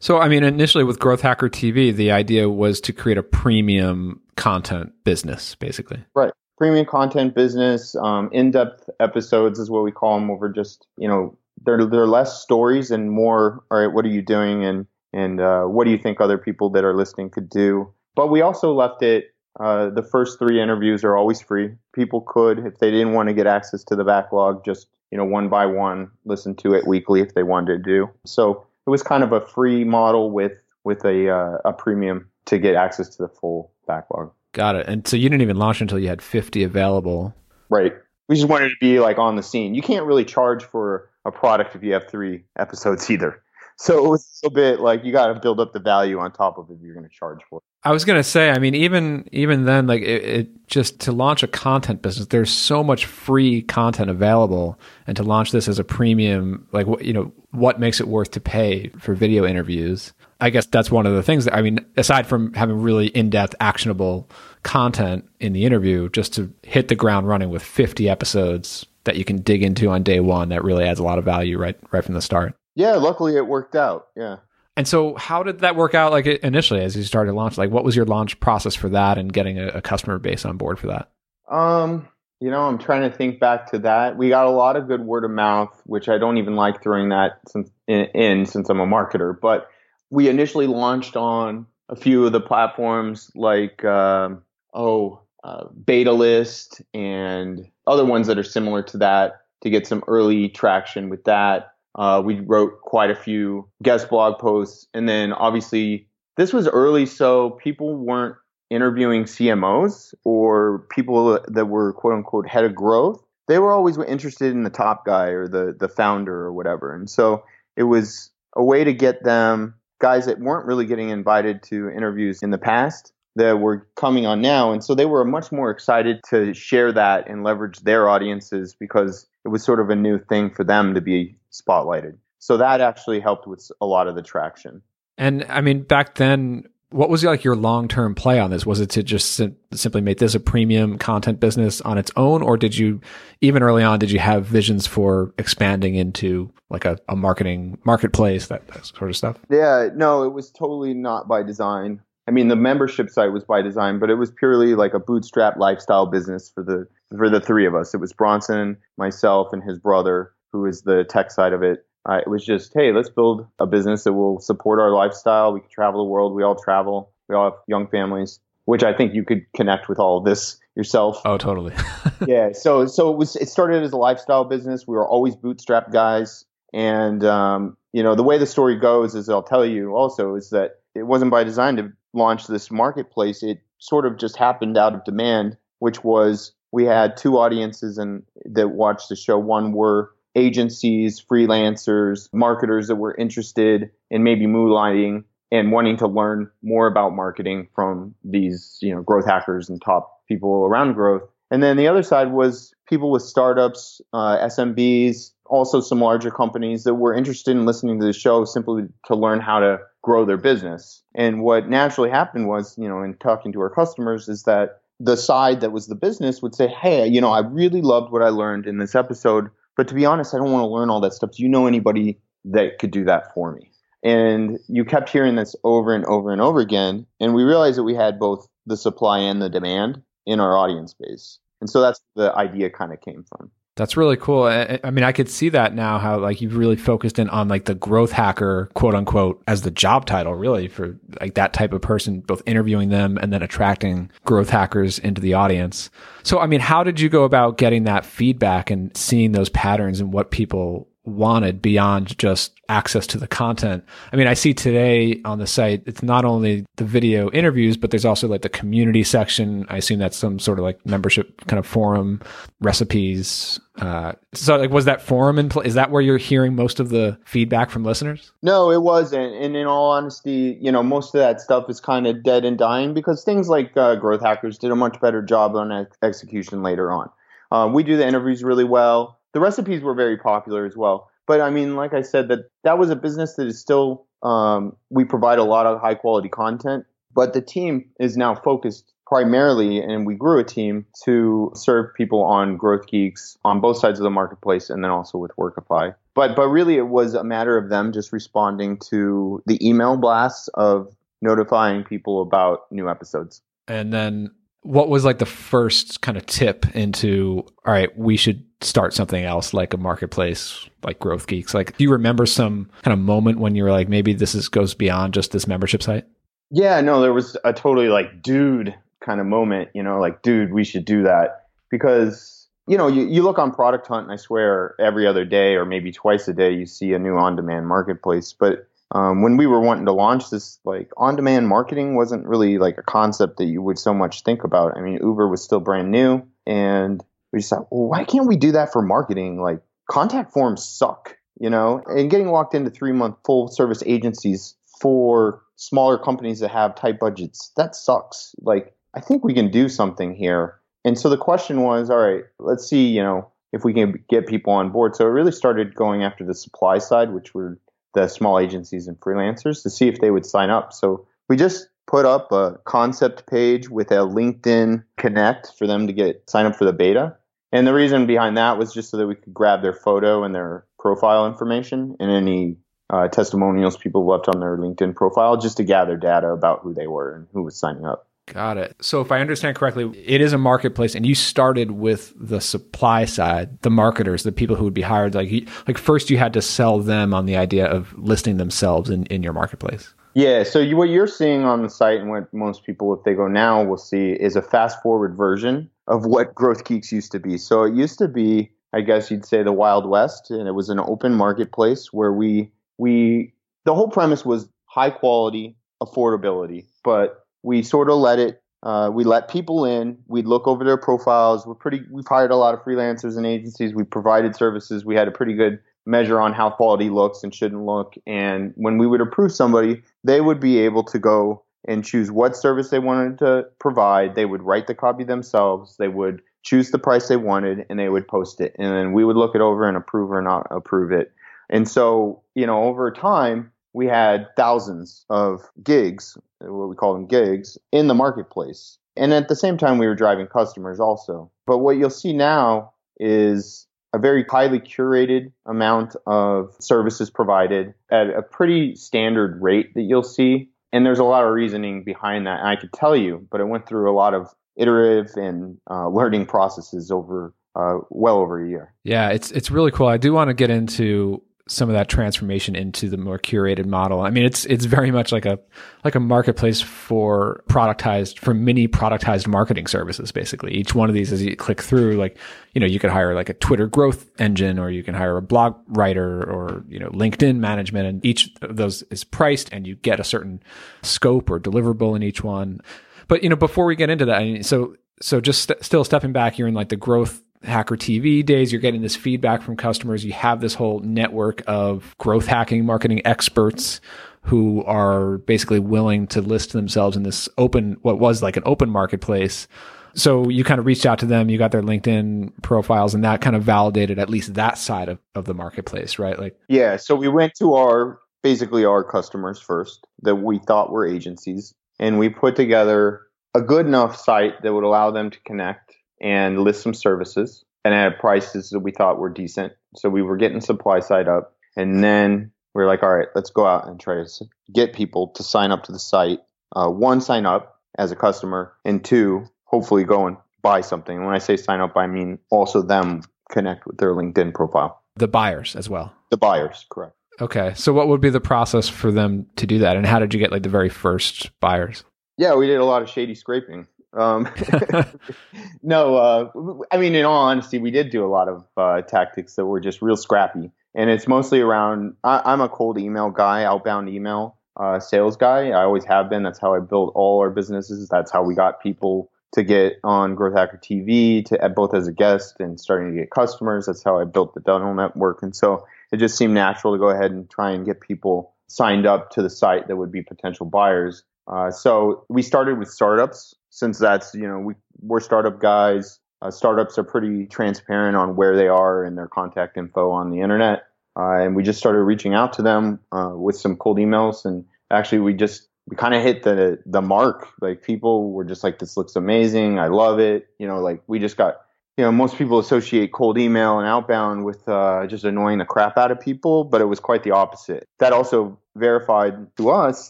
So, 0.00 0.18
I 0.18 0.28
mean, 0.28 0.42
initially 0.42 0.84
with 0.84 0.98
Growth 0.98 1.20
Hacker 1.20 1.48
TV, 1.48 1.94
the 1.94 2.10
idea 2.10 2.48
was 2.48 2.80
to 2.82 2.92
create 2.92 3.18
a 3.18 3.22
premium 3.22 4.20
content 4.36 4.92
business, 5.04 5.54
basically. 5.54 6.04
Right. 6.14 6.32
Premium 6.56 6.86
content 6.86 7.34
business, 7.34 7.94
um, 7.96 8.28
in-depth 8.32 8.90
episodes 8.98 9.58
is 9.58 9.70
what 9.70 9.84
we 9.84 9.92
call 9.92 10.18
them. 10.18 10.30
Over 10.30 10.48
just 10.48 10.86
you 10.96 11.06
know, 11.06 11.36
they're 11.64 11.84
they're 11.84 12.06
less 12.06 12.40
stories 12.40 12.90
and 12.90 13.10
more. 13.10 13.62
All 13.70 13.78
right, 13.78 13.92
what 13.92 14.04
are 14.04 14.08
you 14.08 14.22
doing, 14.22 14.64
and 14.64 14.86
and 15.12 15.40
uh, 15.40 15.64
what 15.64 15.84
do 15.84 15.90
you 15.90 15.98
think 15.98 16.20
other 16.20 16.38
people 16.38 16.70
that 16.70 16.84
are 16.84 16.96
listening 16.96 17.30
could 17.30 17.48
do? 17.48 17.92
But 18.16 18.28
we 18.28 18.40
also 18.40 18.72
left 18.72 19.02
it 19.02 19.32
uh, 19.58 19.90
the 19.90 20.02
first 20.02 20.38
three 20.38 20.60
interviews 20.60 21.04
are 21.04 21.16
always 21.16 21.40
free. 21.40 21.74
People 21.92 22.20
could, 22.22 22.60
if 22.60 22.78
they 22.78 22.90
didn't 22.90 23.12
want 23.12 23.28
to 23.28 23.34
get 23.34 23.46
access 23.46 23.84
to 23.84 23.96
the 23.96 24.04
backlog, 24.04 24.64
just 24.64 24.88
you 25.10 25.18
know 25.18 25.24
one 25.24 25.48
by 25.48 25.66
one 25.66 26.10
listen 26.24 26.54
to 26.56 26.74
it 26.74 26.86
weekly 26.86 27.20
if 27.20 27.34
they 27.34 27.42
wanted 27.42 27.78
to 27.78 27.82
do. 27.82 28.10
So 28.24 28.66
it 28.86 28.90
was 28.90 29.02
kind 29.02 29.22
of 29.22 29.32
a 29.32 29.40
free 29.40 29.84
model 29.84 30.30
with 30.30 30.52
with 30.84 31.04
a 31.04 31.30
uh, 31.30 31.58
a 31.64 31.72
premium 31.72 32.28
to 32.46 32.58
get 32.58 32.74
access 32.74 33.08
to 33.16 33.22
the 33.22 33.28
full 33.28 33.72
backlog. 33.86 34.32
Got 34.52 34.76
it. 34.76 34.88
And 34.88 35.06
so 35.06 35.16
you 35.16 35.28
didn't 35.28 35.42
even 35.42 35.56
launch 35.56 35.80
until 35.80 35.98
you 35.98 36.08
had 36.08 36.22
50 36.22 36.62
available. 36.62 37.34
Right. 37.68 37.92
We 38.28 38.36
just 38.36 38.48
wanted 38.48 38.70
to 38.70 38.76
be 38.80 38.98
like 38.98 39.18
on 39.18 39.36
the 39.36 39.42
scene. 39.42 39.74
You 39.74 39.82
can't 39.82 40.06
really 40.06 40.24
charge 40.24 40.64
for 40.64 41.10
a 41.24 41.30
product 41.30 41.76
if 41.76 41.82
you 41.82 41.92
have 41.92 42.08
three 42.08 42.44
episodes 42.58 43.10
either. 43.10 43.42
So 43.76 44.04
it 44.04 44.08
was 44.08 44.40
a 44.44 44.50
bit 44.50 44.80
like 44.80 45.04
you 45.04 45.12
got 45.12 45.28
to 45.28 45.38
build 45.38 45.60
up 45.60 45.72
the 45.72 45.78
value 45.78 46.18
on 46.18 46.32
top 46.32 46.58
of 46.58 46.68
it 46.70 46.74
if 46.74 46.80
you're 46.82 46.94
going 46.94 47.08
to 47.08 47.14
charge 47.14 47.40
for 47.48 47.58
it. 47.58 47.77
I 47.88 47.92
was 47.92 48.04
gonna 48.04 48.22
say, 48.22 48.50
I 48.50 48.58
mean, 48.58 48.74
even 48.74 49.26
even 49.32 49.64
then, 49.64 49.86
like 49.86 50.02
it, 50.02 50.24
it, 50.24 50.66
just 50.66 51.00
to 51.00 51.12
launch 51.12 51.42
a 51.42 51.48
content 51.48 52.02
business, 52.02 52.26
there's 52.26 52.52
so 52.52 52.84
much 52.84 53.06
free 53.06 53.62
content 53.62 54.10
available, 54.10 54.78
and 55.06 55.16
to 55.16 55.22
launch 55.22 55.52
this 55.52 55.68
as 55.68 55.78
a 55.78 55.84
premium, 55.84 56.68
like 56.70 56.86
you 57.00 57.14
know, 57.14 57.32
what 57.50 57.80
makes 57.80 57.98
it 57.98 58.06
worth 58.06 58.32
to 58.32 58.40
pay 58.40 58.90
for 58.98 59.14
video 59.14 59.46
interviews? 59.46 60.12
I 60.38 60.50
guess 60.50 60.66
that's 60.66 60.90
one 60.90 61.06
of 61.06 61.14
the 61.14 61.22
things 61.22 61.46
that 61.46 61.54
I 61.54 61.62
mean, 61.62 61.82
aside 61.96 62.26
from 62.26 62.52
having 62.52 62.82
really 62.82 63.06
in-depth, 63.06 63.54
actionable 63.58 64.28
content 64.64 65.26
in 65.40 65.54
the 65.54 65.64
interview, 65.64 66.10
just 66.10 66.34
to 66.34 66.52
hit 66.64 66.88
the 66.88 66.94
ground 66.94 67.26
running 67.26 67.48
with 67.48 67.62
50 67.62 68.06
episodes 68.06 68.84
that 69.04 69.16
you 69.16 69.24
can 69.24 69.40
dig 69.40 69.62
into 69.62 69.88
on 69.88 70.02
day 70.02 70.20
one, 70.20 70.50
that 70.50 70.62
really 70.62 70.84
adds 70.84 71.00
a 71.00 71.04
lot 71.04 71.16
of 71.16 71.24
value 71.24 71.56
right 71.56 71.78
right 71.90 72.04
from 72.04 72.12
the 72.12 72.20
start. 72.20 72.54
Yeah, 72.74 72.96
luckily 72.96 73.34
it 73.34 73.46
worked 73.46 73.74
out. 73.74 74.08
Yeah. 74.14 74.36
And 74.78 74.86
so, 74.86 75.16
how 75.16 75.42
did 75.42 75.58
that 75.58 75.74
work 75.74 75.96
out? 75.96 76.12
Like 76.12 76.24
initially, 76.26 76.82
as 76.82 76.96
you 76.96 77.02
started 77.02 77.32
launch, 77.32 77.58
like 77.58 77.68
what 77.68 77.82
was 77.82 77.96
your 77.96 78.06
launch 78.06 78.38
process 78.38 78.76
for 78.76 78.88
that, 78.90 79.18
and 79.18 79.32
getting 79.32 79.58
a, 79.58 79.66
a 79.66 79.82
customer 79.82 80.20
base 80.20 80.44
on 80.44 80.56
board 80.56 80.78
for 80.78 80.86
that? 80.86 81.10
Um, 81.50 82.06
you 82.38 82.48
know, 82.48 82.60
I'm 82.60 82.78
trying 82.78 83.10
to 83.10 83.14
think 83.14 83.40
back 83.40 83.72
to 83.72 83.80
that. 83.80 84.16
We 84.16 84.28
got 84.28 84.46
a 84.46 84.50
lot 84.50 84.76
of 84.76 84.86
good 84.86 85.00
word 85.00 85.24
of 85.24 85.32
mouth, 85.32 85.82
which 85.84 86.08
I 86.08 86.16
don't 86.16 86.38
even 86.38 86.54
like 86.54 86.80
throwing 86.80 87.08
that 87.08 87.40
since, 87.48 87.68
in, 87.88 88.04
in 88.14 88.46
since 88.46 88.70
I'm 88.70 88.78
a 88.78 88.86
marketer. 88.86 89.36
But 89.38 89.68
we 90.10 90.28
initially 90.28 90.68
launched 90.68 91.16
on 91.16 91.66
a 91.88 91.96
few 91.96 92.24
of 92.24 92.30
the 92.30 92.40
platforms 92.40 93.32
like 93.34 93.84
uh, 93.84 94.28
oh, 94.72 95.22
uh, 95.42 95.64
BetaList 95.86 96.80
and 96.94 97.68
other 97.88 98.04
ones 98.04 98.28
that 98.28 98.38
are 98.38 98.44
similar 98.44 98.84
to 98.84 98.98
that 98.98 99.40
to 99.62 99.70
get 99.70 99.88
some 99.88 100.04
early 100.06 100.48
traction 100.48 101.08
with 101.08 101.24
that. 101.24 101.72
Uh, 101.98 102.22
we 102.24 102.40
wrote 102.40 102.80
quite 102.80 103.10
a 103.10 103.14
few 103.14 103.68
guest 103.82 104.08
blog 104.08 104.38
posts. 104.38 104.86
And 104.94 105.08
then 105.08 105.32
obviously, 105.32 106.08
this 106.36 106.52
was 106.52 106.68
early, 106.68 107.04
so 107.04 107.50
people 107.62 107.96
weren't 107.96 108.36
interviewing 108.70 109.24
CMOs 109.24 110.14
or 110.24 110.86
people 110.90 111.40
that 111.48 111.66
were 111.66 111.92
quote 111.94 112.14
unquote 112.14 112.48
head 112.48 112.64
of 112.64 112.74
growth. 112.74 113.22
They 113.48 113.58
were 113.58 113.72
always 113.72 113.98
interested 113.98 114.52
in 114.52 114.62
the 114.62 114.70
top 114.70 115.04
guy 115.04 115.28
or 115.28 115.48
the, 115.48 115.74
the 115.78 115.88
founder 115.88 116.34
or 116.34 116.52
whatever. 116.52 116.94
And 116.94 117.10
so 117.10 117.44
it 117.76 117.84
was 117.84 118.30
a 118.54 118.62
way 118.62 118.84
to 118.84 118.92
get 118.92 119.24
them 119.24 119.74
guys 120.00 120.26
that 120.26 120.38
weren't 120.38 120.66
really 120.66 120.86
getting 120.86 121.08
invited 121.08 121.62
to 121.64 121.90
interviews 121.90 122.42
in 122.42 122.50
the 122.50 122.58
past 122.58 123.12
that 123.36 123.58
were 123.58 123.88
coming 123.96 124.26
on 124.26 124.40
now. 124.40 124.72
And 124.72 124.84
so 124.84 124.94
they 124.94 125.06
were 125.06 125.24
much 125.24 125.50
more 125.50 125.70
excited 125.70 126.20
to 126.30 126.54
share 126.54 126.92
that 126.92 127.28
and 127.28 127.42
leverage 127.42 127.80
their 127.80 128.08
audiences 128.08 128.74
because 128.78 129.26
it 129.48 129.50
was 129.50 129.64
sort 129.64 129.80
of 129.80 129.88
a 129.88 129.96
new 129.96 130.18
thing 130.18 130.50
for 130.50 130.62
them 130.62 130.94
to 130.94 131.00
be 131.00 131.36
spotlighted. 131.50 132.18
So 132.38 132.58
that 132.58 132.82
actually 132.82 133.20
helped 133.20 133.46
with 133.46 133.70
a 133.80 133.86
lot 133.86 134.06
of 134.06 134.14
the 134.14 134.22
traction. 134.22 134.82
And 135.16 135.44
I 135.48 135.62
mean, 135.62 135.82
back 135.82 136.16
then, 136.16 136.64
what 136.90 137.08
was 137.08 137.24
like 137.24 137.44
your 137.44 137.56
long 137.56 137.88
term 137.88 138.14
play 138.14 138.38
on 138.38 138.50
this? 138.50 138.66
Was 138.66 138.80
it 138.80 138.90
to 138.90 139.02
just 139.02 139.32
sim- 139.32 139.56
simply 139.72 140.02
make 140.02 140.18
this 140.18 140.34
a 140.34 140.40
premium 140.40 140.98
content 140.98 141.40
business 141.40 141.80
on 141.80 141.96
its 141.96 142.10
own, 142.14 142.42
or 142.42 142.58
did 142.58 142.76
you, 142.76 143.00
even 143.40 143.62
early 143.62 143.82
on, 143.82 143.98
did 143.98 144.10
you 144.10 144.18
have 144.18 144.44
visions 144.44 144.86
for 144.86 145.32
expanding 145.38 145.94
into 145.94 146.52
like 146.68 146.84
a, 146.84 146.98
a 147.08 147.16
marketing 147.16 147.78
marketplace, 147.84 148.48
that, 148.48 148.68
that 148.68 148.84
sort 148.84 149.10
of 149.10 149.16
stuff? 149.16 149.38
Yeah, 149.50 149.88
no, 149.94 150.24
it 150.24 150.32
was 150.32 150.50
totally 150.50 150.92
not 150.92 151.26
by 151.26 151.42
design. 151.42 152.02
I 152.28 152.30
mean, 152.30 152.48
the 152.48 152.56
membership 152.56 153.08
site 153.08 153.32
was 153.32 153.42
by 153.42 153.62
design, 153.62 153.98
but 153.98 154.10
it 154.10 154.16
was 154.16 154.30
purely 154.30 154.74
like 154.74 154.92
a 154.92 154.98
bootstrap 154.98 155.56
lifestyle 155.56 156.04
business 156.04 156.52
for 156.54 156.62
the 156.62 156.86
for 157.16 157.30
the 157.30 157.40
three 157.40 157.64
of 157.64 157.74
us. 157.74 157.94
It 157.94 158.00
was 158.00 158.12
Bronson, 158.12 158.76
myself, 158.98 159.48
and 159.54 159.62
his 159.64 159.78
brother, 159.78 160.34
who 160.52 160.66
is 160.66 160.82
the 160.82 161.04
tech 161.04 161.30
side 161.30 161.54
of 161.54 161.62
it. 161.62 161.86
Uh, 162.06 162.18
it 162.18 162.28
was 162.28 162.44
just, 162.44 162.72
hey, 162.74 162.92
let's 162.92 163.08
build 163.08 163.46
a 163.58 163.66
business 163.66 164.04
that 164.04 164.12
will 164.12 164.40
support 164.40 164.78
our 164.78 164.92
lifestyle. 164.92 165.54
We 165.54 165.60
can 165.60 165.70
travel 165.70 166.04
the 166.04 166.10
world. 166.10 166.34
We 166.34 166.42
all 166.42 166.54
travel. 166.54 167.12
We 167.30 167.34
all 167.34 167.44
have 167.44 167.60
young 167.66 167.88
families, 167.88 168.40
which 168.66 168.82
I 168.82 168.94
think 168.94 169.14
you 169.14 169.24
could 169.24 169.46
connect 169.56 169.88
with 169.88 169.98
all 169.98 170.18
of 170.18 170.26
this 170.26 170.58
yourself. 170.76 171.22
Oh, 171.24 171.38
totally. 171.38 171.74
yeah. 172.26 172.52
So, 172.52 172.84
so 172.84 173.10
it 173.10 173.16
was. 173.16 173.36
It 173.36 173.48
started 173.48 173.82
as 173.82 173.92
a 173.92 173.96
lifestyle 173.96 174.44
business. 174.44 174.86
We 174.86 174.96
were 174.96 175.08
always 175.08 175.34
bootstrap 175.34 175.92
guys, 175.92 176.44
and 176.74 177.24
um, 177.24 177.78
you 177.94 178.02
know 178.02 178.14
the 178.14 178.22
way 178.22 178.36
the 178.36 178.46
story 178.46 178.76
goes 178.76 179.14
is 179.14 179.30
I'll 179.30 179.42
tell 179.42 179.64
you 179.64 179.94
also 179.94 180.34
is 180.34 180.50
that 180.50 180.72
it 180.94 181.04
wasn't 181.04 181.30
by 181.30 181.44
design 181.44 181.76
to 181.76 181.92
launch 182.18 182.46
this 182.46 182.70
marketplace. 182.70 183.42
It 183.42 183.60
sort 183.78 184.04
of 184.04 184.18
just 184.18 184.36
happened 184.36 184.76
out 184.76 184.94
of 184.94 185.04
demand, 185.04 185.56
which 185.78 186.04
was 186.04 186.52
we 186.72 186.84
had 186.84 187.16
two 187.16 187.38
audiences 187.38 187.96
and 187.98 188.22
that 188.44 188.70
watched 188.70 189.08
the 189.08 189.16
show. 189.16 189.38
One 189.38 189.72
were 189.72 190.10
agencies, 190.34 191.20
freelancers, 191.20 192.28
marketers 192.32 192.88
that 192.88 192.96
were 192.96 193.14
interested 193.16 193.90
in 194.10 194.22
maybe 194.22 194.46
moonlighting 194.46 195.24
and 195.50 195.72
wanting 195.72 195.96
to 195.96 196.06
learn 196.06 196.50
more 196.62 196.86
about 196.86 197.14
marketing 197.14 197.68
from 197.74 198.14
these, 198.22 198.78
you 198.82 198.94
know, 198.94 199.02
growth 199.02 199.26
hackers 199.26 199.68
and 199.68 199.80
top 199.82 200.26
people 200.28 200.66
around 200.66 200.92
growth. 200.92 201.22
And 201.50 201.62
then 201.62 201.78
the 201.78 201.88
other 201.88 202.02
side 202.02 202.32
was 202.32 202.74
people 202.86 203.10
with 203.10 203.22
startups, 203.22 204.02
uh, 204.12 204.36
SMBs, 204.46 205.30
also 205.46 205.80
some 205.80 206.00
larger 206.00 206.30
companies 206.30 206.84
that 206.84 206.94
were 206.94 207.14
interested 207.14 207.52
in 207.52 207.64
listening 207.64 207.98
to 208.00 208.06
the 208.06 208.12
show 208.12 208.44
simply 208.44 208.84
to 209.06 209.14
learn 209.14 209.40
how 209.40 209.60
to 209.60 209.78
grow 210.08 210.24
their 210.24 210.38
business. 210.38 211.02
And 211.14 211.42
what 211.42 211.68
naturally 211.68 212.08
happened 212.08 212.48
was, 212.48 212.74
you 212.78 212.88
know, 212.88 213.02
in 213.02 213.12
talking 213.18 213.52
to 213.52 213.60
our 213.60 213.68
customers 213.68 214.26
is 214.26 214.44
that 214.44 214.80
the 214.98 215.18
side 215.18 215.60
that 215.60 215.70
was 215.70 215.86
the 215.86 215.94
business 215.94 216.40
would 216.40 216.54
say, 216.54 216.66
Hey, 216.66 217.06
you 217.06 217.20
know, 217.20 217.30
I 217.30 217.40
really 217.40 217.82
loved 217.82 218.10
what 218.10 218.22
I 218.22 218.30
learned 218.30 218.66
in 218.66 218.78
this 218.78 218.94
episode, 218.94 219.50
but 219.76 219.86
to 219.88 219.94
be 219.94 220.06
honest, 220.06 220.32
I 220.32 220.38
don't 220.38 220.50
want 220.50 220.62
to 220.62 220.74
learn 220.74 220.88
all 220.88 221.02
that 221.02 221.12
stuff. 221.12 221.32
Do 221.32 221.42
you 221.42 221.48
know 221.50 221.66
anybody 221.66 222.18
that 222.46 222.78
could 222.78 222.90
do 222.90 223.04
that 223.04 223.34
for 223.34 223.52
me? 223.52 223.70
And 224.02 224.58
you 224.66 224.86
kept 224.86 225.10
hearing 225.10 225.36
this 225.36 225.54
over 225.62 225.94
and 225.94 226.06
over 226.06 226.32
and 226.32 226.40
over 226.40 226.60
again. 226.60 227.04
And 227.20 227.34
we 227.34 227.42
realized 227.42 227.76
that 227.76 227.82
we 227.82 227.94
had 227.94 228.18
both 228.18 228.48
the 228.64 228.78
supply 228.78 229.18
and 229.18 229.42
the 229.42 229.50
demand 229.50 230.00
in 230.24 230.40
our 230.40 230.56
audience 230.56 230.94
base. 230.94 231.38
And 231.60 231.68
so 231.68 231.82
that's 231.82 232.00
the 232.16 232.34
idea 232.34 232.70
kind 232.70 232.94
of 232.94 233.00
came 233.02 233.26
from. 233.28 233.50
That's 233.78 233.96
really 233.96 234.16
cool. 234.16 234.42
I, 234.42 234.80
I, 234.82 234.90
mean, 234.90 235.04
I 235.04 235.12
could 235.12 235.30
see 235.30 235.50
that 235.50 235.72
now 235.72 236.00
how 236.00 236.18
like 236.18 236.40
you've 236.40 236.56
really 236.56 236.74
focused 236.74 237.20
in 237.20 237.30
on 237.30 237.46
like 237.46 237.66
the 237.66 237.76
growth 237.76 238.10
hacker, 238.10 238.68
quote 238.74 238.96
unquote, 238.96 239.40
as 239.46 239.62
the 239.62 239.70
job 239.70 240.04
title, 240.04 240.34
really 240.34 240.66
for 240.66 240.98
like 241.20 241.34
that 241.34 241.52
type 241.52 241.72
of 241.72 241.80
person, 241.80 242.18
both 242.18 242.42
interviewing 242.44 242.88
them 242.88 243.16
and 243.18 243.32
then 243.32 243.40
attracting 243.40 244.10
growth 244.24 244.50
hackers 244.50 244.98
into 244.98 245.20
the 245.20 245.34
audience. 245.34 245.90
So, 246.24 246.40
I 246.40 246.48
mean, 246.48 246.58
how 246.58 246.82
did 246.82 246.98
you 246.98 247.08
go 247.08 247.22
about 247.22 247.56
getting 247.56 247.84
that 247.84 248.04
feedback 248.04 248.68
and 248.68 248.94
seeing 248.96 249.30
those 249.30 249.48
patterns 249.48 250.00
and 250.00 250.12
what 250.12 250.32
people 250.32 250.88
wanted 251.08 251.62
beyond 251.62 252.18
just 252.18 252.58
access 252.68 253.06
to 253.08 253.18
the 253.18 253.26
content. 253.26 253.84
I 254.12 254.16
mean, 254.16 254.26
I 254.26 254.34
see 254.34 254.52
today 254.52 255.20
on 255.24 255.38
the 255.38 255.46
site, 255.46 255.82
it's 255.86 256.02
not 256.02 256.24
only 256.24 256.66
the 256.76 256.84
video 256.84 257.30
interviews, 257.30 257.76
but 257.76 257.90
there's 257.90 258.04
also 258.04 258.28
like 258.28 258.42
the 258.42 258.48
community 258.48 259.02
section. 259.02 259.66
I 259.68 259.78
assume 259.78 259.98
that's 259.98 260.16
some 260.16 260.38
sort 260.38 260.58
of 260.58 260.64
like 260.64 260.84
membership 260.84 261.46
kind 261.46 261.58
of 261.58 261.66
forum, 261.66 262.20
recipes. 262.60 263.58
Uh, 263.80 264.12
so 264.34 264.56
like, 264.56 264.70
was 264.70 264.86
that 264.86 265.00
forum 265.00 265.38
in 265.38 265.50
Is 265.64 265.74
that 265.74 265.90
where 265.90 266.02
you're 266.02 266.18
hearing 266.18 266.54
most 266.54 266.80
of 266.80 266.88
the 266.88 267.18
feedback 267.24 267.70
from 267.70 267.84
listeners? 267.84 268.32
No, 268.42 268.70
it 268.70 268.82
wasn't. 268.82 269.34
And 269.34 269.56
in 269.56 269.66
all 269.66 269.92
honesty, 269.92 270.58
you 270.60 270.72
know, 270.72 270.82
most 270.82 271.14
of 271.14 271.20
that 271.20 271.40
stuff 271.40 271.70
is 271.70 271.80
kind 271.80 272.06
of 272.06 272.22
dead 272.22 272.44
and 272.44 272.58
dying 272.58 272.92
because 272.92 273.24
things 273.24 273.48
like 273.48 273.76
uh, 273.76 273.94
Growth 273.94 274.20
Hackers 274.20 274.58
did 274.58 274.70
a 274.70 274.76
much 274.76 275.00
better 275.00 275.22
job 275.22 275.54
on 275.54 275.70
ex- 275.70 275.96
execution 276.02 276.62
later 276.62 276.90
on. 276.90 277.10
Uh, 277.50 277.70
we 277.72 277.82
do 277.82 277.96
the 277.96 278.06
interviews 278.06 278.42
really 278.42 278.64
well 278.64 279.18
the 279.32 279.40
recipes 279.40 279.82
were 279.82 279.94
very 279.94 280.16
popular 280.16 280.64
as 280.64 280.76
well. 280.76 281.10
But 281.26 281.40
I 281.40 281.50
mean, 281.50 281.76
like 281.76 281.94
I 281.94 282.02
said, 282.02 282.28
that 282.28 282.50
that 282.64 282.78
was 282.78 282.90
a 282.90 282.96
business 282.96 283.34
that 283.36 283.46
is 283.46 283.60
still 283.60 284.06
um, 284.22 284.76
we 284.90 285.04
provide 285.04 285.38
a 285.38 285.44
lot 285.44 285.66
of 285.66 285.80
high 285.80 285.94
quality 285.94 286.28
content, 286.28 286.86
but 287.14 287.34
the 287.34 287.40
team 287.40 287.88
is 288.00 288.16
now 288.16 288.34
focused 288.34 288.92
primarily, 289.08 289.78
and 289.78 290.06
we 290.06 290.14
grew 290.14 290.38
a 290.38 290.44
team 290.44 290.84
to 291.04 291.50
serve 291.54 291.94
people 291.94 292.22
on 292.22 292.58
Growth 292.58 292.86
Geeks 292.86 293.38
on 293.42 293.60
both 293.60 293.78
sides 293.78 293.98
of 293.98 294.04
the 294.04 294.10
marketplace, 294.10 294.68
and 294.68 294.84
then 294.84 294.90
also 294.90 295.16
with 295.16 295.32
Workify. 295.36 295.94
But 296.14 296.36
but 296.36 296.48
really, 296.48 296.76
it 296.76 296.88
was 296.88 297.14
a 297.14 297.24
matter 297.24 297.56
of 297.56 297.70
them 297.70 297.92
just 297.92 298.12
responding 298.12 298.78
to 298.90 299.42
the 299.46 299.66
email 299.66 299.96
blasts 299.96 300.48
of 300.54 300.94
notifying 301.22 301.84
people 301.84 302.20
about 302.20 302.70
new 302.70 302.88
episodes. 302.88 303.40
And 303.66 303.92
then 303.92 304.30
what 304.62 304.90
was 304.90 305.04
like 305.04 305.18
the 305.18 305.26
first 305.26 306.02
kind 306.02 306.18
of 306.18 306.26
tip 306.26 306.66
into 306.74 307.44
all 307.64 307.72
right 307.72 307.96
we 307.96 308.16
should 308.16 308.44
start 308.60 308.92
something 308.92 309.24
else 309.24 309.54
like 309.54 309.72
a 309.72 309.76
marketplace 309.76 310.68
like 310.82 310.98
growth 310.98 311.28
geeks 311.28 311.54
like 311.54 311.76
do 311.76 311.84
you 311.84 311.92
remember 311.92 312.26
some 312.26 312.68
kind 312.82 312.92
of 312.92 312.98
moment 312.98 313.38
when 313.38 313.54
you 313.54 313.62
were 313.62 313.70
like 313.70 313.88
maybe 313.88 314.12
this 314.12 314.34
is 314.34 314.48
goes 314.48 314.74
beyond 314.74 315.14
just 315.14 315.30
this 315.30 315.46
membership 315.46 315.80
site 315.80 316.04
yeah 316.50 316.80
no 316.80 317.00
there 317.00 317.12
was 317.12 317.36
a 317.44 317.52
totally 317.52 317.88
like 317.88 318.20
dude 318.20 318.74
kind 319.00 319.20
of 319.20 319.26
moment 319.26 319.68
you 319.74 319.82
know 319.82 320.00
like 320.00 320.22
dude 320.22 320.52
we 320.52 320.64
should 320.64 320.84
do 320.84 321.02
that 321.02 321.46
because 321.70 322.48
you 322.66 322.76
know 322.76 322.88
you, 322.88 323.06
you 323.06 323.22
look 323.22 323.38
on 323.38 323.52
product 323.52 323.86
hunt 323.86 324.04
and 324.04 324.12
i 324.12 324.16
swear 324.16 324.74
every 324.80 325.06
other 325.06 325.24
day 325.24 325.54
or 325.54 325.64
maybe 325.64 325.92
twice 325.92 326.26
a 326.28 326.32
day 326.32 326.52
you 326.52 326.66
see 326.66 326.92
a 326.92 326.98
new 326.98 327.16
on-demand 327.16 327.66
marketplace 327.66 328.32
but 328.32 328.68
um, 328.92 329.20
when 329.22 329.36
we 329.36 329.46
were 329.46 329.60
wanting 329.60 329.84
to 329.84 329.92
launch 329.92 330.30
this, 330.30 330.58
like 330.64 330.90
on 330.96 331.16
demand 331.16 331.48
marketing 331.48 331.94
wasn't 331.94 332.26
really 332.26 332.58
like 332.58 332.78
a 332.78 332.82
concept 332.82 333.36
that 333.36 333.44
you 333.44 333.60
would 333.60 333.78
so 333.78 333.92
much 333.92 334.22
think 334.22 334.44
about. 334.44 334.76
I 334.76 334.80
mean, 334.80 334.98
Uber 335.02 335.28
was 335.28 335.42
still 335.42 335.60
brand 335.60 335.90
new, 335.90 336.22
and 336.46 337.02
we 337.32 337.40
just 337.40 337.50
thought, 337.50 337.68
well, 337.70 337.88
why 337.88 338.04
can't 338.04 338.26
we 338.26 338.36
do 338.36 338.52
that 338.52 338.72
for 338.72 338.80
marketing? 338.80 339.40
Like, 339.40 339.60
contact 339.90 340.32
forms 340.32 340.64
suck, 340.64 341.18
you 341.38 341.50
know? 341.50 341.82
And 341.86 342.10
getting 342.10 342.28
locked 342.28 342.54
into 342.54 342.70
three 342.70 342.92
month 342.92 343.16
full 343.24 343.48
service 343.48 343.82
agencies 343.84 344.54
for 344.80 345.42
smaller 345.56 345.98
companies 345.98 346.40
that 346.40 346.50
have 346.50 346.74
tight 346.74 346.98
budgets, 346.98 347.52
that 347.56 347.74
sucks. 347.74 348.34
Like, 348.40 348.72
I 348.94 349.00
think 349.00 349.24
we 349.24 349.34
can 349.34 349.50
do 349.50 349.68
something 349.68 350.14
here. 350.14 350.58
And 350.84 350.98
so 350.98 351.08
the 351.08 351.16
question 351.16 351.62
was, 351.62 351.90
all 351.90 351.98
right, 351.98 352.24
let's 352.38 352.66
see, 352.66 352.88
you 352.88 353.02
know, 353.02 353.30
if 353.52 353.64
we 353.64 353.72
can 353.72 354.02
get 354.08 354.26
people 354.26 354.52
on 354.52 354.70
board. 354.70 354.96
So 354.96 355.06
it 355.06 355.10
really 355.10 355.32
started 355.32 355.74
going 355.74 356.02
after 356.02 356.24
the 356.24 356.34
supply 356.34 356.78
side, 356.78 357.12
which 357.12 357.34
were 357.34 357.58
the 357.94 358.08
small 358.08 358.38
agencies 358.38 358.86
and 358.86 358.98
freelancers 359.00 359.62
to 359.62 359.70
see 359.70 359.88
if 359.88 360.00
they 360.00 360.10
would 360.10 360.26
sign 360.26 360.50
up. 360.50 360.72
So 360.72 361.06
we 361.28 361.36
just 361.36 361.68
put 361.86 362.04
up 362.04 362.30
a 362.32 362.58
concept 362.64 363.26
page 363.26 363.68
with 363.70 363.90
a 363.90 363.96
LinkedIn 363.96 364.84
connect 364.98 365.52
for 365.58 365.66
them 365.66 365.86
to 365.86 365.92
get 365.92 366.28
sign 366.28 366.46
up 366.46 366.56
for 366.56 366.64
the 366.64 366.72
beta. 366.72 367.16
And 367.50 367.66
the 367.66 367.72
reason 367.72 368.06
behind 368.06 368.36
that 368.36 368.58
was 368.58 368.74
just 368.74 368.90
so 368.90 368.98
that 368.98 369.06
we 369.06 369.14
could 369.14 369.32
grab 369.32 369.62
their 369.62 369.72
photo 369.72 370.22
and 370.22 370.34
their 370.34 370.66
profile 370.78 371.26
information 371.26 371.96
and 371.98 372.10
any 372.10 372.56
uh, 372.90 373.08
testimonials 373.08 373.76
people 373.76 374.06
left 374.06 374.28
on 374.28 374.40
their 374.40 374.56
LinkedIn 374.56 374.94
profile 374.94 375.38
just 375.38 375.56
to 375.56 375.64
gather 375.64 375.96
data 375.96 376.28
about 376.28 376.60
who 376.62 376.74
they 376.74 376.86
were 376.86 377.14
and 377.14 377.26
who 377.32 377.42
was 377.42 377.56
signing 377.56 377.86
up. 377.86 378.07
Got 378.32 378.58
it. 378.58 378.76
So 378.80 379.00
if 379.00 379.10
I 379.10 379.20
understand 379.20 379.56
correctly, 379.56 379.90
it 380.04 380.20
is 380.20 380.32
a 380.32 380.38
marketplace, 380.38 380.94
and 380.94 381.06
you 381.06 381.14
started 381.14 381.72
with 381.72 382.12
the 382.16 382.40
supply 382.40 383.04
side, 383.04 383.60
the 383.62 383.70
marketers, 383.70 384.22
the 384.22 384.32
people 384.32 384.56
who 384.56 384.64
would 384.64 384.74
be 384.74 384.82
hired. 384.82 385.14
Like, 385.14 385.48
like 385.66 385.78
first 385.78 386.10
you 386.10 386.18
had 386.18 386.32
to 386.34 386.42
sell 386.42 386.78
them 386.78 387.14
on 387.14 387.26
the 387.26 387.36
idea 387.36 387.66
of 387.66 387.96
listing 387.98 388.36
themselves 388.36 388.90
in, 388.90 389.06
in 389.06 389.22
your 389.22 389.32
marketplace. 389.32 389.94
Yeah. 390.14 390.42
So 390.42 390.58
you, 390.58 390.76
what 390.76 390.88
you're 390.88 391.06
seeing 391.06 391.44
on 391.44 391.62
the 391.62 391.70
site, 391.70 392.00
and 392.00 392.10
what 392.10 392.32
most 392.34 392.64
people, 392.64 392.94
if 392.94 393.04
they 393.04 393.14
go 393.14 393.28
now, 393.28 393.62
will 393.62 393.76
see 393.76 394.12
is 394.12 394.36
a 394.36 394.42
fast 394.42 394.82
forward 394.82 395.16
version 395.16 395.70
of 395.86 396.04
what 396.04 396.34
Growth 396.34 396.64
Geeks 396.64 396.92
used 396.92 397.12
to 397.12 397.18
be. 397.18 397.38
So 397.38 397.62
it 397.64 397.74
used 397.74 397.98
to 397.98 398.08
be, 398.08 398.50
I 398.72 398.80
guess 398.82 399.10
you'd 399.10 399.24
say, 399.24 399.42
the 399.42 399.52
Wild 399.52 399.88
West, 399.88 400.30
and 400.30 400.46
it 400.48 400.52
was 400.52 400.68
an 400.68 400.80
open 400.80 401.14
marketplace 401.14 401.92
where 401.92 402.12
we 402.12 402.50
we 402.78 403.32
the 403.64 403.74
whole 403.74 403.88
premise 403.88 404.24
was 404.24 404.48
high 404.64 404.90
quality 404.90 405.56
affordability, 405.82 406.66
but 406.84 407.24
we 407.42 407.62
sort 407.62 407.90
of 407.90 407.96
let 407.98 408.18
it 408.18 408.42
uh, 408.62 408.90
we 408.92 409.04
let 409.04 409.28
people 409.28 409.64
in 409.64 409.96
we'd 410.08 410.26
look 410.26 410.48
over 410.48 410.64
their 410.64 410.76
profiles. 410.76 411.46
We're 411.46 411.54
pretty 411.54 411.82
we've 411.90 412.08
hired 412.08 412.30
a 412.30 412.36
lot 412.36 412.54
of 412.54 412.60
freelancers 412.60 413.16
and 413.16 413.26
agencies. 413.26 413.74
We 413.74 413.84
provided 413.84 414.34
services. 414.34 414.84
We 414.84 414.96
had 414.96 415.08
a 415.08 415.12
pretty 415.12 415.34
good 415.34 415.60
measure 415.86 416.20
on 416.20 416.32
how 416.32 416.50
quality 416.50 416.90
looks 416.90 417.22
and 417.22 417.34
shouldn't 417.34 417.64
look. 417.64 417.94
And 418.06 418.52
when 418.56 418.76
we 418.76 418.86
would 418.86 419.00
approve 419.00 419.32
somebody 419.32 419.82
they 420.04 420.20
would 420.20 420.40
be 420.40 420.58
able 420.58 420.84
to 420.84 420.98
go 420.98 421.44
and 421.66 421.84
choose 421.84 422.10
what 422.10 422.36
service 422.36 422.70
they 422.70 422.78
wanted 422.78 423.18
to 423.18 423.46
provide. 423.58 424.14
They 424.14 424.24
would 424.24 424.42
write 424.42 424.66
the 424.66 424.74
copy 424.74 425.04
themselves. 425.04 425.76
They 425.76 425.88
would 425.88 426.22
choose 426.42 426.70
the 426.70 426.78
price 426.78 427.08
they 427.08 427.16
wanted 427.16 427.66
and 427.68 427.78
they 427.78 427.88
would 427.88 428.08
post 428.08 428.40
it. 428.40 428.54
And 428.58 428.72
then 428.72 428.92
we 428.92 429.04
would 429.04 429.16
look 429.16 429.34
it 429.34 429.40
over 429.40 429.68
and 429.68 429.76
approve 429.76 430.10
or 430.10 430.22
not 430.22 430.46
approve 430.50 430.92
it. 430.92 431.12
And 431.50 431.68
so 431.68 432.22
you 432.34 432.46
know 432.46 432.64
over 432.64 432.90
time 432.90 433.52
we 433.72 433.86
had 433.86 434.28
thousands 434.36 435.04
of 435.10 435.42
gigs, 435.62 436.16
what 436.40 436.68
we 436.68 436.76
call 436.76 436.94
them 436.94 437.06
gigs, 437.06 437.58
in 437.72 437.88
the 437.88 437.94
marketplace. 437.94 438.78
And 438.96 439.12
at 439.12 439.28
the 439.28 439.36
same 439.36 439.56
time, 439.56 439.78
we 439.78 439.86
were 439.86 439.94
driving 439.94 440.26
customers 440.26 440.80
also. 440.80 441.30
But 441.46 441.58
what 441.58 441.76
you'll 441.76 441.90
see 441.90 442.12
now 442.12 442.72
is 442.98 443.66
a 443.94 443.98
very 443.98 444.24
highly 444.28 444.60
curated 444.60 445.32
amount 445.46 445.96
of 446.06 446.54
services 446.60 447.10
provided 447.10 447.74
at 447.90 448.10
a 448.10 448.22
pretty 448.22 448.74
standard 448.74 449.40
rate 449.40 449.74
that 449.74 449.82
you'll 449.82 450.02
see. 450.02 450.50
And 450.72 450.84
there's 450.84 450.98
a 450.98 451.04
lot 451.04 451.24
of 451.24 451.32
reasoning 451.32 451.84
behind 451.84 452.26
that. 452.26 452.40
And 452.40 452.48
I 452.48 452.56
could 452.56 452.72
tell 452.72 452.94
you, 452.94 453.26
but 453.30 453.40
it 453.40 453.46
went 453.46 453.66
through 453.66 453.90
a 453.90 453.94
lot 453.94 454.14
of 454.14 454.28
iterative 454.56 455.16
and 455.16 455.56
uh, 455.70 455.88
learning 455.88 456.26
processes 456.26 456.90
over 456.90 457.32
uh, 457.54 457.78
well 457.90 458.16
over 458.18 458.44
a 458.44 458.48
year. 458.48 458.74
Yeah, 458.84 459.08
it's 459.08 459.30
it's 459.30 459.50
really 459.50 459.70
cool. 459.70 459.86
I 459.86 459.96
do 459.96 460.12
want 460.12 460.28
to 460.28 460.34
get 460.34 460.50
into 460.50 461.22
some 461.48 461.68
of 461.68 461.74
that 461.74 461.88
transformation 461.88 462.54
into 462.54 462.88
the 462.88 462.96
more 462.96 463.18
curated 463.18 463.66
model. 463.66 464.02
I 464.02 464.10
mean, 464.10 464.24
it's 464.24 464.44
it's 464.44 464.66
very 464.66 464.90
much 464.90 465.10
like 465.12 465.26
a 465.26 465.38
like 465.84 465.94
a 465.94 466.00
marketplace 466.00 466.60
for 466.60 467.42
productized 467.48 468.18
for 468.18 468.34
mini 468.34 468.68
productized 468.68 469.26
marketing 469.26 469.66
services. 469.66 470.12
Basically, 470.12 470.52
each 470.52 470.74
one 470.74 470.88
of 470.88 470.94
these, 470.94 471.12
as 471.12 471.22
you 471.22 471.34
click 471.36 471.62
through, 471.62 471.96
like 471.96 472.18
you 472.52 472.60
know, 472.60 472.66
you 472.66 472.78
could 472.78 472.90
hire 472.90 473.14
like 473.14 473.28
a 473.28 473.34
Twitter 473.34 473.66
growth 473.66 474.10
engine, 474.18 474.58
or 474.58 474.70
you 474.70 474.82
can 474.82 474.94
hire 474.94 475.16
a 475.16 475.22
blog 475.22 475.56
writer, 475.68 476.22
or 476.22 476.64
you 476.68 476.78
know, 476.78 476.90
LinkedIn 476.90 477.36
management, 477.36 477.86
and 477.86 478.04
each 478.04 478.30
of 478.42 478.56
those 478.56 478.82
is 478.84 479.02
priced, 479.02 479.52
and 479.52 479.66
you 479.66 479.74
get 479.76 479.98
a 479.98 480.04
certain 480.04 480.42
scope 480.82 481.30
or 481.30 481.40
deliverable 481.40 481.96
in 481.96 482.02
each 482.02 482.22
one. 482.22 482.60
But 483.08 483.22
you 483.22 483.28
know, 483.28 483.36
before 483.36 483.64
we 483.64 483.74
get 483.74 483.90
into 483.90 484.04
that, 484.04 484.20
I 484.20 484.24
mean, 484.24 484.42
so 484.42 484.76
so 485.00 485.20
just 485.20 485.42
st- 485.42 485.64
still 485.64 485.84
stepping 485.84 486.12
back, 486.12 486.38
you're 486.38 486.48
in 486.48 486.54
like 486.54 486.68
the 486.68 486.76
growth 486.76 487.22
hacker 487.42 487.76
TV 487.76 488.24
days. 488.24 488.52
You're 488.52 488.60
getting 488.60 488.82
this 488.82 488.96
feedback 488.96 489.42
from 489.42 489.56
customers. 489.56 490.04
You 490.04 490.12
have 490.12 490.40
this 490.40 490.54
whole 490.54 490.80
network 490.80 491.42
of 491.46 491.94
growth 491.98 492.26
hacking 492.26 492.64
marketing 492.64 493.02
experts 493.06 493.80
who 494.22 494.62
are 494.64 495.18
basically 495.18 495.60
willing 495.60 496.06
to 496.08 496.20
list 496.20 496.52
themselves 496.52 496.96
in 496.96 497.02
this 497.02 497.28
open, 497.38 497.78
what 497.82 497.98
was 497.98 498.22
like 498.22 498.36
an 498.36 498.42
open 498.44 498.68
marketplace. 498.68 499.48
So 499.94 500.28
you 500.28 500.44
kind 500.44 500.60
of 500.60 500.66
reached 500.66 500.84
out 500.84 500.98
to 500.98 501.06
them, 501.06 501.30
you 501.30 501.38
got 501.38 501.50
their 501.50 501.62
LinkedIn 501.62 502.42
profiles, 502.42 502.94
and 502.94 503.02
that 503.04 503.20
kind 503.20 503.34
of 503.34 503.42
validated 503.42 503.98
at 503.98 504.10
least 504.10 504.34
that 504.34 504.58
side 504.58 504.88
of, 504.88 504.98
of 505.14 505.24
the 505.24 505.34
marketplace, 505.34 505.98
right? 505.98 506.18
Like, 506.18 506.38
yeah. 506.48 506.76
So 506.76 506.94
we 506.94 507.08
went 507.08 507.34
to 507.36 507.54
our 507.54 507.98
basically 508.22 508.64
our 508.64 508.84
customers 508.84 509.40
first 509.40 509.86
that 510.02 510.16
we 510.16 510.38
thought 510.40 510.70
were 510.70 510.86
agencies, 510.86 511.54
and 511.78 511.98
we 511.98 512.08
put 512.08 512.36
together 512.36 513.02
a 513.34 513.40
good 513.40 513.66
enough 513.66 513.96
site 513.96 514.42
that 514.42 514.52
would 514.52 514.64
allow 514.64 514.90
them 514.90 515.10
to 515.10 515.18
connect 515.20 515.74
and 516.00 516.40
list 516.40 516.62
some 516.62 516.74
services 516.74 517.44
and 517.64 517.74
at 517.74 517.98
prices 517.98 518.50
that 518.50 518.60
we 518.60 518.72
thought 518.72 518.98
were 518.98 519.08
decent. 519.08 519.52
So 519.76 519.88
we 519.88 520.02
were 520.02 520.16
getting 520.16 520.40
supply 520.40 520.80
side 520.80 521.08
up, 521.08 521.34
and 521.56 521.82
then 521.82 522.32
we 522.54 522.62
are 522.62 522.66
like, 522.66 522.82
all 522.82 522.94
right, 522.94 523.08
let's 523.14 523.30
go 523.30 523.46
out 523.46 523.66
and 523.68 523.78
try 523.78 523.96
to 523.96 524.24
get 524.52 524.72
people 524.72 525.08
to 525.16 525.22
sign 525.22 525.50
up 525.50 525.64
to 525.64 525.72
the 525.72 525.78
site. 525.78 526.20
Uh, 526.54 526.68
one, 526.68 527.00
sign 527.00 527.26
up 527.26 527.60
as 527.76 527.92
a 527.92 527.96
customer, 527.96 528.52
and 528.64 528.84
two, 528.84 529.26
hopefully 529.44 529.84
go 529.84 530.06
and 530.06 530.16
buy 530.42 530.60
something. 530.60 531.04
When 531.04 531.14
I 531.14 531.18
say 531.18 531.36
sign 531.36 531.60
up, 531.60 531.76
I 531.76 531.86
mean 531.86 532.18
also 532.30 532.62
them 532.62 533.02
connect 533.30 533.66
with 533.66 533.78
their 533.78 533.92
LinkedIn 533.94 534.34
profile. 534.34 534.82
The 534.96 535.08
buyers 535.08 535.54
as 535.54 535.68
well. 535.68 535.92
The 536.10 536.16
buyers, 536.16 536.64
correct. 536.70 536.94
Okay. 537.20 537.52
So 537.54 537.72
what 537.72 537.88
would 537.88 538.00
be 538.00 538.10
the 538.10 538.20
process 538.20 538.68
for 538.68 538.90
them 538.90 539.26
to 539.36 539.46
do 539.46 539.58
that? 539.58 539.76
And 539.76 539.84
how 539.84 539.98
did 539.98 540.14
you 540.14 540.20
get 540.20 540.32
like 540.32 540.42
the 540.42 540.48
very 540.48 540.68
first 540.68 541.38
buyers? 541.40 541.84
Yeah, 542.16 542.34
we 542.34 542.46
did 542.46 542.58
a 542.58 542.64
lot 542.64 542.82
of 542.82 542.88
shady 542.88 543.14
scraping. 543.14 543.66
Um, 543.92 544.28
no, 545.62 545.96
uh, 545.96 546.30
I 546.70 546.78
mean, 546.78 546.94
in 546.94 547.04
all 547.04 547.28
honesty, 547.28 547.58
we 547.58 547.70
did 547.70 547.90
do 547.90 548.04
a 548.04 548.08
lot 548.08 548.28
of 548.28 548.44
uh, 548.56 548.82
tactics 548.82 549.34
that 549.36 549.46
were 549.46 549.60
just 549.60 549.82
real 549.82 549.96
scrappy. 549.96 550.50
And 550.74 550.90
it's 550.90 551.08
mostly 551.08 551.40
around, 551.40 551.96
I, 552.04 552.32
am 552.32 552.40
a 552.40 552.48
cold 552.48 552.78
email 552.78 553.10
guy, 553.10 553.44
outbound 553.44 553.88
email 553.88 554.36
uh, 554.56 554.80
sales 554.80 555.16
guy. 555.16 555.48
I 555.48 555.64
always 555.64 555.84
have 555.84 556.10
been. 556.10 556.22
That's 556.22 556.38
how 556.38 556.54
I 556.54 556.60
built 556.60 556.92
all 556.94 557.20
our 557.20 557.30
businesses. 557.30 557.88
That's 557.88 558.10
how 558.10 558.22
we 558.22 558.34
got 558.34 558.62
people 558.62 559.10
to 559.32 559.42
get 559.42 559.78
on 559.84 560.14
Growth 560.14 560.36
Hacker 560.36 560.58
TV, 560.62 561.24
to 561.26 561.48
both 561.50 561.74
as 561.74 561.86
a 561.86 561.92
guest 561.92 562.36
and 562.40 562.58
starting 562.58 562.94
to 562.94 563.00
get 563.00 563.10
customers. 563.10 563.66
That's 563.66 563.82
how 563.82 563.98
I 563.98 564.04
built 564.04 564.34
the 564.34 564.40
dental 564.40 564.74
network. 564.74 565.22
And 565.22 565.36
so 565.36 565.66
it 565.92 565.98
just 565.98 566.16
seemed 566.16 566.34
natural 566.34 566.72
to 566.74 566.78
go 566.78 566.88
ahead 566.88 567.10
and 567.10 567.28
try 567.28 567.50
and 567.50 567.66
get 567.66 567.80
people 567.80 568.34
signed 568.46 568.86
up 568.86 569.10
to 569.10 569.22
the 569.22 569.30
site 569.30 569.68
that 569.68 569.76
would 569.76 569.92
be 569.92 570.02
potential 570.02 570.46
buyers. 570.46 571.02
Uh, 571.26 571.50
so 571.50 572.04
we 572.08 572.22
started 572.22 572.58
with 572.58 572.70
startups 572.70 573.34
since 573.50 573.78
that's, 573.78 574.14
you 574.14 574.26
know, 574.26 574.38
we, 574.38 574.54
we're 574.80 575.00
startup 575.00 575.40
guys. 575.40 576.00
Uh, 576.20 576.30
startups 576.30 576.78
are 576.78 576.84
pretty 576.84 577.26
transparent 577.26 577.96
on 577.96 578.16
where 578.16 578.36
they 578.36 578.48
are 578.48 578.84
and 578.84 578.98
their 578.98 579.06
contact 579.06 579.56
info 579.56 579.90
on 579.90 580.10
the 580.10 580.20
internet. 580.20 580.64
Uh, 580.98 581.20
and 581.20 581.36
we 581.36 581.42
just 581.42 581.58
started 581.58 581.82
reaching 581.82 582.14
out 582.14 582.32
to 582.32 582.42
them 582.42 582.80
uh, 582.90 583.12
with 583.14 583.36
some 583.36 583.56
cold 583.56 583.78
emails. 583.78 584.24
And 584.24 584.44
actually, 584.70 584.98
we 584.98 585.14
just 585.14 585.48
we 585.68 585.76
kind 585.76 585.94
of 585.94 586.02
hit 586.02 586.22
the 586.24 586.58
the 586.66 586.82
mark. 586.82 587.28
Like 587.40 587.62
people 587.62 588.10
were 588.10 588.24
just 588.24 588.42
like, 588.42 588.58
"This 588.58 588.76
looks 588.76 588.96
amazing. 588.96 589.58
I 589.58 589.68
love 589.68 590.00
it." 590.00 590.28
You 590.38 590.46
know, 590.46 590.60
like 590.60 590.82
we 590.86 590.98
just 590.98 591.16
got. 591.16 591.42
You 591.76 591.84
know, 591.84 591.92
most 591.92 592.18
people 592.18 592.40
associate 592.40 592.90
cold 592.90 593.18
email 593.18 593.60
and 593.60 593.68
outbound 593.68 594.24
with 594.24 594.48
uh, 594.48 594.88
just 594.88 595.04
annoying 595.04 595.38
the 595.38 595.44
crap 595.44 595.78
out 595.78 595.92
of 595.92 596.00
people, 596.00 596.42
but 596.42 596.60
it 596.60 596.64
was 596.64 596.80
quite 596.80 597.04
the 597.04 597.12
opposite. 597.12 597.68
That 597.78 597.92
also 597.92 598.36
verified 598.58 599.36
to 599.36 599.50
us 599.50 599.88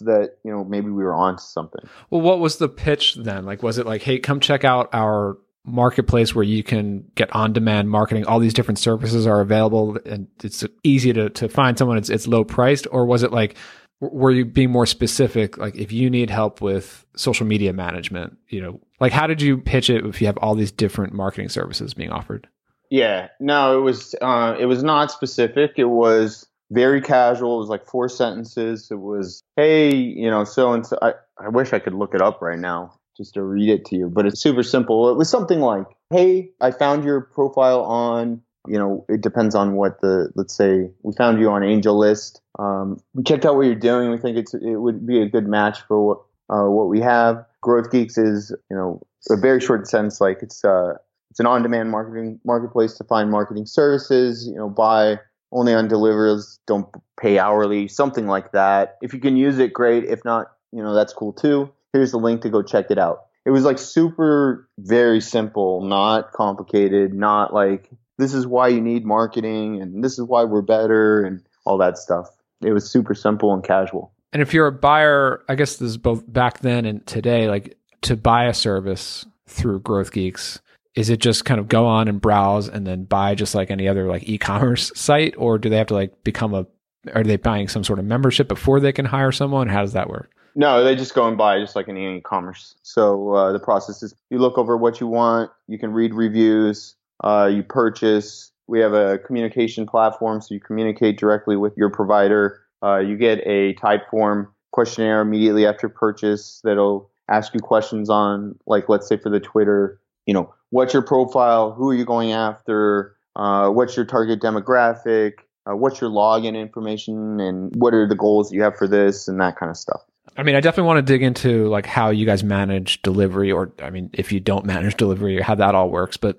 that 0.01 0.39
you 0.45 0.53
know 0.53 0.65
maybe 0.65 0.91
we 0.91 1.03
were 1.03 1.15
onto 1.15 1.41
something. 1.43 1.83
Well, 2.11 2.21
what 2.21 2.39
was 2.39 2.57
the 2.59 2.69
pitch 2.69 3.17
then? 3.17 3.45
Like, 3.45 3.63
was 3.63 3.79
it 3.79 3.87
like, 3.87 4.03
"Hey, 4.03 4.19
come 4.19 4.41
check 4.41 4.65
out 4.65 4.89
our 4.93 5.37
marketplace 5.69 6.35
where 6.35 6.45
you 6.45 6.62
can 6.62 7.05
get 7.14 7.35
on 7.35 7.53
demand 7.53 7.90
marketing? 7.90 8.25
All 8.27 8.40
these 8.40 8.55
different 8.55 8.79
services 8.79 9.27
are 9.27 9.40
available 9.40 9.99
and 10.07 10.29
it's 10.42 10.64
easy 10.83 11.12
to, 11.12 11.31
to 11.31 11.49
find 11.49 11.79
someone. 11.79 11.99
It's, 11.99 12.11
it's 12.11 12.27
low 12.27 12.45
priced. 12.45 12.87
Or 12.90 13.07
was 13.07 13.23
it 13.23 13.33
like 13.33 13.57
were 14.01 14.31
you 14.31 14.45
being 14.45 14.71
more 14.71 14.87
specific? 14.87 15.59
Like 15.59 15.77
if 15.77 15.92
you 15.92 16.09
need 16.11 16.31
help 16.31 16.61
with 16.61 17.05
social 17.16 17.47
media 17.47 17.73
management 17.73 18.37
you 18.49 18.61
know 18.61 18.81
like 19.01 19.12
how 19.12 19.27
did 19.27 19.42
you 19.42 19.59
pitch 19.59 19.90
it 19.90 20.05
if 20.05 20.21
you 20.21 20.27
have 20.27 20.38
all 20.38 20.55
these 20.55 20.73
different 20.73 21.12
marketing 21.12 21.49
services 21.49 21.95
being 21.95 22.11
offered? 22.11 22.49
Yeah. 22.90 23.29
No 23.38 23.79
it 23.79 23.83
was 23.83 24.14
uh, 24.21 24.57
it 24.59 24.66
was 24.66 24.83
not 24.83 25.11
specific. 25.11 25.73
It 25.77 25.85
was 25.85 26.47
very 26.70 27.00
casual 27.00 27.57
it 27.57 27.61
was 27.61 27.68
like 27.68 27.87
four 27.87 28.09
sentences 28.09 28.90
it 28.90 29.00
was 29.00 29.42
hey 29.57 29.94
you 29.94 30.31
know 30.31 30.44
so 30.44 30.72
and 30.72 30.87
so 30.87 30.98
I, 31.00 31.14
I 31.38 31.48
wish 31.48 31.72
i 31.72 31.78
could 31.78 31.94
look 31.94 32.14
it 32.14 32.20
up 32.20 32.42
right 32.42 32.59
now 32.59 32.98
just 33.18 33.35
to 33.35 33.42
read 33.42 33.68
it 33.68 33.85
to 33.87 33.96
you, 33.96 34.09
but 34.09 34.24
it's 34.24 34.40
super 34.40 34.62
simple. 34.62 35.11
It 35.11 35.18
was 35.18 35.28
something 35.28 35.61
like, 35.61 35.85
Hey, 36.11 36.50
I 36.62 36.70
found 36.70 37.04
your 37.04 37.20
profile 37.20 37.83
on, 37.83 38.40
you 38.66 38.78
know, 38.78 39.04
it 39.09 39.20
depends 39.20 39.54
on 39.54 39.74
what 39.74 40.00
the, 40.00 40.31
let's 40.37 40.57
say 40.57 40.88
we 41.02 41.12
found 41.14 41.38
you 41.38 41.50
on 41.50 41.61
AngelList. 41.62 42.40
Um, 42.59 42.98
we 43.12 43.24
checked 43.24 43.44
out 43.44 43.57
what 43.57 43.66
you're 43.66 43.74
doing. 43.74 44.11
We 44.11 44.18
think 44.18 44.38
it's, 44.38 44.54
it 44.54 44.76
would 44.76 45.07
be 45.07 45.20
a 45.20 45.28
good 45.28 45.46
match 45.46 45.81
for 45.87 46.07
what, 46.07 46.18
uh, 46.48 46.70
what 46.70 46.88
we 46.88 47.00
have. 47.00 47.44
Growth 47.61 47.90
Geeks 47.90 48.16
is, 48.16 48.54
you 48.70 48.76
know, 48.76 49.02
a 49.31 49.37
very 49.37 49.61
short 49.61 49.87
sentence, 49.87 50.20
like 50.20 50.38
it's, 50.40 50.64
uh, 50.64 50.94
it's 51.31 51.40
an 51.40 51.44
on-demand 51.44 51.90
marketing 51.90 52.40
marketplace 52.44 52.94
to 52.94 53.04
find 53.04 53.31
marketing 53.31 53.66
services, 53.66 54.46
you 54.46 54.54
know, 54.54 54.70
buy 54.70 55.18
only 55.53 55.75
on 55.75 55.89
delivers, 55.89 56.59
don't 56.67 56.89
pay 57.21 57.39
hourly, 57.39 57.89
something 57.89 58.27
like 58.27 58.53
that. 58.53 58.99
If 59.03 59.15
you 59.15 59.21
can 59.21 59.37
use 59.37 59.59
it, 59.59 59.73
great. 59.73 60.05
If 60.05 60.25
not, 60.25 60.53
you 60.73 60.83
know, 60.83 60.95
that's 60.95 61.13
cool 61.13 61.33
too 61.33 61.73
here's 61.93 62.11
the 62.11 62.19
link 62.19 62.43
to 62.43 62.51
go 62.51 62.63
check 62.63 62.91
it 62.91 62.99
out. 62.99 63.27
It 63.45 63.51
was 63.51 63.65
like 63.65 63.79
super, 63.79 64.69
very 64.79 65.21
simple, 65.21 65.83
not 65.83 66.33
complicated, 66.33 67.15
not 67.15 67.55
like 67.55 67.89
this 68.19 68.35
is 68.35 68.47
why 68.47 68.69
you 68.69 68.81
need 68.81 69.07
marketing 69.07 69.81
and 69.81 70.05
this 70.05 70.19
is 70.19 70.25
why 70.25 70.45
we're 70.45 70.63
better 70.63 71.25
and 71.25 71.43
all 71.65 71.79
that 71.79 71.97
stuff. 71.97 72.29
It 72.61 72.73
was 72.73 72.91
super 72.91 73.15
simple 73.15 73.55
and 73.55 73.65
casual. 73.65 74.13
And 74.33 74.43
if 74.43 74.53
you're 74.53 74.67
a 74.67 74.73
buyer, 74.73 75.43
I 75.49 75.55
guess 75.55 75.77
this 75.77 75.89
is 75.89 75.97
both 75.97 76.31
back 76.31 76.59
then 76.61 76.85
and 76.85 77.07
today, 77.07 77.49
like 77.49 77.79
to 78.03 78.17
buy 78.17 78.47
a 78.47 78.55
service 78.55 79.25
through 79.47 79.81
Growth 79.81 80.13
Geeks, 80.13 80.61
is 80.94 81.11
it 81.11 81.20
just 81.20 81.44
kind 81.44 81.61
of 81.61 81.68
go 81.68 81.87
on 81.87 82.09
and 82.09 82.20
browse 82.20 82.68
and 82.68 82.87
then 82.87 83.05
buy 83.05 83.35
just 83.35 83.55
like 83.55 83.70
any 83.70 83.87
other 83.87 84.07
like 84.07 84.29
e-commerce 84.29 84.90
site 84.98 85.35
or 85.37 85.59
do 85.59 85.68
they 85.68 85.77
have 85.77 85.87
to 85.88 85.94
like 85.94 86.24
become 86.24 86.55
a 86.55 86.66
are 87.14 87.22
they 87.22 87.37
buying 87.37 87.68
some 87.68 87.85
sort 87.85 87.98
of 87.98 88.05
membership 88.05 88.48
before 88.48 88.81
they 88.81 88.92
can 88.92 89.05
hire 89.05 89.33
someone? 89.33 89.68
How 89.68 89.83
does 89.83 89.92
that 89.92 90.11
work? 90.11 90.31
No, 90.55 90.83
they 90.83 90.96
just 90.96 91.14
go 91.14 91.29
and 91.29 91.38
buy 91.38 91.61
just 91.61 91.77
like 91.77 91.88
any 91.88 92.16
e-commerce. 92.16 92.74
So 92.83 93.35
uh, 93.35 93.53
the 93.53 93.61
process 93.61 94.03
is 94.03 94.14
you 94.31 94.38
look 94.38 94.59
over 94.59 94.77
what 94.77 95.01
you 95.01 95.07
want, 95.07 95.51
you 95.68 95.79
can 95.79 95.92
read 95.92 96.14
reviews, 96.14 96.96
uh, 97.22 97.48
you 97.53 97.62
purchase. 97.62 98.51
We 98.66 98.81
have 98.81 98.92
a 98.92 99.18
communication 99.18 99.87
platform, 99.87 100.40
so 100.40 100.53
you 100.55 100.61
communicate 100.61 101.18
directly 101.18 101.57
with 101.57 101.77
your 101.77 101.90
provider. 101.90 102.61
Uh, 102.83 102.98
you 102.98 103.16
get 103.16 103.38
a 103.46 103.74
Typeform 103.74 104.48
questionnaire 104.72 105.20
immediately 105.20 105.64
after 105.64 105.88
purchase 105.88 106.61
that'll 106.64 107.11
ask 107.31 107.55
you 107.55 107.61
questions 107.61 108.11
on, 108.11 108.59
like, 108.66 108.88
let's 108.88 109.09
say 109.09 109.16
for 109.16 109.31
the 109.31 109.40
Twitter, 109.40 110.01
you 110.27 110.35
know, 110.35 110.53
what's 110.70 110.92
your 110.92 111.02
profile, 111.02 111.72
who 111.72 111.90
are 111.90 111.94
you 111.94 112.04
going 112.04 112.33
after, 112.33 113.16
uh, 113.37 113.70
what's 113.70 113.96
your 113.96 114.04
target 114.04 114.40
demographic, 114.40 115.33
uh, 115.66 115.76
what's 115.76 116.00
your 116.00 116.11
login 116.11 116.57
information, 116.57 117.40
and 117.40 117.74
what 117.76 117.94
are 117.94 118.09
the 118.09 118.16
goals 118.16 118.52
you 118.52 118.62
have 118.62 118.76
for 118.76 118.88
this, 118.88 119.28
and 119.28 119.40
that 119.40 119.57
kind 119.57 119.70
of 119.70 119.76
stuff. 119.76 120.02
I 120.37 120.42
mean, 120.42 120.54
I 120.54 120.61
definitely 120.61 120.87
want 120.87 120.98
to 120.98 121.12
dig 121.12 121.22
into 121.22 121.66
like 121.68 121.87
how 121.87 122.11
you 122.11 122.24
guys 122.26 122.44
manage 122.44 123.02
delivery, 123.02 123.50
or 123.50 123.72
I 123.83 123.90
mean, 123.90 124.11
if 124.12 124.33
you 124.33 124.40
don't 124.40 124.64
manage 124.64 124.96
delivery, 124.96 125.38
or 125.38 125.42
how 125.42 125.54
that 125.57 125.74
all 125.74 125.90
works. 125.90 126.16
But 126.16 126.38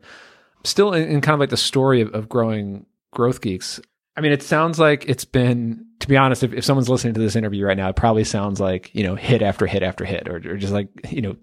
still, 0.63 0.93
in, 0.93 1.09
in 1.09 1.21
kind 1.21 1.33
of 1.33 1.39
like 1.39 1.49
the 1.49 1.57
story 1.57 2.01
of, 2.01 2.13
of 2.13 2.29
growing 2.29 2.85
Growth 3.11 3.41
Geeks, 3.41 3.81
I 4.15 4.21
mean, 4.21 4.31
it 4.31 4.43
sounds 4.43 4.79
like 4.79 5.05
it's 5.07 5.25
been, 5.25 5.85
to 5.99 6.07
be 6.07 6.17
honest, 6.17 6.43
if, 6.43 6.53
if 6.53 6.65
someone's 6.65 6.89
listening 6.89 7.13
to 7.15 7.19
this 7.19 7.35
interview 7.35 7.65
right 7.65 7.77
now, 7.77 7.89
it 7.89 7.95
probably 7.95 8.23
sounds 8.23 8.59
like 8.59 8.93
you 8.93 9.03
know 9.03 9.15
hit 9.15 9.41
after 9.41 9.67
hit 9.67 9.83
after 9.83 10.05
hit, 10.05 10.29
or, 10.29 10.35
or 10.35 10.57
just 10.57 10.73
like 10.73 10.87
you 11.09 11.21
know 11.21 11.35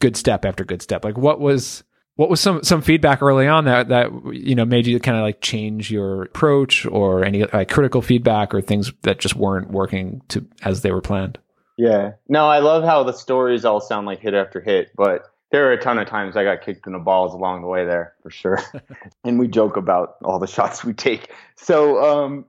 good 0.00 0.16
step 0.16 0.44
after 0.44 0.64
good 0.64 0.82
step. 0.82 1.04
Like, 1.04 1.16
what 1.16 1.40
was 1.40 1.84
what 2.16 2.28
was 2.28 2.40
some 2.40 2.62
some 2.62 2.82
feedback 2.82 3.22
early 3.22 3.46
on 3.46 3.64
that 3.64 3.88
that 3.88 4.10
you 4.32 4.54
know 4.54 4.64
made 4.64 4.86
you 4.86 4.98
kind 5.00 5.16
of 5.16 5.22
like 5.22 5.40
change 5.40 5.90
your 5.90 6.24
approach, 6.24 6.86
or 6.86 7.24
any 7.24 7.44
like 7.44 7.70
critical 7.70 8.02
feedback, 8.02 8.54
or 8.54 8.60
things 8.60 8.92
that 9.02 9.18
just 9.18 9.36
weren't 9.36 9.70
working 9.70 10.22
to 10.28 10.46
as 10.62 10.82
they 10.82 10.92
were 10.92 11.00
planned? 11.00 11.38
Yeah. 11.78 12.12
No, 12.28 12.48
I 12.48 12.58
love 12.58 12.84
how 12.84 13.02
the 13.02 13.12
stories 13.12 13.64
all 13.64 13.80
sound 13.80 14.06
like 14.06 14.20
hit 14.20 14.34
after 14.34 14.60
hit, 14.60 14.90
but 14.94 15.32
there 15.50 15.68
are 15.68 15.72
a 15.72 15.80
ton 15.80 15.98
of 15.98 16.08
times 16.08 16.36
I 16.36 16.44
got 16.44 16.62
kicked 16.62 16.86
in 16.86 16.92
the 16.94 16.98
balls 16.98 17.34
along 17.34 17.62
the 17.62 17.68
way 17.68 17.84
there 17.84 18.14
for 18.22 18.30
sure. 18.30 18.58
and 19.24 19.38
we 19.38 19.48
joke 19.48 19.76
about 19.76 20.16
all 20.24 20.38
the 20.38 20.46
shots 20.46 20.84
we 20.84 20.92
take. 20.94 21.30
So, 21.56 22.02
um, 22.02 22.44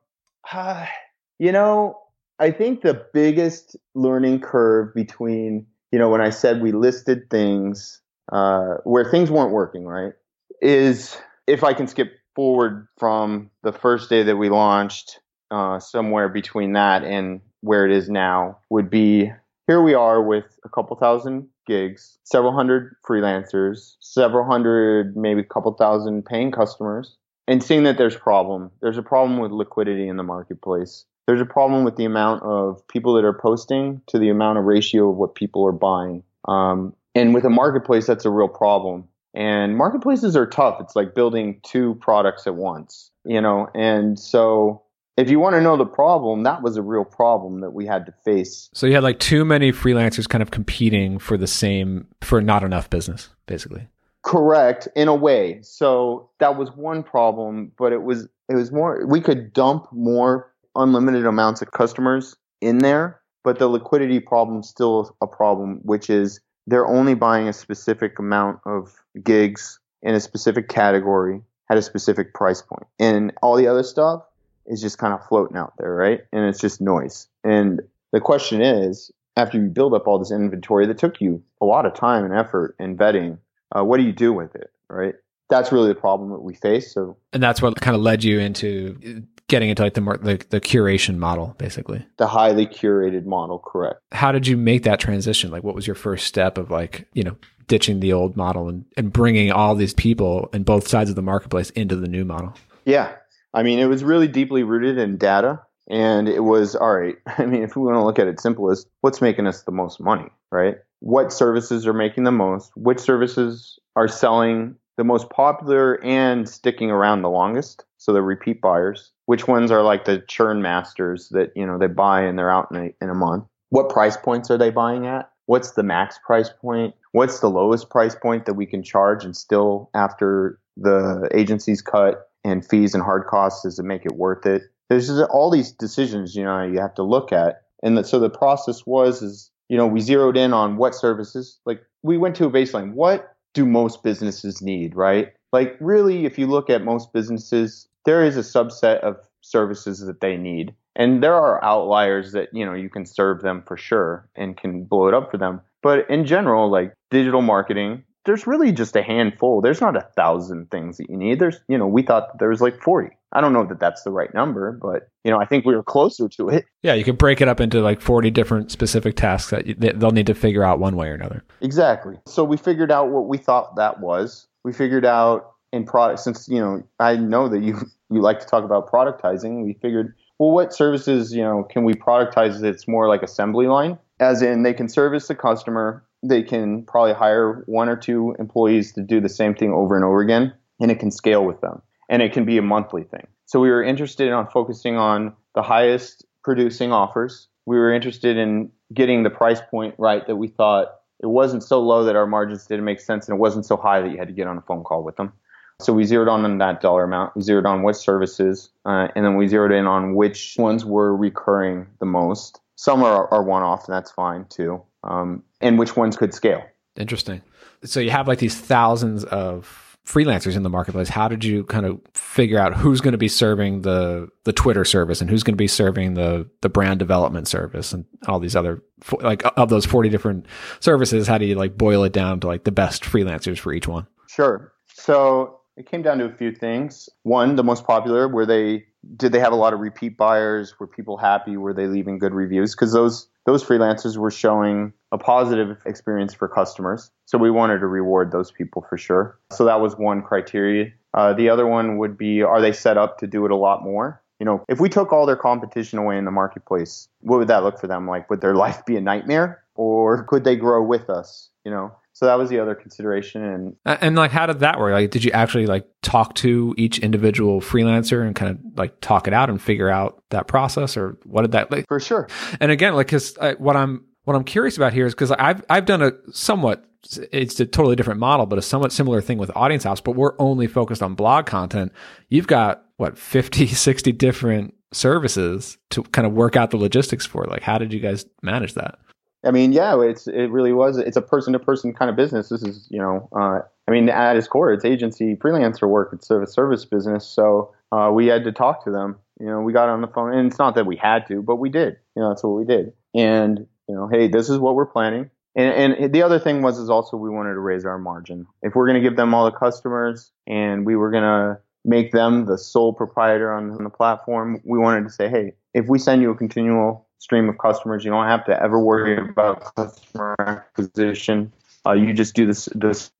uh, 0.52 0.86
you 1.40 1.52
know, 1.52 2.00
I 2.40 2.52
think 2.52 2.82
the 2.82 3.06
biggest 3.14 3.76
learning 3.96 4.42
curve 4.42 4.94
between, 4.94 5.68
you 5.92 6.00
know, 6.00 6.10
when 6.10 6.22
I 6.22 6.30
said 6.30 6.62
we 6.62 6.72
listed 6.72 7.30
things 7.30 8.02
uh, 8.32 8.76
where 8.84 9.10
things 9.10 9.30
weren't 9.30 9.52
working, 9.52 9.86
right, 9.86 10.14
is 10.62 11.18
if 11.48 11.64
I 11.64 11.74
can 11.74 11.88
skip 11.88 12.14
forward 12.36 12.88
from 12.98 13.50
the 13.64 13.74
first 13.74 14.10
day 14.10 14.24
that 14.24 14.38
we 14.38 14.50
launched, 14.50 15.20
uh, 15.52 15.80
somewhere 15.80 16.30
between 16.30 16.74
that 16.74 17.04
and 17.04 17.42
where 17.62 17.86
it 17.86 17.96
is 17.96 18.10
now 18.10 18.58
would 18.70 18.90
be 18.90 19.32
here 19.68 19.82
we 19.82 19.94
are 19.94 20.22
with 20.22 20.46
a 20.66 20.70
couple 20.70 20.98
thousand 20.98 21.48
gigs, 21.66 22.18
several 22.24 22.54
hundred 22.54 22.96
freelancers, 23.08 23.96
several 24.00 24.46
hundred, 24.46 25.16
maybe 25.16 25.42
a 25.42 25.46
couple 25.46 25.72
thousand 25.74 26.26
paying 26.26 26.52
customers, 26.52 27.16
and 27.48 27.64
seeing 27.64 27.84
that 27.84 27.98
there's 27.98 28.16
problem. 28.16 28.72
There's 28.82 28.98
a 28.98 29.04
problem 29.04 29.40
with 29.40 29.52
liquidity 29.52 30.08
in 30.08 30.18
the 30.18 30.24
marketplace. 30.24 31.06
There's 31.28 31.40
a 31.40 31.46
problem 31.46 31.86
with 31.86 31.96
the 31.96 32.04
amount 32.04 32.44
of 32.44 32.86
people 32.90 33.14
that 33.14 33.24
are 33.24 33.34
posting 33.34 34.02
to 34.08 34.20
the 34.20 34.30
amount 34.30 34.58
of 34.58 34.66
ratio 34.66 35.10
of 35.10 35.16
what 35.16 35.36
people 35.36 35.66
are 35.66 35.72
buying. 35.72 36.24
Um, 36.46 36.94
and 37.16 37.34
with 37.34 37.46
a 37.46 37.50
marketplace, 37.50 38.08
that's 38.08 38.26
a 38.26 38.30
real 38.30 38.48
problem. 38.48 39.08
And 39.34 39.78
marketplaces 39.78 40.36
are 40.36 40.46
tough. 40.46 40.78
It's 40.80 40.96
like 40.96 41.16
building 41.16 41.60
two 41.64 41.96
products 41.96 42.46
at 42.46 42.56
once, 42.56 43.10
you 43.26 43.42
know. 43.42 43.68
And 43.74 44.20
so 44.20 44.84
if 45.18 45.30
you 45.30 45.40
want 45.40 45.56
to 45.56 45.62
know 45.62 45.78
the 45.78 45.86
problem, 45.86 46.44
that 46.44 46.62
was 46.62 46.78
a 46.78 46.82
real 46.82 47.06
problem 47.06 47.62
that 47.62 47.72
we 47.72 47.86
had 47.86 48.06
to 48.06 48.14
face. 48.24 48.70
So 48.74 48.88
you 48.88 48.94
had 48.94 49.04
like 49.04 49.20
too 49.20 49.44
many 49.46 49.72
freelancers 49.72 50.28
kind 50.28 50.42
of 50.42 50.52
competing 50.52 51.20
for 51.20 51.38
the 51.38 51.48
same 51.48 52.08
for 52.22 52.42
not 52.42 52.64
enough 52.64 52.90
business, 52.90 53.30
basically. 53.46 53.88
Correct, 54.24 54.88
in 54.96 55.08
a 55.08 55.16
way. 55.16 55.60
So 55.62 56.30
that 56.40 56.58
was 56.58 56.72
one 56.72 57.04
problem, 57.04 57.72
but 57.78 57.92
it 57.92 58.04
was 58.04 58.28
it 58.50 58.56
was 58.56 58.72
more 58.72 59.06
we 59.06 59.20
could 59.20 59.54
dump 59.54 59.88
more 59.92 60.52
unlimited 60.76 61.26
amounts 61.26 61.62
of 61.62 61.72
customers 61.72 62.36
in 62.62 62.80
there, 62.80 63.20
but 63.44 63.60
the 63.60 63.68
liquidity 63.68 64.20
problem 64.20 64.64
still 64.64 65.16
a 65.22 65.28
problem, 65.28 65.82
which 65.84 66.10
is 66.10 66.40
they're 66.68 66.88
only 66.88 67.14
buying 67.14 67.48
a 67.48 67.54
specific 67.54 68.20
amount 68.20 68.60
of 68.66 68.94
gigs 69.24 69.80
in 70.02 70.16
a 70.16 70.20
specific 70.20 70.70
category 70.70 71.42
at 71.70 71.78
a 71.78 71.82
specific 71.82 72.34
price 72.34 72.62
point. 72.62 72.88
And 73.00 73.34
all 73.42 73.56
the 73.56 73.68
other 73.68 73.84
stuff 73.84 74.24
is 74.66 74.82
just 74.82 74.98
kind 74.98 75.14
of 75.14 75.26
floating 75.28 75.58
out 75.58 75.74
there, 75.78 75.94
right? 75.94 76.22
And 76.32 76.46
it's 76.46 76.60
just 76.60 76.82
noise. 76.82 77.28
And 77.44 77.82
the 78.12 78.22
question 78.22 78.62
is, 78.62 79.12
after 79.36 79.58
you 79.58 79.68
build 79.68 79.94
up 79.94 80.08
all 80.08 80.20
this 80.20 80.32
inventory 80.32 80.86
that 80.88 80.98
took 80.98 81.20
you 81.20 81.44
a 81.60 81.66
lot 81.66 81.86
of 81.86 81.94
time 81.94 82.24
and 82.24 82.34
effort 82.34 82.76
and 82.80 82.98
vetting, 82.98 83.40
uh, 83.76 83.84
what 83.84 83.98
do 83.98 84.04
you 84.04 84.14
do 84.14 84.32
with 84.32 84.56
it, 84.56 84.72
right? 84.90 85.16
That's 85.50 85.72
really 85.72 85.90
the 85.90 86.00
problem 86.00 86.30
that 86.30 86.40
we 86.40 86.54
face. 86.54 86.94
So, 86.94 87.18
and 87.34 87.42
that's 87.42 87.62
what 87.62 87.80
kind 87.82 87.96
of 87.96 88.02
led 88.02 88.24
you 88.24 88.40
into 88.40 89.26
getting 89.48 89.70
into 89.70 89.84
like 89.84 89.94
the 89.94 90.02
more 90.02 90.18
the, 90.18 90.44
the 90.50 90.62
curation 90.62 91.18
model, 91.18 91.56
basically. 91.58 92.06
The 92.18 92.28
highly 92.28 92.68
curated 92.68 93.26
model, 93.26 93.60
correct? 93.60 94.00
How 94.12 94.32
did 94.32 94.48
you 94.48 94.58
make 94.58 94.84
that 94.84 95.00
transition? 95.00 95.52
Like, 95.52 95.64
what 95.64 95.76
was 95.76 95.88
your 95.88 95.96
first 95.96 96.26
step 96.28 96.58
of 96.58 96.72
like, 96.72 97.08
you 97.14 97.24
know, 97.24 97.38
ditching 97.68 98.00
the 98.00 98.14
old 98.14 98.36
model 98.36 98.70
and, 98.70 98.86
and 98.98 99.12
bringing 99.12 99.52
all 99.52 99.76
these 99.76 99.94
people 99.94 100.50
and 100.54 100.66
both 100.66 100.88
sides 100.88 101.10
of 101.10 101.16
the 101.16 101.22
marketplace 101.22 101.70
into 101.72 101.96
the 101.96 102.08
new 102.08 102.26
model? 102.26 102.54
Yeah, 102.86 103.14
I 103.54 103.64
mean, 103.64 103.80
it 103.80 103.86
was 103.86 104.04
really 104.04 104.28
deeply 104.28 104.64
rooted 104.64 104.98
in 104.98 105.18
data. 105.18 105.62
And 105.90 106.30
it 106.30 106.44
was, 106.44 106.76
all 106.76 106.96
right, 106.96 107.18
I 107.38 107.46
mean, 107.46 107.64
if 107.64 107.76
we 107.76 107.84
want 107.84 107.96
to 107.96 108.04
look 108.04 108.20
at 108.20 108.28
it 108.28 108.40
simplest, 108.40 108.88
what's 109.02 109.22
making 109.22 109.48
us 109.48 109.64
the 109.64 109.72
most 109.72 110.00
money, 110.00 110.30
right? 110.52 110.78
What 111.00 111.34
services 111.34 111.86
are 111.86 111.94
making 111.94 112.24
the 112.24 112.32
most? 112.32 112.72
Which 112.76 113.00
services 113.00 113.78
are 113.96 114.08
selling 114.08 114.76
the 114.96 115.04
most 115.04 115.30
popular 115.30 116.02
and 116.04 116.48
sticking 116.48 116.90
around 116.90 117.22
the 117.22 117.30
longest? 117.30 117.84
So 117.98 118.14
the 118.14 118.22
repeat 118.22 118.62
buyers. 118.62 119.12
Which 119.26 119.48
ones 119.48 119.72
are 119.72 119.82
like 119.82 120.06
the 120.06 120.20
churn 120.28 120.62
masters 120.62 121.30
that, 121.30 121.52
you 121.56 121.66
know, 121.66 121.78
they 121.78 121.88
buy 121.88 122.22
and 122.22 122.38
they're 122.38 122.52
out 122.52 122.68
in 122.72 122.78
a, 122.78 123.04
in 123.04 123.10
a 123.10 123.16
month? 123.16 123.46
What 123.70 123.90
price 123.90 124.18
points 124.18 124.52
are 124.52 124.58
they 124.58 124.70
buying 124.70 125.08
at? 125.08 125.32
What's 125.46 125.72
the 125.72 125.84
max 125.84 126.20
price 126.26 126.50
point? 126.50 126.94
What's 127.12 127.40
the 127.40 127.50
lowest 127.50 127.90
price 127.90 128.16
point 128.16 128.46
that 128.46 128.54
we 128.54 128.66
can 128.66 128.84
charge 128.84 129.24
and 129.24 129.36
still 129.36 129.90
after 129.94 130.60
the 130.78 131.30
agency's 131.34 131.82
cut 131.82 132.30
and 132.44 132.66
fees 132.66 132.94
and 132.94 133.04
hard 133.04 133.28
costs 133.28 133.64
does 133.64 133.80
it 133.80 133.84
make 133.84 134.06
it 134.06 134.14
worth 134.14 134.46
it 134.46 134.64
there's 134.90 135.08
just 135.08 135.30
all 135.30 135.50
these 135.50 135.72
decisions 135.72 136.36
you 136.36 136.44
know 136.44 136.64
you 136.64 136.80
have 136.80 136.94
to 136.94 137.04
look 137.04 137.32
at 137.32 137.64
and 137.82 137.98
the, 137.98 138.04
so 138.04 138.20
the 138.20 138.30
process 138.30 138.86
was 138.86 139.22
is 139.22 139.52
you 139.70 139.78
know 139.78 139.88
we 139.88 140.00
zeroed 140.00 140.38
in 140.38 140.54
on 140.54 140.78
what 140.78 140.96
services 140.96 141.60
like 141.66 141.82
we 142.02 142.18
went 142.18 142.36
to 142.36 142.46
a 142.46 142.52
baseline 142.52 142.94
what 142.94 143.36
do 143.54 143.66
most 143.66 144.04
businesses 144.04 144.62
need 144.62 144.96
right 144.96 145.34
like 145.52 145.78
really 145.80 146.26
if 146.26 146.38
you 146.38 146.48
look 146.48 146.70
at 146.70 146.84
most 146.84 147.14
businesses 147.14 147.88
there 148.06 148.24
is 148.24 148.38
a 148.38 148.42
subset 148.42 149.00
of 149.00 149.18
services 149.42 150.00
that 150.00 150.22
they 150.22 150.38
need 150.38 150.74
and 150.96 151.22
there 151.22 151.36
are 151.36 151.64
outliers 151.64 152.32
that 152.32 152.50
you 152.54 152.66
know 152.66 152.74
you 152.74 152.90
can 152.90 153.06
serve 153.06 153.42
them 153.42 153.64
for 153.68 153.76
sure 153.76 154.30
and 154.36 154.56
can 154.56 154.84
blow 154.84 155.08
it 155.08 155.14
up 155.14 155.30
for 155.30 155.38
them 155.38 155.60
but 155.82 156.10
in 156.10 156.26
general 156.26 156.70
like 156.70 156.94
digital 157.12 157.42
marketing 157.42 158.04
there's 158.26 158.48
really 158.48 158.72
just 158.72 158.96
a 158.96 159.04
handful. 159.04 159.62
There's 159.62 159.82
not 159.82 159.98
a 159.98 160.08
thousand 160.16 160.72
things 160.72 160.98
that 160.98 161.10
you 161.10 161.18
need. 161.18 161.40
There's, 161.40 161.60
you 161.68 161.78
know, 161.78 161.88
we 161.88 162.04
thought 162.04 162.40
there 162.40 162.50
was 162.50 162.62
like 162.62 162.82
40. 162.82 163.10
I 163.34 163.42
don't 163.42 163.54
know 163.54 163.66
that 163.66 163.80
that's 163.80 164.04
the 164.04 164.12
right 164.12 164.34
number, 164.34 164.72
but 164.72 165.10
you 165.24 165.32
know, 165.32 165.40
I 165.40 165.46
think 165.46 165.66
we 165.66 165.76
were 165.76 165.84
closer 165.84 166.30
to 166.30 166.50
it. 166.50 166.66
Yeah, 166.84 166.94
you 166.94 167.04
could 167.04 167.18
break 167.18 167.42
it 167.42 167.48
up 167.48 167.60
into 167.60 167.82
like 167.82 168.00
40 168.00 168.32
different 168.32 168.72
specific 168.72 169.16
tasks 169.16 169.50
that 169.50 170.00
they'll 170.00 170.12
need 170.12 170.28
to 170.28 170.36
figure 170.36 170.64
out 170.64 170.80
one 170.80 170.96
way 170.96 171.08
or 171.08 171.16
another. 171.16 171.44
Exactly. 171.62 172.18
So 172.28 172.44
we 172.44 172.58
figured 172.58 172.92
out 172.92 173.10
what 173.10 173.28
we 173.28 173.38
thought 173.38 173.76
that 173.76 174.00
was. 174.00 174.48
We 174.64 174.72
figured 174.72 175.06
out 175.06 175.53
in 175.74 175.84
product 175.84 176.22
since, 176.22 176.48
you 176.48 176.62
know, 176.62 176.84
I 177.00 177.18
know 177.18 177.50
that 177.50 177.62
you 177.62 177.78
you 178.10 178.22
like 178.22 178.40
to 178.40 178.46
talk 178.46 178.64
about 178.64 178.90
productizing. 178.90 179.66
We 179.66 179.74
figured, 179.82 180.16
well, 180.40 180.52
what 180.52 180.74
services, 180.74 181.34
you 181.34 181.42
know, 181.42 181.64
can 181.70 181.84
we 181.84 181.94
productize 181.94 182.62
that's 182.62 182.88
more 182.88 183.10
like 183.10 183.24
assembly 183.24 183.68
line? 183.68 183.98
As 184.22 184.42
in 184.42 184.64
they 184.64 184.74
can 184.74 184.88
service 184.88 185.28
the 185.28 185.36
customer 185.36 186.06
they 186.24 186.42
can 186.42 186.84
probably 186.84 187.14
hire 187.14 187.64
one 187.66 187.90
or 187.90 187.98
two 187.98 188.36
employees 188.40 188.94
to 188.94 189.02
do 189.02 189.20
the 189.20 189.30
same 189.30 189.54
thing 189.54 189.74
over 189.74 189.96
and 189.96 190.06
over 190.06 190.22
again, 190.22 190.54
and 190.80 190.90
it 190.90 191.00
can 191.00 191.12
scale 191.12 191.46
with 191.46 191.60
them. 191.62 191.82
And 192.10 192.22
it 192.22 192.34
can 192.34 192.46
be 192.46 192.58
a 192.58 192.62
monthly 192.62 193.04
thing. 193.04 193.28
So 193.46 193.60
we 193.60 193.70
were 193.70 193.84
interested 193.84 194.30
in 194.30 194.48
focusing 194.48 194.96
on 194.96 195.36
the 195.54 195.62
highest 195.62 196.26
producing 196.44 196.92
offers. 196.92 197.48
We 197.66 197.78
were 197.78 197.94
interested 197.94 198.38
in 198.38 198.72
getting 198.94 199.24
the 199.24 199.30
price 199.30 199.62
point 199.70 199.96
right 199.98 200.26
that 200.28 200.36
we 200.36 200.48
thought 200.48 200.88
it 201.22 201.28
wasn't 201.28 201.64
so 201.64 201.82
low 201.82 202.04
that 202.06 202.16
our 202.16 202.28
margins 202.28 202.66
didn't 202.66 202.86
make 202.86 203.00
sense, 203.00 203.28
and 203.28 203.36
it 203.38 203.40
wasn't 203.40 203.66
so 203.66 203.78
high 203.78 204.02
that 204.02 204.12
you 204.12 204.18
had 204.18 204.28
to 204.28 204.34
get 204.34 204.48
on 204.48 204.58
a 204.58 204.62
phone 204.62 204.84
call 204.84 205.04
with 205.04 205.18
them. 205.18 205.34
So 205.82 205.94
we 205.94 206.06
zeroed 206.06 206.28
on 206.28 206.58
that 206.60 206.82
dollar 206.82 207.04
amount. 207.04 207.36
We 207.36 207.42
zeroed 207.42 207.66
on 207.66 207.82
what 207.84 207.96
services, 207.96 208.70
uh, 208.86 209.08
and 209.16 209.26
then 209.26 209.36
we 209.36 209.48
zeroed 209.48 209.72
in 209.72 209.86
on 209.86 210.16
which 210.16 210.56
ones 210.58 210.86
were 210.86 211.16
recurring 211.16 211.88
the 212.00 212.06
most. 212.06 212.60
Some 212.76 213.04
are, 213.04 213.32
are 213.34 213.44
one 213.44 213.64
off, 213.64 213.88
and 213.88 213.96
that's 213.96 214.12
fine 214.12 214.46
too 214.50 214.84
um, 215.04 215.44
and 215.62 215.78
which 215.78 215.96
ones 215.96 216.18
could 216.18 216.34
scale. 216.34 216.64
Interesting. 216.96 217.42
So 217.84 218.00
you 218.00 218.12
have 218.12 218.28
like 218.28 218.40
these 218.40 218.58
thousands 218.58 219.24
of 219.26 219.98
freelancers 220.06 220.56
in 220.56 220.64
the 220.64 220.70
marketplace. 220.70 221.10
How 221.10 221.28
did 221.28 221.44
you 221.44 221.64
kind 221.66 221.86
of 221.86 222.00
figure 222.14 222.60
out 222.60 222.74
who's 222.74 223.02
going 223.02 223.14
to 223.14 223.18
be 223.18 223.28
serving 223.28 223.82
the 223.82 224.30
the 224.44 224.54
Twitter 224.54 224.86
service 224.86 225.22
and 225.22 225.30
who's 225.30 225.44
going 225.44 225.54
to 225.54 225.58
be 225.58 225.68
serving 225.68 226.14
the 226.14 226.48
the 226.62 226.70
brand 226.70 227.00
development 227.00 227.48
service 227.48 227.94
and 227.94 228.06
all 228.28 228.40
these 228.40 228.56
other 228.56 228.82
like 229.22 229.44
of 229.58 229.70
those 229.70 229.86
40 229.86 230.10
different 230.10 230.46
services, 230.80 231.28
how 231.28 231.38
do 231.38 231.46
you 231.46 231.56
like 231.56 231.78
boil 231.78 232.04
it 232.04 232.14
down 232.14 232.40
to 232.42 232.48
like 232.48 232.64
the 232.64 232.72
best 232.72 233.04
freelancers 233.04 233.58
for 233.58 233.74
each 233.74 233.88
one? 233.88 234.08
Sure. 234.28 234.74
So 234.94 235.60
it 235.76 235.90
came 235.90 236.02
down 236.02 236.20
to 236.20 236.26
a 236.26 236.32
few 236.32 236.52
things. 236.52 237.10
One, 237.24 237.56
the 237.56 237.64
most 237.64 237.86
popular, 237.86 238.28
were 238.28 238.46
they 238.46 238.86
did 239.18 239.32
they 239.34 239.40
have 239.40 239.52
a 239.52 239.58
lot 239.58 239.74
of 239.74 239.80
repeat 239.80 240.18
buyers? 240.18 240.80
Were 240.80 240.88
people 240.88 241.18
happy? 241.18 241.58
Were 241.58 241.74
they 241.74 241.88
leaving 241.88 242.20
good 242.20 242.34
reviews? 242.34 242.74
Because 242.74 242.94
those 242.94 243.28
those 243.46 243.64
freelancers 243.64 244.18
were 244.18 244.32
showing 244.32 244.94
a 245.12 245.18
positive 245.18 245.78
experience 245.86 246.34
for 246.34 246.48
customers. 246.48 247.12
So 247.26 247.38
we 247.38 247.52
wanted 247.52 247.80
to 247.80 247.88
reward 247.88 248.32
those 248.32 248.52
people 248.52 248.86
for 248.88 248.98
sure. 248.98 249.38
So 249.52 249.66
that 249.66 249.82
was 249.82 249.98
one 249.98 250.22
criteria. 250.22 250.92
Uh, 251.14 251.34
the 251.34 251.50
other 251.50 251.68
one 251.68 251.98
would 251.98 252.18
be 252.18 252.42
are 252.42 252.62
they 252.62 252.72
set 252.72 252.98
up 252.98 253.18
to 253.20 253.28
do 253.28 253.46
it 253.46 253.52
a 253.52 253.56
lot 253.56 253.84
more? 253.84 254.22
You 254.40 254.46
know, 254.46 254.64
if 254.68 254.80
we 254.80 254.90
took 254.90 255.14
all 255.14 255.26
their 255.26 255.36
competition 255.36 256.00
away 256.00 256.18
in 256.18 256.26
the 256.26 256.32
marketplace, 256.32 257.08
what 257.22 257.38
would 257.38 257.48
that 257.48 257.64
look 257.64 257.80
for 257.80 257.88
them 257.88 258.08
like? 258.08 258.30
Would 258.30 258.42
their 258.42 258.56
life 258.66 258.86
be 258.86 258.96
a 258.96 259.02
nightmare 259.02 259.64
or 259.76 260.24
could 260.24 260.44
they 260.44 260.56
grow 260.56 260.84
with 260.84 261.10
us? 261.10 261.50
You 261.66 261.72
know, 261.72 261.96
so 262.14 262.28
that 262.28 262.38
was 262.38 262.50
the 262.50 262.60
other 262.60 262.76
consideration 262.76 263.44
and 263.44 263.76
and 263.86 264.16
like 264.16 264.30
how 264.30 264.46
did 264.46 264.60
that 264.60 264.80
work? 264.80 264.94
Like 264.94 265.10
did 265.10 265.24
you 265.24 265.32
actually 265.32 265.66
like 265.66 265.88
talk 266.04 266.36
to 266.36 266.76
each 266.78 267.00
individual 267.00 267.60
freelancer 267.60 268.26
and 268.26 268.36
kind 268.36 268.52
of 268.52 268.78
like 268.78 269.02
talk 269.02 269.28
it 269.28 269.34
out 269.34 269.50
and 269.50 269.60
figure 269.60 269.90
out 269.90 270.24
that 270.30 270.48
process 270.48 270.96
or 270.96 271.18
what 271.26 271.42
did 271.42 271.54
that 271.54 271.72
like 271.72 271.88
for 271.88 272.00
sure. 272.00 272.30
And 272.60 272.72
again 272.72 272.94
like 272.94 273.08
because 273.08 273.36
uh, 273.40 273.56
what 273.58 273.76
i'm 273.76 274.06
what 274.26 274.36
i'm 274.36 274.44
curious 274.44 274.78
about 274.78 274.94
here 274.94 275.08
is 275.08 275.14
because 275.14 275.32
i've 275.32 275.66
i've 275.70 275.86
done 275.86 276.04
a 276.04 276.12
somewhat 276.32 276.86
it's 277.32 277.60
a 277.60 277.66
totally 277.66 277.96
different 277.96 278.20
model 278.20 278.46
but 278.46 278.60
a 278.60 278.62
somewhat 278.62 278.94
similar 278.94 279.20
thing 279.20 279.38
with 279.40 279.52
Audience 279.56 279.86
Ops 279.86 280.00
but 280.00 280.12
we're 280.16 280.36
only 280.40 280.68
focused 280.68 281.02
on 281.02 281.16
blog 281.16 281.48
content. 281.48 281.92
You've 282.30 282.48
got 282.48 282.86
what 282.98 283.18
50 283.18 283.68
60 283.68 284.12
different 284.12 284.76
services 284.94 285.80
to 285.90 286.04
kind 286.04 286.28
of 286.28 286.34
work 286.34 286.56
out 286.56 286.70
the 286.70 286.78
logistics 286.78 287.26
for. 287.26 287.46
Like 287.46 287.64
how 287.64 287.80
did 287.80 287.92
you 287.92 288.00
guys 288.00 288.26
manage 288.44 288.76
that 288.76 289.00
I 289.46 289.52
mean, 289.52 289.74
yeah, 289.74 290.02
it's 290.02 290.28
it 290.28 290.52
really 290.52 290.74
was. 290.74 290.98
It's 290.98 291.18
a 291.18 291.22
person 291.22 291.54
to 291.54 291.60
person 291.60 291.94
kind 291.94 292.10
of 292.10 292.16
business. 292.16 292.50
This 292.50 292.64
is, 292.64 292.88
you 292.90 293.00
know, 293.00 293.28
uh, 293.36 293.60
I 293.88 293.92
mean, 293.92 294.10
at 294.10 294.38
its 294.38 294.48
core, 294.48 294.72
it's 294.72 294.86
agency 294.86 295.36
freelancer 295.36 295.88
work. 295.88 296.12
It's 296.14 296.30
a 296.32 296.48
service 296.48 296.86
business. 296.86 297.28
So 297.28 297.74
uh, 297.92 298.12
we 298.14 298.28
had 298.28 298.44
to 298.46 298.52
talk 298.52 298.84
to 298.86 298.92
them. 298.92 299.18
You 299.40 299.48
know, 299.48 299.62
we 299.62 299.74
got 299.74 299.90
on 299.90 300.02
the 300.02 300.08
phone, 300.08 300.34
and 300.34 300.48
it's 300.48 300.60
not 300.60 300.76
that 300.76 300.86
we 300.86 300.96
had 300.96 301.28
to, 301.28 301.42
but 301.42 301.58
we 301.58 301.70
did. 301.70 301.98
You 302.16 302.22
know, 302.22 302.30
that's 302.30 302.44
what 302.44 302.52
we 302.52 302.66
did. 302.66 302.94
And 303.14 303.68
you 303.90 303.96
know, 303.96 304.08
hey, 304.08 304.28
this 304.28 304.50
is 304.50 304.58
what 304.58 304.76
we're 304.76 304.86
planning. 304.86 305.30
And, 305.56 305.94
and 305.94 306.14
the 306.14 306.24
other 306.24 306.40
thing 306.40 306.62
was 306.62 306.80
is 306.80 306.90
also 306.90 307.18
we 307.18 307.30
wanted 307.30 307.54
to 307.54 307.60
raise 307.60 307.86
our 307.86 308.00
margin. 308.00 308.48
If 308.64 308.76
we're 308.76 308.88
going 308.88 309.02
to 309.02 309.08
give 309.08 309.18
them 309.18 309.34
all 309.34 309.46
the 309.46 309.52
customers, 309.52 310.32
and 310.48 310.86
we 310.86 310.96
were 310.96 311.12
going 311.12 311.24
to 311.24 311.60
make 311.86 312.12
them 312.12 312.46
the 312.46 312.58
sole 312.58 312.94
proprietor 312.94 313.54
on, 313.54 313.72
on 313.72 313.84
the 313.84 313.90
platform, 313.90 314.62
we 314.64 314.80
wanted 314.80 315.04
to 315.04 315.10
say, 315.10 315.30
hey, 315.30 315.54
if 315.74 315.88
we 315.88 316.00
send 316.00 316.22
you 316.22 316.32
a 316.32 316.36
continual 316.36 317.08
stream 317.24 317.48
of 317.48 317.58
customers. 317.58 318.04
You 318.04 318.12
don't 318.12 318.28
have 318.28 318.46
to 318.46 318.62
ever 318.62 318.78
worry 318.78 319.18
about 319.18 319.74
customer 319.76 320.36
acquisition. 320.40 321.54
Uh, 321.86 321.94
you 321.94 322.14
just 322.14 322.36
do 322.36 322.46
this 322.46 322.68
this 322.76 323.12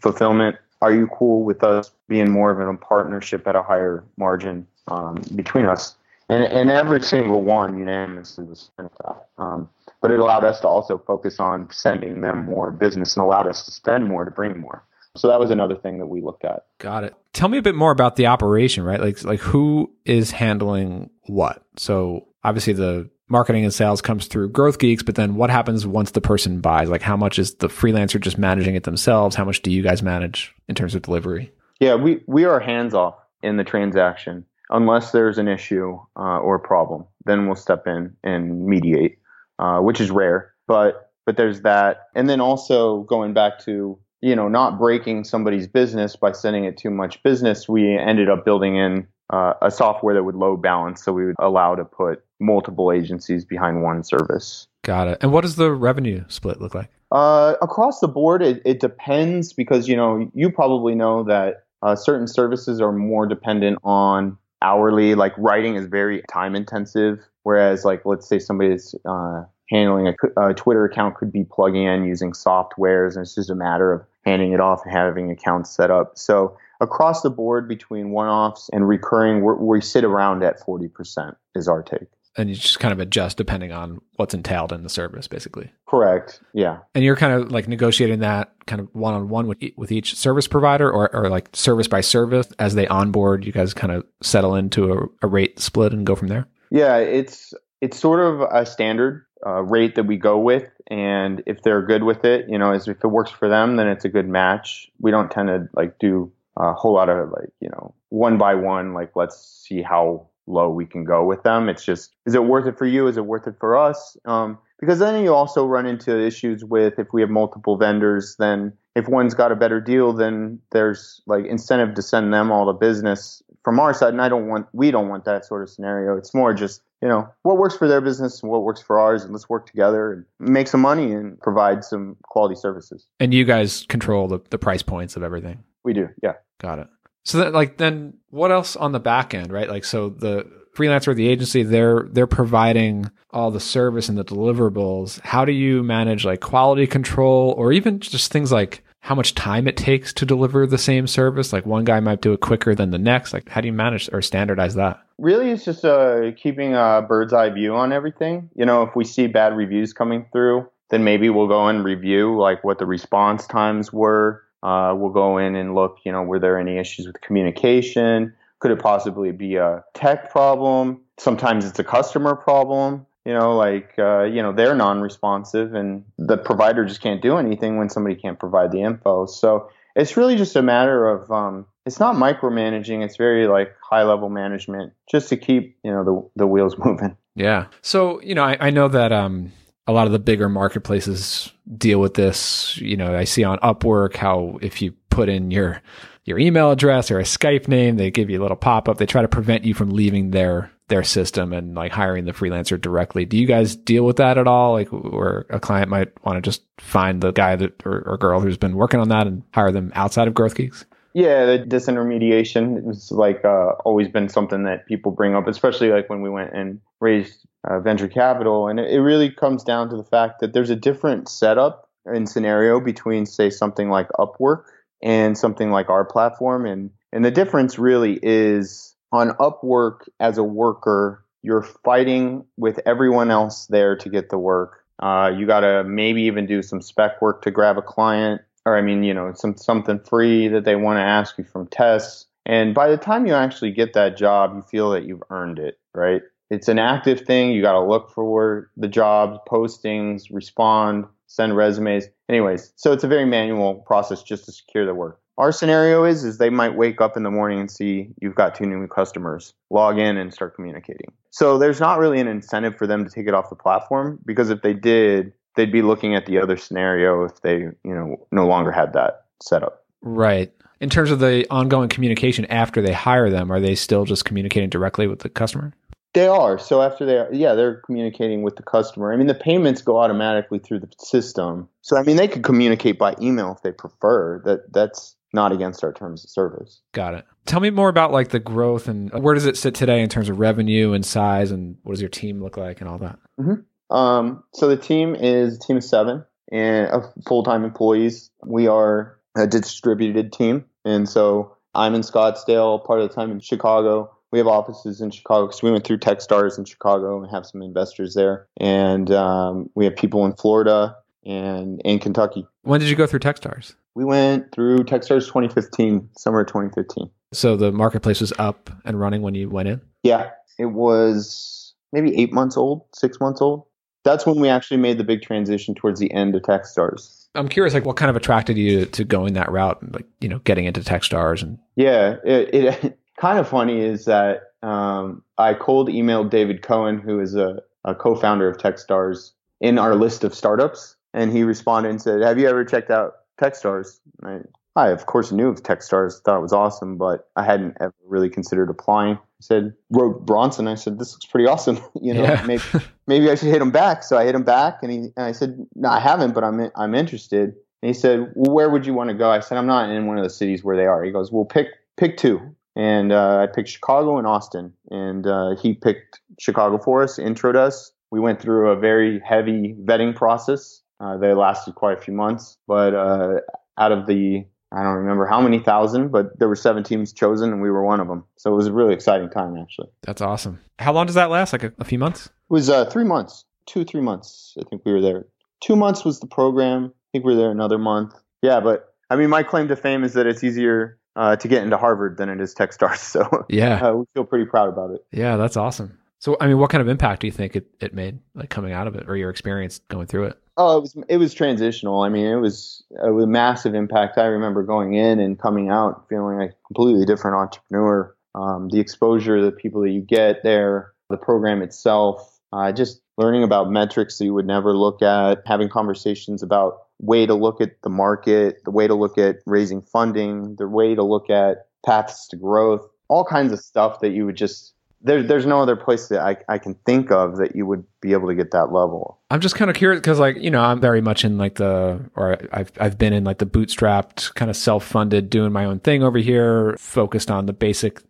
fulfillment. 0.00 0.56
Are 0.82 0.92
you 0.92 1.06
cool 1.06 1.42
with 1.42 1.64
us 1.64 1.90
being 2.06 2.30
more 2.30 2.50
of 2.50 2.60
a 2.60 2.76
partnership 2.76 3.46
at 3.46 3.56
a 3.56 3.62
higher 3.62 4.04
margin 4.18 4.66
um, 4.88 5.22
between 5.34 5.64
us? 5.64 5.96
And, 6.28 6.44
and 6.44 6.70
every 6.70 7.00
single 7.00 7.42
one 7.42 7.78
unanimously 7.78 8.44
was 8.44 8.70
that. 8.76 9.26
Um, 9.38 9.70
but 10.02 10.10
it 10.10 10.20
allowed 10.20 10.44
us 10.44 10.60
to 10.60 10.68
also 10.68 10.98
focus 10.98 11.40
on 11.40 11.70
sending 11.70 12.20
them 12.20 12.44
more 12.44 12.70
business 12.70 13.16
and 13.16 13.24
allowed 13.24 13.46
us 13.46 13.64
to 13.64 13.70
spend 13.70 14.06
more 14.06 14.24
to 14.24 14.30
bring 14.30 14.58
more. 14.58 14.84
So 15.16 15.28
that 15.28 15.40
was 15.40 15.50
another 15.50 15.76
thing 15.76 15.98
that 15.98 16.06
we 16.06 16.20
looked 16.20 16.44
at. 16.44 16.66
Got 16.78 17.04
it. 17.04 17.14
Tell 17.32 17.48
me 17.48 17.56
a 17.56 17.62
bit 17.62 17.74
more 17.74 17.90
about 17.90 18.16
the 18.16 18.26
operation, 18.26 18.84
right? 18.84 19.00
Like 19.00 19.24
like 19.24 19.40
who 19.40 19.90
is 20.04 20.30
handling 20.30 21.08
what? 21.22 21.62
So 21.76 22.28
obviously 22.44 22.74
the 22.74 23.08
marketing 23.28 23.64
and 23.64 23.74
sales 23.74 24.00
comes 24.00 24.26
through 24.26 24.50
Growth 24.50 24.78
Geeks, 24.78 25.02
but 25.02 25.14
then 25.14 25.34
what 25.34 25.50
happens 25.50 25.86
once 25.86 26.12
the 26.12 26.20
person 26.20 26.60
buys? 26.60 26.88
Like 26.88 27.02
how 27.02 27.16
much 27.16 27.38
is 27.38 27.54
the 27.54 27.68
freelancer 27.68 28.20
just 28.20 28.38
managing 28.38 28.74
it 28.74 28.84
themselves? 28.84 29.36
How 29.36 29.44
much 29.44 29.62
do 29.62 29.70
you 29.70 29.82
guys 29.82 30.02
manage 30.02 30.54
in 30.68 30.74
terms 30.74 30.94
of 30.94 31.02
delivery? 31.02 31.52
Yeah, 31.80 31.94
we 31.94 32.20
we 32.26 32.44
are 32.44 32.60
hands 32.60 32.94
off 32.94 33.16
in 33.42 33.56
the 33.56 33.64
transaction 33.64 34.44
unless 34.70 35.12
there's 35.12 35.38
an 35.38 35.48
issue 35.48 35.98
uh, 36.16 36.38
or 36.40 36.56
a 36.56 36.60
problem. 36.60 37.04
Then 37.24 37.46
we'll 37.46 37.56
step 37.56 37.86
in 37.86 38.16
and 38.24 38.66
mediate, 38.66 39.18
uh, 39.58 39.80
which 39.80 40.00
is 40.00 40.10
rare, 40.10 40.52
but 40.66 41.10
but 41.24 41.36
there's 41.36 41.62
that. 41.62 42.08
And 42.14 42.28
then 42.28 42.40
also 42.40 43.02
going 43.02 43.34
back 43.34 43.58
to 43.64 43.98
you 44.22 44.34
know, 44.34 44.48
not 44.48 44.78
breaking 44.78 45.24
somebody's 45.24 45.66
business 45.66 46.16
by 46.16 46.32
sending 46.32 46.64
it 46.64 46.76
too 46.76 46.90
much 46.90 47.22
business, 47.22 47.68
we 47.68 47.96
ended 47.96 48.28
up 48.28 48.44
building 48.44 48.76
in 48.76 49.06
uh, 49.30 49.54
a 49.62 49.70
software 49.70 50.14
that 50.14 50.24
would 50.24 50.34
load 50.34 50.62
balance 50.62 51.04
so 51.04 51.12
we 51.12 51.26
would 51.26 51.36
allow 51.38 51.74
to 51.74 51.84
put 51.84 52.24
multiple 52.40 52.92
agencies 52.92 53.44
behind 53.44 53.82
one 53.82 54.02
service. 54.04 54.66
Got 54.84 55.08
it. 55.08 55.18
And 55.20 55.32
what 55.32 55.40
does 55.42 55.56
the 55.56 55.72
revenue 55.72 56.24
split 56.28 56.60
look 56.60 56.74
like? 56.74 56.90
Uh, 57.10 57.54
across 57.62 58.00
the 58.00 58.08
board, 58.08 58.42
it, 58.42 58.62
it, 58.64 58.80
depends 58.80 59.52
because, 59.52 59.88
you 59.88 59.96
know, 59.96 60.30
you 60.34 60.50
probably 60.50 60.94
know 60.94 61.22
that 61.24 61.64
uh, 61.82 61.94
certain 61.94 62.26
services 62.26 62.80
are 62.80 62.92
more 62.92 63.26
dependent 63.26 63.78
on 63.84 64.36
hourly, 64.62 65.14
like 65.14 65.32
writing 65.38 65.76
is 65.76 65.86
very 65.86 66.22
time 66.30 66.56
intensive. 66.56 67.20
Whereas, 67.44 67.84
like, 67.84 68.04
let's 68.04 68.28
say 68.28 68.40
somebody's 68.40 68.94
uh, 69.04 69.44
handling 69.70 70.08
a, 70.08 70.40
a, 70.48 70.54
Twitter 70.54 70.84
account 70.84 71.14
could 71.14 71.30
be 71.30 71.44
plugging 71.44 71.84
in 71.84 72.04
using 72.04 72.32
softwares, 72.32 73.14
and 73.14 73.22
it's 73.22 73.36
just 73.36 73.50
a 73.50 73.54
matter 73.54 73.92
of 73.92 74.02
handing 74.24 74.52
it 74.52 74.60
off 74.60 74.80
and 74.84 74.92
having 74.92 75.30
accounts 75.30 75.70
set 75.70 75.90
up. 75.90 76.18
So 76.18 76.56
across 76.80 77.22
the 77.22 77.30
board, 77.30 77.68
between 77.68 78.10
one-offs 78.10 78.70
and 78.72 78.88
recurring, 78.88 79.44
we 79.66 79.80
sit 79.80 80.04
around 80.04 80.42
at 80.42 80.60
forty 80.60 80.88
percent 80.88 81.36
is 81.54 81.68
our 81.68 81.82
take. 81.82 82.08
And 82.38 82.50
you 82.50 82.54
just 82.54 82.80
kind 82.80 82.92
of 82.92 83.00
adjust 83.00 83.38
depending 83.38 83.72
on 83.72 83.98
what's 84.16 84.34
entailed 84.34 84.70
in 84.70 84.82
the 84.82 84.90
service, 84.90 85.26
basically. 85.26 85.72
Correct. 85.88 86.42
Yeah. 86.52 86.80
And 86.94 87.02
you're 87.02 87.16
kind 87.16 87.32
of 87.32 87.50
like 87.50 87.66
negotiating 87.66 88.18
that 88.18 88.52
kind 88.66 88.78
of 88.78 88.94
one 88.94 89.14
on 89.14 89.30
one 89.30 89.46
with 89.46 89.58
with 89.78 89.90
each 89.90 90.14
service 90.14 90.46
provider, 90.46 90.90
or 90.90 91.14
or 91.16 91.30
like 91.30 91.48
service 91.54 91.88
by 91.88 92.02
service 92.02 92.46
as 92.58 92.74
they 92.74 92.86
onboard. 92.88 93.46
You 93.46 93.52
guys 93.52 93.72
kind 93.72 93.90
of 93.90 94.04
settle 94.22 94.54
into 94.54 94.92
a, 94.92 95.26
a 95.26 95.28
rate 95.28 95.58
split 95.60 95.94
and 95.94 96.04
go 96.04 96.14
from 96.14 96.28
there. 96.28 96.46
Yeah, 96.70 96.98
it's 96.98 97.54
it's 97.80 97.98
sort 97.98 98.20
of 98.20 98.42
a 98.42 98.66
standard 98.66 99.24
uh, 99.46 99.62
rate 99.62 99.94
that 99.94 100.04
we 100.04 100.18
go 100.18 100.38
with, 100.38 100.68
and 100.88 101.42
if 101.46 101.62
they're 101.62 101.82
good 101.82 102.02
with 102.02 102.26
it, 102.26 102.50
you 102.50 102.58
know, 102.58 102.72
as 102.72 102.86
if 102.86 103.02
it 103.02 103.08
works 103.08 103.30
for 103.30 103.48
them, 103.48 103.76
then 103.76 103.88
it's 103.88 104.04
a 104.04 104.10
good 104.10 104.28
match. 104.28 104.90
We 105.00 105.10
don't 105.10 105.30
tend 105.30 105.48
to 105.48 105.68
like 105.72 105.98
do 105.98 106.32
a 106.56 106.72
whole 106.72 106.94
lot 106.94 107.08
of 107.08 107.30
like 107.30 107.50
you 107.60 107.68
know 107.68 107.94
one 108.10 108.38
by 108.38 108.54
one. 108.54 108.94
Like 108.94 109.12
let's 109.14 109.64
see 109.66 109.82
how 109.82 110.28
low 110.46 110.70
we 110.70 110.86
can 110.86 111.04
go 111.04 111.24
with 111.24 111.42
them. 111.42 111.68
It's 111.68 111.84
just 111.84 112.14
is 112.26 112.34
it 112.34 112.44
worth 112.44 112.66
it 112.66 112.78
for 112.78 112.86
you? 112.86 113.06
Is 113.06 113.16
it 113.16 113.26
worth 113.26 113.46
it 113.46 113.54
for 113.58 113.76
us? 113.76 114.16
Um, 114.24 114.58
because 114.78 114.98
then 114.98 115.22
you 115.22 115.34
also 115.34 115.66
run 115.66 115.86
into 115.86 116.18
issues 116.20 116.64
with 116.64 116.98
if 116.98 117.08
we 117.12 117.22
have 117.22 117.30
multiple 117.30 117.76
vendors, 117.76 118.36
then 118.38 118.72
if 118.94 119.08
one's 119.08 119.34
got 119.34 119.50
a 119.50 119.56
better 119.56 119.80
deal, 119.80 120.12
then 120.12 120.60
there's 120.72 121.22
like 121.26 121.46
incentive 121.46 121.94
to 121.94 122.02
send 122.02 122.32
them 122.32 122.50
all 122.50 122.66
the 122.66 122.72
business 122.72 123.42
from 123.64 123.80
our 123.80 123.94
side. 123.94 124.12
And 124.12 124.22
I 124.22 124.28
don't 124.28 124.48
want 124.48 124.66
we 124.72 124.90
don't 124.90 125.08
want 125.08 125.24
that 125.24 125.44
sort 125.44 125.62
of 125.62 125.70
scenario. 125.70 126.16
It's 126.16 126.34
more 126.34 126.52
just 126.54 126.82
you 127.02 127.08
know, 127.08 127.28
what 127.42 127.58
works 127.58 127.76
for 127.76 127.86
their 127.86 128.00
business 128.00 128.42
and 128.42 128.50
what 128.50 128.62
works 128.62 128.80
for 128.80 128.98
ours, 128.98 129.22
and 129.22 129.32
let's 129.32 129.48
work 129.48 129.66
together 129.66 130.12
and 130.12 130.50
make 130.50 130.66
some 130.66 130.80
money 130.80 131.12
and 131.12 131.38
provide 131.40 131.84
some 131.84 132.16
quality 132.22 132.54
services. 132.54 133.06
And 133.20 133.34
you 133.34 133.44
guys 133.44 133.84
control 133.88 134.28
the, 134.28 134.40
the 134.50 134.58
price 134.58 134.82
points 134.82 135.16
of 135.16 135.22
everything. 135.22 135.62
We 135.86 135.92
do, 135.92 136.08
yeah. 136.20 136.32
Got 136.58 136.80
it. 136.80 136.88
So 137.22 137.38
that 137.38 137.52
like 137.52 137.76
then 137.76 138.14
what 138.30 138.50
else 138.50 138.74
on 138.74 138.90
the 138.90 138.98
back 138.98 139.34
end, 139.34 139.52
right? 139.52 139.68
Like 139.68 139.84
so 139.84 140.08
the 140.08 140.50
freelancer 140.74 141.08
or 141.08 141.14
the 141.14 141.28
agency, 141.28 141.62
they're 141.62 142.08
they're 142.10 142.26
providing 142.26 143.08
all 143.30 143.52
the 143.52 143.60
service 143.60 144.08
and 144.08 144.18
the 144.18 144.24
deliverables. 144.24 145.20
How 145.20 145.44
do 145.44 145.52
you 145.52 145.84
manage 145.84 146.24
like 146.24 146.40
quality 146.40 146.88
control 146.88 147.54
or 147.56 147.72
even 147.72 148.00
just 148.00 148.32
things 148.32 148.50
like 148.50 148.82
how 149.06 149.14
much 149.14 149.36
time 149.36 149.68
it 149.68 149.76
takes 149.76 150.12
to 150.12 150.26
deliver 150.26 150.66
the 150.66 150.76
same 150.76 151.06
service. 151.06 151.52
Like 151.52 151.64
one 151.64 151.84
guy 151.84 152.00
might 152.00 152.20
do 152.20 152.32
it 152.32 152.40
quicker 152.40 152.74
than 152.74 152.90
the 152.90 152.98
next. 152.98 153.32
Like 153.32 153.48
how 153.48 153.60
do 153.60 153.68
you 153.68 153.72
manage 153.72 154.10
or 154.12 154.20
standardize 154.20 154.74
that? 154.74 155.00
Really, 155.18 155.52
it's 155.52 155.64
just 155.64 155.84
uh, 155.84 156.32
keeping 156.36 156.74
a 156.74 157.06
bird's 157.06 157.32
eye 157.32 157.50
view 157.50 157.76
on 157.76 157.92
everything. 157.92 158.50
You 158.56 158.66
know, 158.66 158.82
if 158.82 158.96
we 158.96 159.04
see 159.04 159.28
bad 159.28 159.56
reviews 159.56 159.92
coming 159.92 160.26
through, 160.32 160.68
then 160.90 161.04
maybe 161.04 161.30
we'll 161.30 161.46
go 161.46 161.68
and 161.68 161.84
review 161.84 162.36
like 162.36 162.64
what 162.64 162.78
the 162.78 162.86
response 162.86 163.46
times 163.46 163.92
were. 163.92 164.42
Uh, 164.66 164.94
we'll 164.94 165.12
go 165.12 165.38
in 165.38 165.54
and 165.54 165.74
look. 165.74 165.98
You 166.04 166.12
know, 166.12 166.22
were 166.22 166.38
there 166.38 166.58
any 166.58 166.76
issues 166.78 167.06
with 167.06 167.20
communication? 167.20 168.34
Could 168.58 168.70
it 168.70 168.80
possibly 168.80 169.30
be 169.32 169.56
a 169.56 169.84
tech 169.94 170.30
problem? 170.30 171.02
Sometimes 171.18 171.64
it's 171.64 171.78
a 171.78 171.84
customer 171.84 172.34
problem 172.34 173.06
you 173.26 173.34
know 173.34 173.54
like 173.56 173.92
uh, 173.98 174.22
you 174.22 174.40
know 174.40 174.52
they're 174.52 174.74
non-responsive 174.74 175.74
and 175.74 176.04
the 176.16 176.38
provider 176.38 176.86
just 176.86 177.02
can't 177.02 177.20
do 177.20 177.36
anything 177.36 177.76
when 177.76 177.90
somebody 177.90 178.14
can't 178.14 178.38
provide 178.38 178.70
the 178.72 178.80
info 178.80 179.26
so 179.26 179.68
it's 179.94 180.16
really 180.16 180.36
just 180.36 180.56
a 180.56 180.62
matter 180.62 181.06
of 181.06 181.30
um, 181.30 181.66
it's 181.84 182.00
not 182.00 182.14
micromanaging 182.14 183.04
it's 183.04 183.16
very 183.16 183.46
like 183.46 183.74
high 183.82 184.04
level 184.04 184.30
management 184.30 184.94
just 185.10 185.28
to 185.28 185.36
keep 185.36 185.76
you 185.82 185.90
know 185.90 186.04
the, 186.04 186.44
the 186.44 186.46
wheels 186.46 186.76
moving 186.84 187.16
yeah 187.34 187.66
so 187.82 188.22
you 188.22 188.34
know 188.34 188.44
i, 188.44 188.56
I 188.60 188.70
know 188.70 188.88
that 188.88 189.12
um, 189.12 189.52
a 189.86 189.92
lot 189.92 190.06
of 190.06 190.12
the 190.12 190.20
bigger 190.20 190.48
marketplaces 190.48 191.52
deal 191.76 192.00
with 192.00 192.14
this 192.14 192.76
you 192.78 192.96
know 192.96 193.16
i 193.16 193.24
see 193.24 193.44
on 193.44 193.58
upwork 193.58 194.16
how 194.16 194.58
if 194.62 194.80
you 194.80 194.92
put 195.10 195.28
in 195.28 195.50
your 195.50 195.82
your 196.24 196.38
email 196.38 196.70
address 196.70 197.10
or 197.10 197.18
a 197.18 197.24
skype 197.24 197.68
name 197.68 197.96
they 197.96 198.10
give 198.10 198.30
you 198.30 198.40
a 198.40 198.42
little 198.42 198.56
pop-up 198.56 198.98
they 198.98 199.06
try 199.06 199.22
to 199.22 199.28
prevent 199.28 199.64
you 199.64 199.74
from 199.74 199.90
leaving 199.90 200.30
their 200.30 200.70
their 200.88 201.02
system 201.02 201.52
and 201.52 201.74
like 201.74 201.92
hiring 201.92 202.24
the 202.24 202.32
freelancer 202.32 202.80
directly. 202.80 203.24
Do 203.24 203.36
you 203.36 203.46
guys 203.46 203.74
deal 203.74 204.04
with 204.04 204.16
that 204.16 204.38
at 204.38 204.46
all? 204.46 204.72
Like, 204.72 204.88
where 204.88 205.46
a 205.50 205.58
client 205.58 205.90
might 205.90 206.12
want 206.24 206.36
to 206.36 206.42
just 206.48 206.62
find 206.78 207.20
the 207.20 207.32
guy 207.32 207.56
that 207.56 207.82
or, 207.84 208.02
or 208.06 208.16
girl 208.18 208.40
who's 208.40 208.56
been 208.56 208.76
working 208.76 209.00
on 209.00 209.08
that 209.08 209.26
and 209.26 209.42
hire 209.52 209.72
them 209.72 209.90
outside 209.94 210.28
of 210.28 210.34
Growth 210.34 210.54
Geeks? 210.54 210.84
Yeah, 211.12 211.46
the 211.46 211.58
disintermediation 211.58 212.90
is 212.90 213.10
like 213.10 213.44
uh, 213.44 213.72
always 213.84 214.08
been 214.08 214.28
something 214.28 214.64
that 214.64 214.86
people 214.86 215.12
bring 215.12 215.34
up, 215.34 215.48
especially 215.48 215.90
like 215.90 216.10
when 216.10 216.20
we 216.20 216.28
went 216.28 216.52
and 216.52 216.80
raised 217.00 217.46
uh, 217.66 217.80
venture 217.80 218.08
capital. 218.08 218.68
And 218.68 218.78
it, 218.78 218.90
it 218.90 219.00
really 219.00 219.30
comes 219.30 219.64
down 219.64 219.90
to 219.90 219.96
the 219.96 220.04
fact 220.04 220.40
that 220.40 220.52
there's 220.52 220.70
a 220.70 220.76
different 220.76 221.28
setup 221.28 221.88
and 222.04 222.28
scenario 222.28 222.80
between, 222.80 223.26
say, 223.26 223.50
something 223.50 223.90
like 223.90 224.08
Upwork 224.18 224.64
and 225.02 225.36
something 225.36 225.70
like 225.70 225.90
our 225.90 226.04
platform. 226.04 226.66
And 226.66 226.90
and 227.12 227.24
the 227.24 227.30
difference 227.30 227.78
really 227.78 228.18
is 228.22 228.94
on 229.12 229.30
Upwork 229.30 230.08
as 230.20 230.38
a 230.38 230.44
worker, 230.44 231.24
you're 231.42 231.62
fighting 231.62 232.44
with 232.56 232.80
everyone 232.86 233.30
else 233.30 233.66
there 233.66 233.96
to 233.96 234.08
get 234.08 234.30
the 234.30 234.38
work. 234.38 234.84
Uh, 234.98 235.32
you 235.36 235.46
got 235.46 235.60
to 235.60 235.84
maybe 235.84 236.22
even 236.22 236.46
do 236.46 236.62
some 236.62 236.80
spec 236.80 237.20
work 237.22 237.42
to 237.42 237.50
grab 237.50 237.78
a 237.78 237.82
client, 237.82 238.40
or 238.64 238.76
I 238.76 238.82
mean, 238.82 239.02
you 239.02 239.14
know, 239.14 239.32
some 239.34 239.56
something 239.56 240.00
free 240.00 240.48
that 240.48 240.64
they 240.64 240.76
want 240.76 240.96
to 240.98 241.02
ask 241.02 241.38
you 241.38 241.44
from 241.44 241.68
tests. 241.68 242.26
And 242.44 242.74
by 242.74 242.88
the 242.88 242.96
time 242.96 243.26
you 243.26 243.34
actually 243.34 243.72
get 243.72 243.94
that 243.94 244.16
job, 244.16 244.54
you 244.54 244.62
feel 244.62 244.90
that 244.90 245.04
you've 245.04 245.22
earned 245.30 245.58
it, 245.58 245.78
right? 245.94 246.22
It's 246.50 246.68
an 246.68 246.78
active 246.78 247.22
thing. 247.22 247.50
You 247.50 247.62
got 247.62 247.72
to 247.72 247.82
look 247.82 248.10
for 248.10 248.70
the 248.76 248.88
jobs, 248.88 249.38
postings, 249.50 250.24
respond, 250.30 251.06
send 251.26 251.56
resumes. 251.56 252.06
Anyways, 252.28 252.72
so 252.76 252.92
it's 252.92 253.04
a 253.04 253.08
very 253.08 253.24
manual 253.24 253.76
process 253.86 254.22
just 254.22 254.44
to 254.46 254.52
secure 254.52 254.86
the 254.86 254.94
work. 254.94 255.20
Our 255.38 255.52
scenario 255.52 256.04
is 256.04 256.24
is 256.24 256.38
they 256.38 256.48
might 256.48 256.76
wake 256.76 257.00
up 257.00 257.16
in 257.16 257.22
the 257.22 257.30
morning 257.30 257.60
and 257.60 257.70
see 257.70 258.08
you've 258.20 258.34
got 258.34 258.54
two 258.54 258.64
new 258.64 258.86
customers, 258.86 259.52
log 259.70 259.98
in 259.98 260.16
and 260.16 260.32
start 260.32 260.54
communicating. 260.54 261.12
So 261.30 261.58
there's 261.58 261.80
not 261.80 261.98
really 261.98 262.20
an 262.20 262.28
incentive 262.28 262.76
for 262.76 262.86
them 262.86 263.04
to 263.04 263.10
take 263.10 263.26
it 263.26 263.34
off 263.34 263.50
the 263.50 263.56
platform 263.56 264.18
because 264.24 264.48
if 264.48 264.62
they 264.62 264.72
did, 264.72 265.34
they'd 265.54 265.72
be 265.72 265.82
looking 265.82 266.14
at 266.14 266.24
the 266.24 266.38
other 266.38 266.56
scenario 266.56 267.24
if 267.24 267.42
they, 267.42 267.58
you 267.58 267.74
know, 267.84 268.26
no 268.32 268.46
longer 268.46 268.70
had 268.70 268.94
that 268.94 269.26
set 269.42 269.62
up. 269.62 269.84
Right. 270.00 270.50
In 270.80 270.88
terms 270.88 271.10
of 271.10 271.18
the 271.18 271.46
ongoing 271.50 271.88
communication 271.90 272.46
after 272.46 272.80
they 272.80 272.92
hire 272.92 273.28
them, 273.28 273.50
are 273.50 273.60
they 273.60 273.74
still 273.74 274.04
just 274.04 274.24
communicating 274.24 274.70
directly 274.70 275.06
with 275.06 275.18
the 275.18 275.28
customer? 275.28 275.74
They 276.16 276.28
are. 276.28 276.58
So 276.58 276.80
after 276.80 277.04
they, 277.04 277.18
are, 277.18 277.28
yeah, 277.30 277.52
they're 277.52 277.82
communicating 277.82 278.40
with 278.40 278.56
the 278.56 278.62
customer. 278.62 279.12
I 279.12 279.16
mean, 279.18 279.26
the 279.26 279.34
payments 279.34 279.82
go 279.82 279.98
automatically 279.98 280.58
through 280.58 280.80
the 280.80 280.88
system. 280.98 281.68
So 281.82 281.98
I 281.98 282.04
mean, 282.04 282.16
they 282.16 282.26
could 282.26 282.42
communicate 282.42 282.98
by 282.98 283.14
email 283.20 283.52
if 283.52 283.60
they 283.60 283.70
prefer. 283.70 284.40
That 284.46 284.72
that's 284.72 285.14
not 285.34 285.52
against 285.52 285.84
our 285.84 285.92
terms 285.92 286.24
of 286.24 286.30
service. 286.30 286.80
Got 286.92 287.12
it. 287.12 287.26
Tell 287.44 287.60
me 287.60 287.68
more 287.68 287.90
about 287.90 288.12
like 288.12 288.30
the 288.30 288.38
growth 288.38 288.88
and 288.88 289.12
where 289.22 289.34
does 289.34 289.44
it 289.44 289.58
sit 289.58 289.74
today 289.74 290.00
in 290.00 290.08
terms 290.08 290.30
of 290.30 290.40
revenue 290.40 290.94
and 290.94 291.04
size, 291.04 291.50
and 291.50 291.76
what 291.82 291.92
does 291.92 292.00
your 292.00 292.08
team 292.08 292.42
look 292.42 292.56
like 292.56 292.80
and 292.80 292.88
all 292.88 292.96
that. 292.96 293.18
Mm-hmm. 293.38 293.94
Um, 293.94 294.42
so 294.54 294.68
the 294.68 294.78
team 294.78 295.14
is 295.14 295.58
a 295.58 295.60
team 295.60 295.76
of 295.76 295.84
seven 295.84 296.24
and 296.50 296.88
uh, 296.88 297.00
full 297.28 297.42
time 297.42 297.62
employees. 297.62 298.30
We 298.42 298.68
are 298.68 299.18
a 299.36 299.46
distributed 299.46 300.32
team, 300.32 300.64
and 300.82 301.06
so 301.06 301.58
I'm 301.74 301.94
in 301.94 302.00
Scottsdale 302.00 302.82
part 302.86 303.00
of 303.00 303.08
the 303.10 303.14
time 303.14 303.30
in 303.32 303.40
Chicago. 303.40 304.15
We 304.32 304.38
have 304.38 304.48
offices 304.48 305.00
in 305.00 305.10
Chicago 305.10 305.46
because 305.46 305.62
we 305.62 305.70
went 305.70 305.84
through 305.84 305.98
TechStars 305.98 306.58
in 306.58 306.64
Chicago 306.64 307.22
and 307.22 307.30
have 307.30 307.46
some 307.46 307.62
investors 307.62 308.14
there, 308.14 308.46
and 308.58 309.10
um, 309.10 309.70
we 309.74 309.84
have 309.84 309.96
people 309.96 310.26
in 310.26 310.32
Florida 310.34 310.96
and 311.24 311.80
in 311.84 311.98
Kentucky. 311.98 312.46
When 312.62 312.80
did 312.80 312.88
you 312.88 312.96
go 312.96 313.06
through 313.06 313.20
TechStars? 313.20 313.74
We 313.94 314.04
went 314.04 314.52
through 314.52 314.84
TechStars 314.84 315.26
2015, 315.26 316.10
summer 316.16 316.44
2015. 316.44 317.10
So 317.32 317.56
the 317.56 317.72
marketplace 317.72 318.20
was 318.20 318.32
up 318.38 318.70
and 318.84 319.00
running 319.00 319.22
when 319.22 319.34
you 319.34 319.48
went 319.48 319.68
in? 319.68 319.80
Yeah, 320.02 320.30
it 320.58 320.66
was 320.66 321.74
maybe 321.92 322.16
eight 322.16 322.32
months 322.32 322.56
old, 322.56 322.84
six 322.94 323.20
months 323.20 323.40
old. 323.40 323.64
That's 324.04 324.24
when 324.24 324.38
we 324.38 324.48
actually 324.48 324.76
made 324.76 324.98
the 324.98 325.04
big 325.04 325.22
transition 325.22 325.74
towards 325.74 325.98
the 325.98 326.12
end 326.12 326.36
of 326.36 326.42
TechStars. 326.42 327.26
I'm 327.34 327.48
curious, 327.48 327.74
like, 327.74 327.84
what 327.84 327.96
kind 327.96 328.08
of 328.08 328.16
attracted 328.16 328.56
you 328.56 328.86
to 328.86 329.04
going 329.04 329.34
that 329.34 329.50
route, 329.50 329.78
like, 329.92 330.06
you 330.20 330.28
know, 330.28 330.38
getting 330.40 330.64
into 330.64 330.80
TechStars 330.80 331.42
and. 331.42 331.58
Yeah, 331.74 332.16
it, 332.24 332.54
it 332.54 332.98
kind 333.16 333.38
of 333.38 333.48
funny 333.48 333.80
is 333.80 334.04
that 334.04 334.52
um, 334.62 335.22
I 335.38 335.54
cold 335.54 335.88
emailed 335.88 336.30
David 336.30 336.62
Cohen, 336.62 336.98
who 336.98 337.20
is 337.20 337.34
a, 337.34 337.62
a 337.84 337.94
co-founder 337.94 338.48
of 338.48 338.58
TechStars, 338.58 339.32
in 339.60 339.78
our 339.78 339.94
list 339.94 340.22
of 340.22 340.34
startups, 340.34 340.96
and 341.14 341.32
he 341.32 341.42
responded 341.42 341.88
and 341.90 342.02
said, 342.02 342.20
"Have 342.20 342.38
you 342.38 342.48
ever 342.48 342.64
checked 342.64 342.90
out 342.90 343.14
TechStars?" 343.40 344.00
I, 344.22 344.40
I, 344.76 344.90
of 344.90 345.06
course, 345.06 345.32
knew 345.32 345.48
of 345.48 345.62
TechStars, 345.62 346.20
thought 346.22 346.36
it 346.36 346.42
was 346.42 346.52
awesome, 346.52 346.98
but 346.98 347.30
I 347.34 347.44
hadn't 347.44 347.78
ever 347.80 347.94
really 348.06 348.28
considered 348.28 348.68
applying. 348.68 349.14
He 349.14 349.42
said, 349.42 349.72
wrote 349.90 350.26
Bronson. 350.26 350.68
I 350.68 350.74
said, 350.74 350.98
this 350.98 351.12
looks 351.12 351.24
pretty 351.24 351.46
awesome. 351.48 351.78
you 352.02 352.12
know, 352.12 352.22
yeah. 352.22 352.44
maybe, 352.46 352.62
maybe 353.06 353.30
I 353.30 353.36
should 353.36 353.48
hit 353.48 353.62
him 353.62 353.70
back. 353.70 354.02
So 354.02 354.18
I 354.18 354.26
hit 354.26 354.34
him 354.34 354.42
back, 354.42 354.82
and 354.82 354.92
he, 354.92 354.98
and 354.98 355.12
I 355.16 355.32
said, 355.32 355.66
no, 355.74 355.88
I 355.88 355.98
haven't, 355.98 356.34
but 356.34 356.44
I'm, 356.44 356.70
I'm 356.76 356.94
interested. 356.94 357.54
And 357.82 357.88
he 357.88 357.94
said, 357.94 358.32
well, 358.34 358.54
where 358.54 358.68
would 358.68 358.84
you 358.84 358.92
want 358.92 359.08
to 359.08 359.14
go? 359.14 359.30
I 359.30 359.40
said, 359.40 359.56
I'm 359.56 359.66
not 359.66 359.88
in 359.88 360.06
one 360.06 360.18
of 360.18 360.24
the 360.24 360.30
cities 360.30 360.62
where 360.62 360.76
they 360.76 360.86
are. 360.86 361.02
He 361.02 361.10
goes, 361.10 361.32
well, 361.32 361.46
pick, 361.46 361.68
pick 361.96 362.18
two. 362.18 362.54
And 362.76 363.10
uh, 363.10 363.38
I 363.38 363.46
picked 363.46 363.70
Chicago 363.70 364.18
and 364.18 364.26
Austin, 364.26 364.72
and 364.90 365.26
uh, 365.26 365.56
he 365.56 365.72
picked 365.72 366.20
Chicago 366.38 366.78
for 366.78 367.02
us, 367.02 367.18
introed 367.18 367.56
us. 367.56 367.90
We 368.10 368.20
went 368.20 368.40
through 368.40 368.70
a 368.70 368.76
very 368.76 369.20
heavy 369.26 369.74
vetting 369.84 370.14
process. 370.14 370.82
Uh, 371.00 371.16
they 371.16 371.32
lasted 371.32 371.74
quite 371.74 371.98
a 371.98 372.00
few 372.00 372.12
months, 372.12 372.58
but 372.68 372.94
uh, 372.94 373.40
out 373.78 373.92
of 373.92 374.06
the 374.06 374.44
I 374.72 374.82
don't 374.82 374.96
remember 374.96 375.26
how 375.26 375.40
many 375.40 375.58
thousand, 375.58 376.08
but 376.08 376.38
there 376.38 376.48
were 376.48 376.56
seven 376.56 376.82
teams 376.82 377.12
chosen, 377.12 377.52
and 377.52 377.62
we 377.62 377.70
were 377.70 377.84
one 377.84 378.00
of 378.00 378.08
them. 378.08 378.24
So 378.36 378.52
it 378.52 378.56
was 378.56 378.66
a 378.66 378.72
really 378.72 378.92
exciting 378.92 379.30
time, 379.30 379.56
actually. 379.56 379.88
That's 380.02 380.20
awesome. 380.20 380.60
How 380.78 380.92
long 380.92 381.06
does 381.06 381.14
that 381.14 381.30
last? 381.30 381.52
Like 381.52 381.62
a, 381.62 381.72
a 381.78 381.84
few 381.84 381.98
months? 381.98 382.26
It 382.26 382.32
was 382.50 382.68
uh, 382.68 382.84
three 382.90 383.04
months, 383.04 383.44
two 383.64 383.84
three 383.84 384.02
months. 384.02 384.54
I 384.60 384.68
think 384.68 384.82
we 384.84 384.92
were 384.92 385.00
there. 385.00 385.26
Two 385.60 385.76
months 385.76 386.04
was 386.04 386.20
the 386.20 386.26
program. 386.26 386.92
I 386.92 387.08
think 387.12 387.24
we 387.24 387.34
were 387.34 387.40
there 387.40 387.50
another 387.50 387.78
month. 387.78 388.14
Yeah, 388.42 388.60
but 388.60 388.92
I 389.08 389.16
mean, 389.16 389.30
my 389.30 389.42
claim 389.42 389.68
to 389.68 389.76
fame 389.76 390.04
is 390.04 390.12
that 390.14 390.26
it's 390.26 390.44
easier 390.44 390.98
uh, 391.16 391.34
to 391.36 391.48
get 391.48 391.64
into 391.64 391.76
Harvard 391.76 392.18
than 392.18 392.28
it 392.28 392.40
is 392.40 392.54
TechStars. 392.54 392.98
So 393.16 393.46
yeah, 393.48 393.84
uh, 393.84 393.94
we 393.94 394.04
feel 394.14 394.24
pretty 394.24 394.44
proud 394.44 394.68
about 394.68 394.90
it. 394.90 395.04
Yeah, 395.10 395.36
that's 395.36 395.56
awesome. 395.56 395.98
So, 396.18 396.36
I 396.40 396.46
mean, 396.46 396.58
what 396.58 396.70
kind 396.70 396.82
of 396.82 396.88
impact 396.88 397.20
do 397.20 397.26
you 397.26 397.32
think 397.32 397.56
it, 397.56 397.66
it 397.80 397.94
made, 397.94 398.18
like 398.34 398.50
coming 398.50 398.72
out 398.72 398.86
of 398.86 398.94
it, 398.96 399.08
or 399.08 399.16
your 399.16 399.30
experience 399.30 399.80
going 399.88 400.06
through 400.06 400.24
it? 400.24 400.38
Oh, 400.56 400.78
it 400.78 400.80
was 400.80 400.96
it 401.08 401.16
was 401.18 401.34
transitional. 401.34 402.02
I 402.02 402.08
mean, 402.08 402.26
it 402.26 402.36
was 402.36 402.84
a 403.02 403.10
massive 403.10 403.74
impact. 403.74 404.18
I 404.18 404.26
remember 404.26 404.62
going 404.62 404.94
in 404.94 405.20
and 405.20 405.38
coming 405.38 405.70
out 405.70 406.06
feeling 406.08 406.38
like 406.38 406.50
a 406.50 406.66
completely 406.66 407.04
different 407.04 407.36
entrepreneur. 407.36 408.14
Um, 408.34 408.68
the 408.70 408.80
exposure, 408.80 409.42
the 409.42 409.52
people 409.52 409.82
that 409.82 409.90
you 409.90 410.00
get 410.00 410.42
there, 410.42 410.92
the 411.08 411.16
program 411.16 411.62
itself, 411.62 412.38
uh, 412.52 412.72
just 412.72 413.00
learning 413.16 413.42
about 413.42 413.70
metrics 413.70 414.18
that 414.18 414.24
you 414.24 414.34
would 414.34 414.46
never 414.46 414.76
look 414.76 415.02
at, 415.02 415.42
having 415.46 415.68
conversations 415.68 416.42
about 416.42 416.85
way 416.98 417.26
to 417.26 417.34
look 417.34 417.60
at 417.60 417.80
the 417.82 417.90
market, 417.90 418.62
the 418.64 418.70
way 418.70 418.86
to 418.86 418.94
look 418.94 419.18
at 419.18 419.36
raising 419.46 419.82
funding, 419.82 420.56
the 420.56 420.68
way 420.68 420.94
to 420.94 421.02
look 421.02 421.30
at 421.30 421.66
paths 421.84 422.26
to 422.28 422.36
growth, 422.36 422.88
all 423.08 423.24
kinds 423.24 423.52
of 423.52 423.60
stuff 423.60 424.00
that 424.00 424.10
you 424.10 424.26
would 424.26 424.36
just 424.36 424.72
there, 425.02 425.22
there's 425.22 425.46
no 425.46 425.60
other 425.60 425.76
place 425.76 426.08
that 426.08 426.20
I, 426.20 426.36
I 426.48 426.58
can 426.58 426.74
think 426.86 427.10
of 427.10 427.36
that 427.36 427.54
you 427.54 427.64
would 427.66 427.84
be 428.00 428.12
able 428.12 428.28
to 428.28 428.34
get 428.34 428.50
that 428.50 428.72
level. 428.72 429.18
I'm 429.30 429.40
just 429.40 429.54
kind 429.54 429.70
of 429.70 429.76
curious 429.76 430.00
because, 430.00 430.18
like, 430.18 430.36
you 430.36 430.50
know, 430.50 430.60
I'm 430.60 430.80
very 430.80 431.00
much 431.00 431.24
in 431.24 431.38
like 431.38 431.56
the, 431.56 432.00
or 432.16 432.38
I've 432.52 432.72
I've 432.78 432.98
been 432.98 433.12
in 433.12 433.22
like 433.22 433.38
the 433.38 433.46
bootstrapped 433.46 434.34
kind 434.34 434.50
of 434.50 434.56
self 434.56 434.84
funded, 434.84 435.30
doing 435.30 435.52
my 435.52 435.64
own 435.64 435.80
thing 435.80 436.02
over 436.02 436.18
here, 436.18 436.76
focused 436.78 437.30
on 437.30 437.46
the 437.46 437.52
basic 437.52 438.02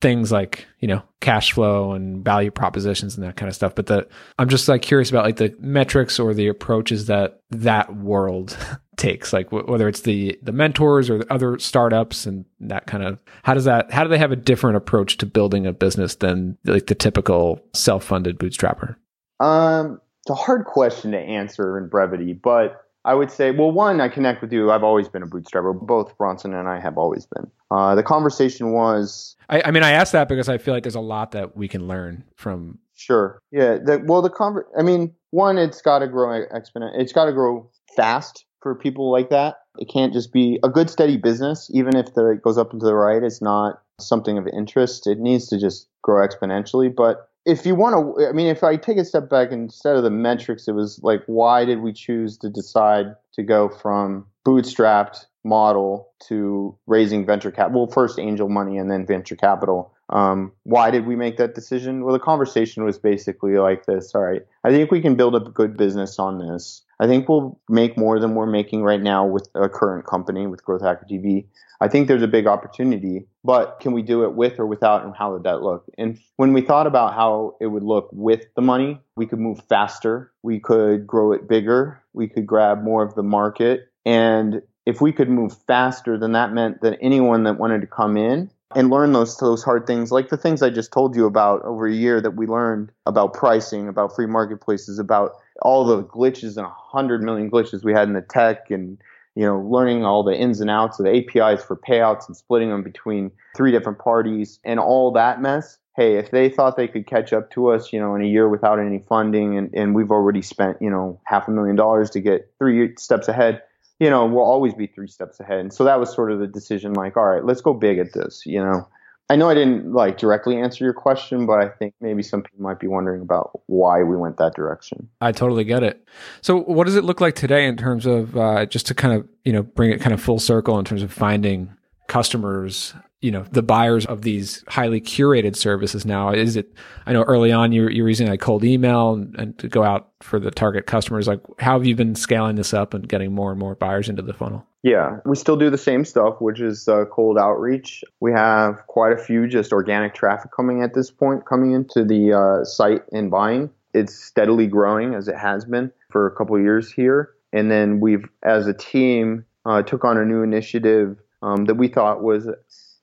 things 0.00 0.30
like 0.30 0.66
you 0.80 0.88
know 0.88 1.02
cash 1.20 1.52
flow 1.52 1.92
and 1.92 2.24
value 2.24 2.50
propositions 2.50 3.14
and 3.14 3.24
that 3.24 3.36
kind 3.36 3.48
of 3.48 3.54
stuff 3.54 3.74
but 3.74 3.86
the 3.86 4.06
i'm 4.38 4.48
just 4.48 4.68
like 4.68 4.82
curious 4.82 5.08
about 5.08 5.24
like 5.24 5.36
the 5.36 5.54
metrics 5.60 6.18
or 6.18 6.34
the 6.34 6.46
approaches 6.46 7.06
that 7.06 7.40
that 7.50 7.94
world 7.96 8.56
takes 8.96 9.32
like 9.32 9.46
w- 9.50 9.64
whether 9.70 9.88
it's 9.88 10.02
the 10.02 10.38
the 10.42 10.52
mentors 10.52 11.08
or 11.08 11.18
the 11.18 11.32
other 11.32 11.58
startups 11.58 12.26
and 12.26 12.44
that 12.60 12.86
kind 12.86 13.02
of 13.02 13.18
how 13.44 13.54
does 13.54 13.64
that 13.64 13.90
how 13.90 14.02
do 14.02 14.10
they 14.10 14.18
have 14.18 14.32
a 14.32 14.36
different 14.36 14.76
approach 14.76 15.16
to 15.16 15.26
building 15.26 15.66
a 15.66 15.72
business 15.72 16.16
than 16.16 16.58
like 16.64 16.86
the 16.86 16.94
typical 16.94 17.60
self-funded 17.72 18.38
bootstrapper 18.38 18.96
um 19.40 20.00
it's 20.20 20.30
a 20.30 20.34
hard 20.34 20.64
question 20.66 21.12
to 21.12 21.18
answer 21.18 21.78
in 21.78 21.88
brevity 21.88 22.32
but 22.34 22.84
I 23.06 23.14
would 23.14 23.30
say, 23.30 23.50
well, 23.50 23.70
one, 23.70 24.00
I 24.00 24.08
connect 24.08 24.40
with 24.40 24.50
you. 24.50 24.70
I've 24.70 24.82
always 24.82 25.08
been 25.08 25.22
a 25.22 25.26
bootstrapper. 25.26 25.78
Both 25.78 26.16
Bronson 26.16 26.54
and 26.54 26.68
I 26.68 26.80
have 26.80 26.96
always 26.96 27.26
been. 27.26 27.50
Uh, 27.74 27.96
the 27.96 28.04
conversation 28.04 28.72
was. 28.72 29.34
I, 29.48 29.62
I, 29.62 29.70
mean, 29.72 29.82
I 29.82 29.90
asked 29.90 30.12
that 30.12 30.28
because 30.28 30.48
I 30.48 30.58
feel 30.58 30.72
like 30.74 30.84
there's 30.84 30.94
a 30.94 31.00
lot 31.00 31.32
that 31.32 31.56
we 31.56 31.66
can 31.66 31.88
learn 31.88 32.22
from. 32.36 32.78
Sure. 32.94 33.40
Yeah. 33.50 33.78
The, 33.84 34.00
well, 34.06 34.22
the 34.22 34.30
conver- 34.30 34.66
I 34.78 34.82
mean, 34.82 35.12
one, 35.30 35.58
it's 35.58 35.82
got 35.82 35.98
to 35.98 36.06
grow 36.06 36.44
exponent. 36.54 36.94
It's 36.96 37.12
got 37.12 37.24
to 37.24 37.32
grow 37.32 37.68
fast 37.96 38.44
for 38.62 38.76
people 38.76 39.10
like 39.10 39.30
that. 39.30 39.56
It 39.78 39.88
can't 39.92 40.12
just 40.12 40.32
be 40.32 40.60
a 40.62 40.68
good 40.68 40.88
steady 40.88 41.16
business, 41.16 41.68
even 41.74 41.96
if 41.96 42.14
the, 42.14 42.30
it 42.30 42.42
goes 42.42 42.56
up 42.56 42.70
and 42.70 42.80
to 42.80 42.86
the 42.86 42.94
right. 42.94 43.22
It's 43.22 43.42
not 43.42 43.82
something 44.00 44.38
of 44.38 44.46
interest. 44.46 45.08
It 45.08 45.18
needs 45.18 45.48
to 45.48 45.58
just 45.58 45.88
grow 46.02 46.24
exponentially. 46.24 46.94
But 46.94 47.28
if 47.46 47.66
you 47.66 47.74
want 47.74 48.16
to, 48.18 48.26
I 48.26 48.32
mean, 48.32 48.46
if 48.46 48.64
I 48.64 48.76
take 48.76 48.96
a 48.96 49.04
step 49.04 49.28
back 49.28 49.52
instead 49.52 49.96
of 49.96 50.02
the 50.02 50.10
metrics, 50.10 50.66
it 50.68 50.72
was 50.72 51.00
like, 51.02 51.22
why 51.26 51.64
did 51.64 51.80
we 51.80 51.92
choose 51.92 52.38
to 52.38 52.48
decide 52.48 53.06
to 53.34 53.42
go 53.42 53.68
from 53.68 54.26
bootstrapped 54.46 55.26
model 55.44 56.08
to 56.28 56.76
raising 56.86 57.26
venture 57.26 57.50
capital? 57.50 57.82
Well, 57.82 57.90
first 57.90 58.18
angel 58.18 58.48
money 58.48 58.78
and 58.78 58.90
then 58.90 59.06
venture 59.06 59.36
capital. 59.36 59.93
Um, 60.10 60.52
why 60.64 60.90
did 60.90 61.06
we 61.06 61.16
make 61.16 61.38
that 61.38 61.54
decision? 61.54 62.04
Well, 62.04 62.12
the 62.12 62.18
conversation 62.18 62.84
was 62.84 62.98
basically 62.98 63.56
like 63.58 63.86
this. 63.86 64.14
All 64.14 64.22
right, 64.22 64.42
I 64.62 64.70
think 64.70 64.90
we 64.90 65.00
can 65.00 65.14
build 65.14 65.34
a 65.34 65.40
good 65.40 65.76
business 65.76 66.18
on 66.18 66.38
this. 66.38 66.82
I 67.00 67.06
think 67.06 67.28
we'll 67.28 67.58
make 67.68 67.98
more 67.98 68.20
than 68.20 68.34
we're 68.34 68.46
making 68.46 68.82
right 68.82 69.02
now 69.02 69.26
with 69.26 69.48
a 69.54 69.68
current 69.68 70.06
company 70.06 70.46
with 70.46 70.64
Growth 70.64 70.82
Hacker 70.82 71.06
TV. 71.10 71.46
I 71.80 71.88
think 71.88 72.06
there's 72.06 72.22
a 72.22 72.28
big 72.28 72.46
opportunity, 72.46 73.26
but 73.42 73.80
can 73.80 73.92
we 73.92 74.02
do 74.02 74.24
it 74.24 74.34
with 74.34 74.58
or 74.58 74.66
without, 74.66 75.04
and 75.04 75.14
how 75.14 75.32
would 75.32 75.42
that 75.42 75.62
look? 75.62 75.84
And 75.98 76.18
when 76.36 76.52
we 76.52 76.60
thought 76.60 76.86
about 76.86 77.14
how 77.14 77.56
it 77.60 77.66
would 77.66 77.82
look 77.82 78.08
with 78.12 78.46
the 78.54 78.62
money, 78.62 79.00
we 79.16 79.26
could 79.26 79.40
move 79.40 79.60
faster, 79.68 80.32
we 80.42 80.60
could 80.60 81.06
grow 81.06 81.32
it 81.32 81.48
bigger, 81.48 82.00
we 82.12 82.28
could 82.28 82.46
grab 82.46 82.82
more 82.82 83.02
of 83.02 83.14
the 83.14 83.22
market. 83.22 83.90
And 84.06 84.62
if 84.86 85.00
we 85.00 85.12
could 85.12 85.28
move 85.28 85.56
faster, 85.66 86.16
then 86.16 86.32
that 86.32 86.52
meant 86.52 86.80
that 86.82 86.98
anyone 87.00 87.42
that 87.44 87.58
wanted 87.58 87.80
to 87.80 87.86
come 87.86 88.16
in 88.16 88.50
and 88.74 88.90
learn 88.90 89.12
those 89.12 89.36
those 89.38 89.62
hard 89.62 89.86
things 89.86 90.10
like 90.10 90.28
the 90.28 90.36
things 90.36 90.62
I 90.62 90.70
just 90.70 90.92
told 90.92 91.16
you 91.16 91.26
about 91.26 91.62
over 91.62 91.86
a 91.86 91.94
year 91.94 92.20
that 92.20 92.36
we 92.36 92.46
learned 92.46 92.90
about 93.06 93.34
pricing, 93.34 93.88
about 93.88 94.14
free 94.14 94.26
marketplaces, 94.26 94.98
about 94.98 95.32
all 95.62 95.84
the 95.84 96.02
glitches 96.02 96.56
and 96.56 96.66
hundred 96.66 97.22
million 97.22 97.50
glitches 97.50 97.84
we 97.84 97.92
had 97.92 98.08
in 98.08 98.14
the 98.14 98.22
tech 98.22 98.70
and 98.70 98.98
you 99.34 99.44
know, 99.44 99.58
learning 99.58 100.04
all 100.04 100.22
the 100.22 100.34
ins 100.34 100.60
and 100.60 100.70
outs 100.70 100.98
of 100.98 101.06
the 101.06 101.10
APIs 101.10 101.62
for 101.64 101.76
payouts 101.76 102.26
and 102.28 102.36
splitting 102.36 102.70
them 102.70 102.82
between 102.82 103.32
three 103.56 103.72
different 103.72 103.98
parties 103.98 104.60
and 104.64 104.78
all 104.78 105.10
that 105.12 105.40
mess. 105.40 105.78
Hey, 105.96 106.16
if 106.16 106.30
they 106.30 106.48
thought 106.48 106.76
they 106.76 106.88
could 106.88 107.06
catch 107.06 107.32
up 107.32 107.50
to 107.52 107.68
us, 107.68 107.92
you 107.92 108.00
know, 108.00 108.14
in 108.14 108.22
a 108.22 108.26
year 108.26 108.48
without 108.48 108.78
any 108.78 109.00
funding 109.08 109.56
and, 109.56 109.70
and 109.74 109.94
we've 109.94 110.10
already 110.10 110.42
spent, 110.42 110.80
you 110.80 110.90
know, 110.90 111.20
half 111.24 111.48
a 111.48 111.50
million 111.50 111.76
dollars 111.76 112.10
to 112.10 112.20
get 112.20 112.50
three 112.58 112.94
steps 112.96 113.28
ahead, 113.28 113.62
you 114.00 114.10
know, 114.10 114.26
we'll 114.26 114.44
always 114.44 114.74
be 114.74 114.86
three 114.86 115.08
steps 115.08 115.40
ahead. 115.40 115.60
And 115.60 115.72
so 115.72 115.84
that 115.84 116.00
was 116.00 116.12
sort 116.12 116.32
of 116.32 116.40
the 116.40 116.46
decision 116.46 116.94
like, 116.94 117.16
all 117.16 117.24
right, 117.24 117.44
let's 117.44 117.60
go 117.60 117.74
big 117.74 117.98
at 117.98 118.12
this, 118.12 118.42
you 118.44 118.58
know. 118.58 118.88
I 119.30 119.36
know 119.36 119.48
I 119.48 119.54
didn't 119.54 119.92
like 119.92 120.18
directly 120.18 120.58
answer 120.58 120.84
your 120.84 120.92
question, 120.92 121.46
but 121.46 121.58
I 121.58 121.68
think 121.68 121.94
maybe 121.98 122.22
some 122.22 122.42
people 122.42 122.62
might 122.62 122.78
be 122.78 122.88
wondering 122.88 123.22
about 123.22 123.58
why 123.66 124.02
we 124.02 124.16
went 124.16 124.36
that 124.36 124.54
direction. 124.54 125.08
I 125.22 125.32
totally 125.32 125.64
get 125.64 125.82
it. 125.82 126.06
So, 126.42 126.58
what 126.58 126.84
does 126.84 126.94
it 126.94 127.04
look 127.04 127.22
like 127.22 127.34
today 127.34 127.66
in 127.66 127.78
terms 127.78 128.04
of 128.04 128.36
uh, 128.36 128.66
just 128.66 128.86
to 128.88 128.94
kind 128.94 129.14
of 129.14 129.26
you 129.44 129.52
know 129.54 129.62
bring 129.62 129.90
it 129.90 130.02
kind 130.02 130.12
of 130.12 130.20
full 130.20 130.38
circle 130.38 130.78
in 130.78 130.84
terms 130.84 131.02
of 131.02 131.10
finding 131.10 131.72
customers? 132.06 132.92
You 133.24 133.30
know, 133.30 133.44
the 133.50 133.62
buyers 133.62 134.04
of 134.04 134.20
these 134.20 134.62
highly 134.68 135.00
curated 135.00 135.56
services 135.56 136.04
now. 136.04 136.32
Is 136.32 136.56
it? 136.56 136.74
I 137.06 137.14
know 137.14 137.22
early 137.22 137.52
on 137.52 137.72
you 137.72 137.88
you 137.88 138.02
were 138.02 138.08
using 138.10 138.28
like 138.28 138.40
cold 138.40 138.64
email 138.64 139.14
and, 139.14 139.34
and 139.38 139.58
to 139.60 139.68
go 139.68 139.82
out 139.82 140.10
for 140.20 140.38
the 140.38 140.50
target 140.50 140.86
customers. 140.86 141.26
Like, 141.26 141.40
how 141.58 141.78
have 141.78 141.86
you 141.86 141.96
been 141.96 142.14
scaling 142.14 142.56
this 142.56 142.74
up 142.74 142.92
and 142.92 143.08
getting 143.08 143.32
more 143.32 143.50
and 143.50 143.58
more 143.58 143.76
buyers 143.76 144.10
into 144.10 144.20
the 144.20 144.34
funnel? 144.34 144.66
Yeah, 144.82 145.20
we 145.24 145.36
still 145.36 145.56
do 145.56 145.70
the 145.70 145.78
same 145.78 146.04
stuff, 146.04 146.34
which 146.40 146.60
is 146.60 146.86
uh, 146.86 147.06
cold 147.10 147.38
outreach. 147.38 148.04
We 148.20 148.32
have 148.32 148.86
quite 148.88 149.14
a 149.14 149.16
few 149.16 149.48
just 149.48 149.72
organic 149.72 150.14
traffic 150.14 150.50
coming 150.54 150.82
at 150.82 150.92
this 150.92 151.10
point, 151.10 151.46
coming 151.46 151.72
into 151.72 152.04
the 152.04 152.34
uh, 152.34 152.64
site 152.66 153.04
and 153.10 153.30
buying. 153.30 153.70
It's 153.94 154.14
steadily 154.14 154.66
growing 154.66 155.14
as 155.14 155.28
it 155.28 155.36
has 155.36 155.64
been 155.64 155.90
for 156.10 156.26
a 156.26 156.30
couple 156.36 156.60
years 156.60 156.92
here. 156.92 157.30
And 157.54 157.70
then 157.70 158.00
we've, 158.00 158.28
as 158.42 158.66
a 158.66 158.74
team, 158.74 159.46
uh, 159.64 159.82
took 159.82 160.04
on 160.04 160.18
a 160.18 160.26
new 160.26 160.42
initiative 160.42 161.16
um, 161.40 161.64
that 161.64 161.76
we 161.76 161.88
thought 161.88 162.22
was, 162.22 162.46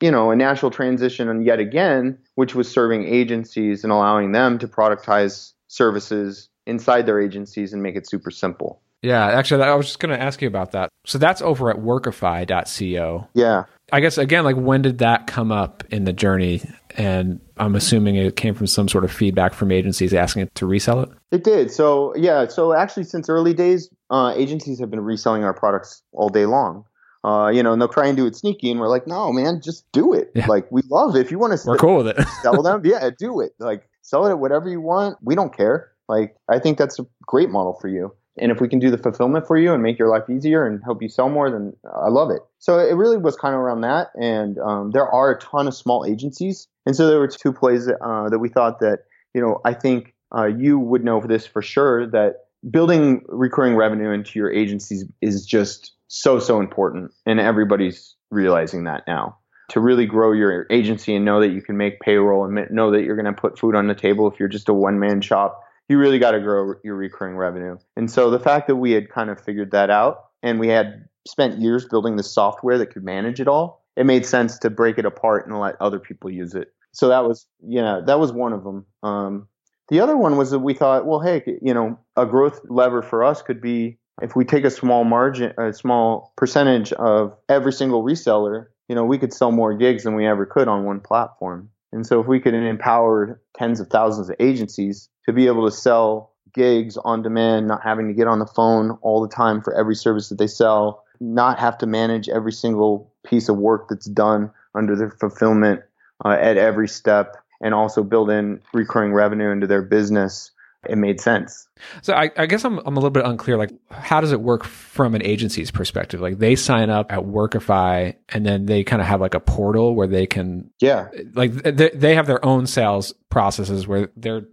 you 0.01 0.11
know, 0.11 0.31
a 0.31 0.35
natural 0.35 0.71
transition, 0.71 1.29
and 1.29 1.45
yet 1.45 1.59
again, 1.59 2.17
which 2.35 2.55
was 2.55 2.69
serving 2.69 3.05
agencies 3.05 3.83
and 3.83 3.93
allowing 3.93 4.31
them 4.31 4.57
to 4.59 4.67
productize 4.67 5.53
services 5.67 6.49
inside 6.65 7.05
their 7.05 7.21
agencies 7.21 7.73
and 7.73 7.81
make 7.81 7.95
it 7.95 8.07
super 8.07 8.31
simple. 8.31 8.81
Yeah, 9.01 9.25
actually, 9.25 9.63
I 9.63 9.73
was 9.73 9.87
just 9.87 9.99
going 9.99 10.15
to 10.15 10.23
ask 10.23 10.41
you 10.41 10.47
about 10.47 10.73
that. 10.73 10.89
So 11.05 11.17
that's 11.17 11.41
over 11.41 11.71
at 11.71 11.77
workify.co. 11.77 13.27
Yeah. 13.33 13.63
I 13.91 13.99
guess, 13.99 14.17
again, 14.17 14.43
like 14.43 14.55
when 14.55 14.83
did 14.83 14.99
that 14.99 15.25
come 15.27 15.51
up 15.51 15.83
in 15.89 16.03
the 16.03 16.13
journey? 16.13 16.61
And 16.97 17.41
I'm 17.57 17.75
assuming 17.75 18.15
it 18.15 18.35
came 18.35 18.53
from 18.53 18.67
some 18.67 18.87
sort 18.87 19.03
of 19.03 19.11
feedback 19.11 19.53
from 19.53 19.71
agencies 19.71 20.13
asking 20.13 20.43
it 20.43 20.55
to 20.55 20.67
resell 20.67 21.01
it? 21.01 21.09
It 21.31 21.43
did. 21.43 21.71
So, 21.71 22.15
yeah. 22.15 22.47
So, 22.47 22.73
actually, 22.73 23.05
since 23.05 23.27
early 23.27 23.53
days, 23.53 23.89
uh, 24.11 24.33
agencies 24.35 24.79
have 24.79 24.91
been 24.91 25.01
reselling 25.01 25.43
our 25.43 25.53
products 25.53 26.03
all 26.11 26.29
day 26.29 26.45
long. 26.45 26.85
Uh, 27.23 27.51
you 27.53 27.61
know, 27.61 27.71
and 27.71 27.81
they'll 27.81 27.87
try 27.87 28.07
and 28.07 28.17
do 28.17 28.25
it 28.25 28.35
sneaky, 28.35 28.71
and 28.71 28.79
we're 28.79 28.89
like, 28.89 29.05
no, 29.05 29.31
man, 29.31 29.61
just 29.61 29.89
do 29.91 30.13
it. 30.13 30.31
Yeah. 30.33 30.47
Like, 30.47 30.71
we 30.71 30.81
love 30.89 31.15
it. 31.15 31.19
If 31.19 31.29
you 31.29 31.37
want 31.37 31.59
to 31.59 31.67
We're 31.67 31.77
cool 31.77 31.97
with 31.97 32.07
it. 32.07 32.27
sell 32.41 32.63
them, 32.63 32.81
yeah, 32.83 33.09
do 33.15 33.41
it. 33.41 33.53
Like, 33.59 33.87
sell 34.01 34.25
it 34.25 34.31
at 34.31 34.39
whatever 34.39 34.69
you 34.69 34.81
want. 34.81 35.17
We 35.21 35.35
don't 35.35 35.55
care. 35.55 35.91
Like, 36.09 36.35
I 36.49 36.59
think 36.59 36.77
that's 36.77 36.99
a 36.99 37.05
great 37.27 37.49
model 37.49 37.77
for 37.79 37.87
you. 37.87 38.13
And 38.37 38.51
if 38.51 38.61
we 38.61 38.67
can 38.67 38.79
do 38.79 38.89
the 38.89 38.97
fulfillment 38.97 39.45
for 39.45 39.57
you 39.57 39.73
and 39.73 39.83
make 39.83 39.99
your 39.99 40.07
life 40.07 40.29
easier 40.29 40.65
and 40.65 40.81
help 40.83 41.01
you 41.01 41.09
sell 41.09 41.29
more, 41.29 41.51
then 41.51 41.73
I 41.93 42.07
love 42.09 42.31
it. 42.31 42.41
So 42.59 42.79
it 42.79 42.93
really 42.93 43.17
was 43.17 43.35
kind 43.35 43.53
of 43.53 43.59
around 43.59 43.81
that. 43.81 44.09
And 44.19 44.57
um, 44.59 44.91
there 44.91 45.07
are 45.07 45.31
a 45.31 45.39
ton 45.39 45.67
of 45.67 45.75
small 45.75 46.05
agencies. 46.05 46.67
And 46.85 46.95
so 46.95 47.07
there 47.07 47.19
were 47.19 47.27
two 47.27 47.51
plays 47.53 47.87
uh, 47.87 48.29
that 48.29 48.39
we 48.39 48.49
thought 48.49 48.79
that, 48.79 48.99
you 49.33 49.41
know, 49.41 49.59
I 49.65 49.73
think 49.73 50.13
uh, 50.35 50.45
you 50.45 50.79
would 50.79 51.03
know 51.03 51.21
this 51.21 51.45
for 51.45 51.61
sure 51.61 52.07
that 52.07 52.45
building 52.69 53.23
recurring 53.27 53.75
revenue 53.75 54.11
into 54.11 54.39
your 54.39 54.51
agencies 54.51 55.05
is 55.21 55.45
just 55.45 55.93
so, 56.11 56.39
so 56.39 56.59
important. 56.59 57.11
And 57.25 57.39
everybody's 57.39 58.15
realizing 58.29 58.85
that 58.85 59.03
now. 59.07 59.37
To 59.69 59.79
really 59.79 60.05
grow 60.05 60.33
your 60.33 60.67
agency 60.69 61.15
and 61.15 61.23
know 61.23 61.39
that 61.39 61.51
you 61.51 61.61
can 61.61 61.77
make 61.77 62.01
payroll 62.01 62.43
and 62.43 62.69
know 62.71 62.91
that 62.91 63.03
you're 63.03 63.15
going 63.15 63.33
to 63.33 63.41
put 63.41 63.57
food 63.57 63.73
on 63.73 63.87
the 63.87 63.95
table 63.95 64.29
if 64.29 64.37
you're 64.37 64.49
just 64.49 64.67
a 64.67 64.73
one 64.73 64.99
man 64.99 65.21
shop 65.21 65.61
you 65.91 65.97
really 65.97 66.19
got 66.19 66.31
to 66.31 66.39
grow 66.39 66.75
your 66.85 66.95
recurring 66.95 67.35
revenue. 67.35 67.77
And 67.97 68.09
so 68.09 68.29
the 68.29 68.39
fact 68.39 68.67
that 68.67 68.77
we 68.77 68.91
had 68.91 69.09
kind 69.09 69.29
of 69.29 69.41
figured 69.41 69.71
that 69.71 69.89
out 69.89 70.27
and 70.41 70.57
we 70.57 70.69
had 70.69 71.09
spent 71.27 71.59
years 71.59 71.85
building 71.85 72.15
the 72.15 72.23
software 72.23 72.77
that 72.77 72.93
could 72.93 73.03
manage 73.03 73.41
it 73.41 73.49
all, 73.49 73.83
it 73.97 74.05
made 74.05 74.25
sense 74.25 74.57
to 74.59 74.69
break 74.69 74.97
it 74.97 75.05
apart 75.05 75.47
and 75.47 75.59
let 75.59 75.75
other 75.81 75.99
people 75.99 76.29
use 76.29 76.55
it. 76.55 76.73
So 76.93 77.09
that 77.09 77.25
was, 77.25 77.45
you 77.67 77.81
know, 77.81 78.01
that 78.05 78.21
was 78.21 78.31
one 78.31 78.53
of 78.53 78.63
them. 78.63 78.85
Um, 79.03 79.49
the 79.89 79.99
other 79.99 80.15
one 80.15 80.37
was 80.37 80.51
that 80.51 80.59
we 80.59 80.73
thought, 80.73 81.05
well, 81.05 81.19
hey, 81.19 81.43
you 81.61 81.73
know, 81.73 81.99
a 82.15 82.25
growth 82.25 82.61
lever 82.69 83.01
for 83.01 83.25
us 83.25 83.41
could 83.41 83.59
be 83.59 83.97
if 84.21 84.35
we 84.35 84.45
take 84.45 84.65
a 84.65 84.69
small 84.69 85.03
margin, 85.03 85.53
a 85.57 85.73
small 85.73 86.33
percentage 86.35 86.93
of 86.93 87.35
every 87.49 87.73
single 87.73 88.03
reseller, 88.03 88.67
you 88.87 88.95
know, 88.95 89.05
we 89.05 89.17
could 89.17 89.33
sell 89.33 89.51
more 89.51 89.73
gigs 89.73 90.03
than 90.03 90.15
we 90.15 90.27
ever 90.27 90.45
could 90.45 90.67
on 90.67 90.83
one 90.83 90.99
platform. 90.99 91.69
And 91.91 92.05
so 92.05 92.19
if 92.21 92.27
we 92.27 92.39
could 92.39 92.53
empower 92.53 93.41
tens 93.57 93.79
of 93.79 93.87
thousands 93.87 94.29
of 94.29 94.35
agencies 94.39 95.09
to 95.25 95.33
be 95.33 95.47
able 95.47 95.69
to 95.69 95.75
sell 95.75 96.31
gigs 96.53 96.97
on 96.97 97.21
demand, 97.21 97.67
not 97.67 97.83
having 97.83 98.07
to 98.07 98.13
get 98.13 98.27
on 98.27 98.39
the 98.39 98.45
phone 98.45 98.91
all 99.01 99.21
the 99.21 99.33
time 99.33 99.61
for 99.61 99.73
every 99.73 99.95
service 99.95 100.29
that 100.29 100.37
they 100.37 100.47
sell, 100.47 101.03
not 101.19 101.59
have 101.59 101.77
to 101.77 101.85
manage 101.85 102.29
every 102.29 102.51
single 102.51 103.11
piece 103.25 103.47
of 103.47 103.57
work 103.57 103.87
that's 103.89 104.07
done 104.07 104.51
under 104.75 104.95
their 104.95 105.11
fulfillment 105.11 105.81
uh, 106.25 106.37
at 106.39 106.57
every 106.57 106.87
step, 106.87 107.37
and 107.61 107.73
also 107.73 108.03
build 108.03 108.29
in 108.29 108.59
recurring 108.73 109.13
revenue 109.13 109.51
into 109.51 109.67
their 109.67 109.81
business. 109.81 110.51
It 110.89 110.97
made 110.97 111.21
sense. 111.21 111.67
So 112.01 112.13
I, 112.13 112.31
I 112.37 112.47
guess 112.47 112.65
I'm 112.65 112.79
I'm 112.79 112.97
a 112.97 112.99
little 112.99 113.11
bit 113.11 113.23
unclear. 113.25 113.55
Like, 113.57 113.71
how 113.91 114.19
does 114.19 114.31
it 114.31 114.41
work 114.41 114.63
from 114.63 115.13
an 115.13 115.21
agency's 115.23 115.69
perspective? 115.69 116.21
Like, 116.21 116.39
they 116.39 116.55
sign 116.55 116.89
up 116.89 117.11
at 117.11 117.19
Workify, 117.19 118.15
and 118.29 118.45
then 118.45 118.65
they 118.65 118.83
kind 118.83 119.01
of 119.01 119.07
have 119.07 119.21
like 119.21 119.35
a 119.35 119.39
portal 119.39 119.95
where 119.95 120.07
they 120.07 120.25
can, 120.25 120.71
Yeah. 120.79 121.09
like, 121.35 121.53
they, 121.53 121.89
they 121.93 122.15
have 122.15 122.25
their 122.27 122.43
own 122.43 122.65
sales 122.65 123.13
processes 123.29 123.87
where 123.87 124.09
they're 124.15 124.43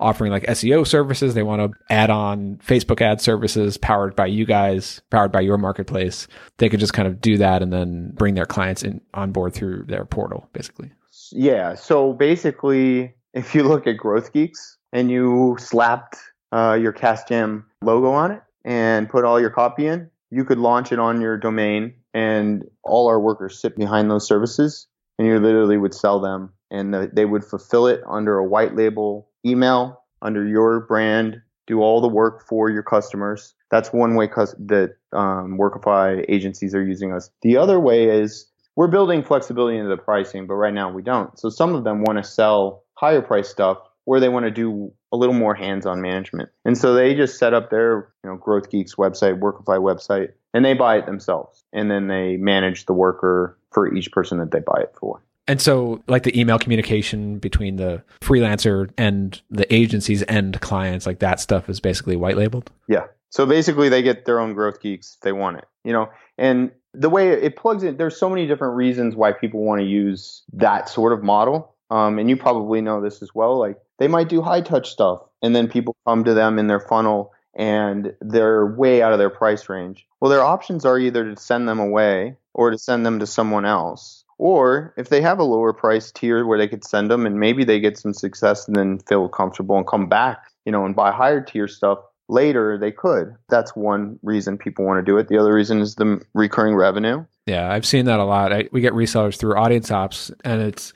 offering 0.00 0.30
like 0.32 0.44
SEO 0.46 0.86
services. 0.86 1.34
They 1.34 1.42
want 1.42 1.60
to 1.72 1.78
add 1.92 2.10
on 2.10 2.56
Facebook 2.64 3.00
ad 3.00 3.20
services 3.20 3.76
powered 3.76 4.14
by 4.16 4.26
you 4.26 4.46
guys, 4.46 5.00
powered 5.10 5.32
by 5.32 5.40
your 5.40 5.58
marketplace. 5.58 6.26
They 6.58 6.68
could 6.68 6.80
just 6.80 6.92
kind 6.92 7.06
of 7.08 7.20
do 7.20 7.36
that 7.38 7.62
and 7.62 7.72
then 7.72 8.12
bring 8.14 8.34
their 8.34 8.46
clients 8.46 8.82
in 8.82 9.00
on 9.14 9.32
board 9.32 9.54
through 9.54 9.84
their 9.84 10.04
portal, 10.04 10.48
basically. 10.52 10.90
Yeah. 11.32 11.74
So 11.74 12.12
basically, 12.12 13.14
if 13.34 13.54
you 13.54 13.62
look 13.64 13.86
at 13.86 13.96
Growth 13.96 14.32
Geeks 14.32 14.76
and 14.92 15.10
you 15.10 15.56
slapped 15.58 16.16
uh, 16.52 16.78
your 16.80 16.92
CasJam 16.92 17.64
logo 17.82 18.10
on 18.10 18.30
it 18.32 18.42
and 18.64 19.08
put 19.08 19.24
all 19.24 19.40
your 19.40 19.50
copy 19.50 19.86
in, 19.86 20.10
you 20.30 20.44
could 20.44 20.58
launch 20.58 20.92
it 20.92 20.98
on 20.98 21.20
your 21.20 21.36
domain, 21.36 21.94
and 22.14 22.64
all 22.82 23.08
our 23.08 23.20
workers 23.20 23.60
sit 23.60 23.76
behind 23.76 24.10
those 24.10 24.26
services, 24.26 24.86
and 25.18 25.26
you 25.26 25.38
literally 25.38 25.78
would 25.78 25.94
sell 25.94 26.20
them, 26.20 26.52
and 26.70 26.92
the, 26.92 27.10
they 27.12 27.24
would 27.24 27.44
fulfill 27.44 27.86
it 27.86 28.02
under 28.08 28.38
a 28.38 28.44
white 28.44 28.74
label 28.76 29.28
email 29.46 30.02
under 30.22 30.46
your 30.46 30.80
brand, 30.80 31.40
do 31.66 31.80
all 31.80 32.00
the 32.00 32.08
work 32.08 32.46
for 32.46 32.70
your 32.70 32.82
customers. 32.82 33.54
That's 33.70 33.92
one 33.92 34.16
way 34.16 34.26
cus- 34.26 34.54
that 34.58 34.96
um, 35.12 35.58
Workify 35.58 36.24
agencies 36.28 36.74
are 36.74 36.82
using 36.82 37.12
us. 37.12 37.30
The 37.42 37.56
other 37.56 37.78
way 37.78 38.08
is 38.08 38.46
we're 38.76 38.88
building 38.88 39.22
flexibility 39.22 39.76
into 39.76 39.88
the 39.88 39.96
pricing, 39.96 40.46
but 40.46 40.54
right 40.54 40.74
now 40.74 40.90
we 40.90 41.02
don't. 41.02 41.38
So 41.38 41.48
some 41.50 41.74
of 41.74 41.84
them 41.84 42.02
want 42.02 42.18
to 42.18 42.24
sell 42.24 42.84
higher 42.94 43.22
price 43.22 43.48
stuff 43.48 43.78
where 44.08 44.20
they 44.20 44.30
want 44.30 44.46
to 44.46 44.50
do 44.50 44.90
a 45.12 45.18
little 45.18 45.34
more 45.34 45.54
hands-on 45.54 46.00
management. 46.00 46.48
And 46.64 46.78
so 46.78 46.94
they 46.94 47.14
just 47.14 47.38
set 47.38 47.52
up 47.52 47.68
their, 47.68 48.08
you 48.24 48.30
know, 48.30 48.36
Growth 48.36 48.70
Geeks 48.70 48.94
website, 48.94 49.38
Workify 49.38 49.78
website, 49.78 50.32
and 50.54 50.64
they 50.64 50.72
buy 50.72 50.96
it 50.96 51.04
themselves. 51.04 51.62
And 51.74 51.90
then 51.90 52.08
they 52.08 52.38
manage 52.38 52.86
the 52.86 52.94
worker 52.94 53.58
for 53.70 53.94
each 53.94 54.10
person 54.10 54.38
that 54.38 54.50
they 54.50 54.60
buy 54.60 54.80
it 54.80 54.94
for. 54.98 55.22
And 55.46 55.60
so, 55.60 56.02
like 56.08 56.22
the 56.22 56.40
email 56.40 56.58
communication 56.58 57.38
between 57.38 57.76
the 57.76 58.02
freelancer 58.22 58.90
and 58.96 59.38
the 59.50 59.70
agency's 59.72 60.24
end 60.26 60.58
clients, 60.62 61.04
like 61.04 61.18
that 61.18 61.38
stuff 61.38 61.68
is 61.68 61.78
basically 61.78 62.16
white 62.16 62.38
labeled. 62.38 62.70
Yeah. 62.86 63.08
So 63.28 63.44
basically, 63.44 63.90
they 63.90 64.00
get 64.00 64.24
their 64.24 64.40
own 64.40 64.54
growth 64.54 64.80
geeks 64.80 65.16
if 65.16 65.20
they 65.20 65.32
want 65.32 65.58
it, 65.58 65.66
you 65.84 65.92
know. 65.92 66.08
And 66.38 66.70
the 66.94 67.10
way 67.10 67.28
it 67.28 67.56
plugs 67.56 67.82
in, 67.82 67.98
there's 67.98 68.16
so 68.16 68.30
many 68.30 68.46
different 68.46 68.74
reasons 68.74 69.14
why 69.14 69.32
people 69.32 69.60
want 69.60 69.82
to 69.82 69.86
use 69.86 70.44
that 70.54 70.88
sort 70.88 71.12
of 71.12 71.22
model. 71.22 71.74
Um, 71.90 72.18
and 72.18 72.28
you 72.28 72.38
probably 72.38 72.80
know 72.80 73.02
this 73.02 73.22
as 73.22 73.34
well. 73.34 73.58
Like 73.58 73.78
they 73.98 74.08
might 74.08 74.28
do 74.28 74.42
high 74.42 74.60
touch 74.60 74.90
stuff, 74.90 75.22
and 75.42 75.54
then 75.54 75.68
people 75.68 75.96
come 76.06 76.24
to 76.24 76.34
them 76.34 76.58
in 76.58 76.66
their 76.66 76.80
funnel, 76.80 77.32
and 77.54 78.14
they're 78.20 78.66
way 78.66 79.02
out 79.02 79.12
of 79.12 79.18
their 79.18 79.30
price 79.30 79.68
range. 79.68 80.06
Well, 80.20 80.30
their 80.30 80.42
options 80.42 80.84
are 80.84 80.98
either 80.98 81.34
to 81.34 81.40
send 81.40 81.68
them 81.68 81.78
away 81.78 82.36
or 82.54 82.70
to 82.70 82.78
send 82.78 83.04
them 83.04 83.18
to 83.20 83.26
someone 83.26 83.64
else. 83.64 84.24
Or 84.38 84.94
if 84.96 85.08
they 85.08 85.20
have 85.20 85.40
a 85.40 85.44
lower 85.44 85.72
price 85.72 86.12
tier 86.12 86.46
where 86.46 86.58
they 86.58 86.68
could 86.68 86.84
send 86.84 87.10
them 87.10 87.26
and 87.26 87.40
maybe 87.40 87.64
they 87.64 87.80
get 87.80 87.98
some 87.98 88.14
success 88.14 88.68
and 88.68 88.76
then 88.76 89.00
feel 89.00 89.28
comfortable 89.28 89.76
and 89.76 89.86
come 89.86 90.08
back, 90.08 90.38
you 90.64 90.70
know, 90.70 90.84
and 90.84 90.94
buy 90.94 91.10
higher 91.10 91.40
tier 91.40 91.66
stuff 91.66 91.98
later, 92.28 92.78
they 92.78 92.92
could. 92.92 93.34
That's 93.48 93.74
one 93.74 94.18
reason 94.22 94.56
people 94.56 94.84
want 94.84 95.04
to 95.04 95.10
do 95.10 95.18
it. 95.18 95.28
The 95.28 95.38
other 95.38 95.52
reason 95.52 95.80
is 95.80 95.96
the 95.96 96.20
recurring 96.34 96.76
revenue. 96.76 97.24
Yeah, 97.46 97.72
I've 97.72 97.86
seen 97.86 98.04
that 98.04 98.20
a 98.20 98.24
lot. 98.24 98.52
I, 98.52 98.68
we 98.70 98.80
get 98.80 98.92
resellers 98.92 99.36
through 99.36 99.56
Audience 99.56 99.90
Ops, 99.90 100.30
and 100.44 100.62
it's 100.62 100.92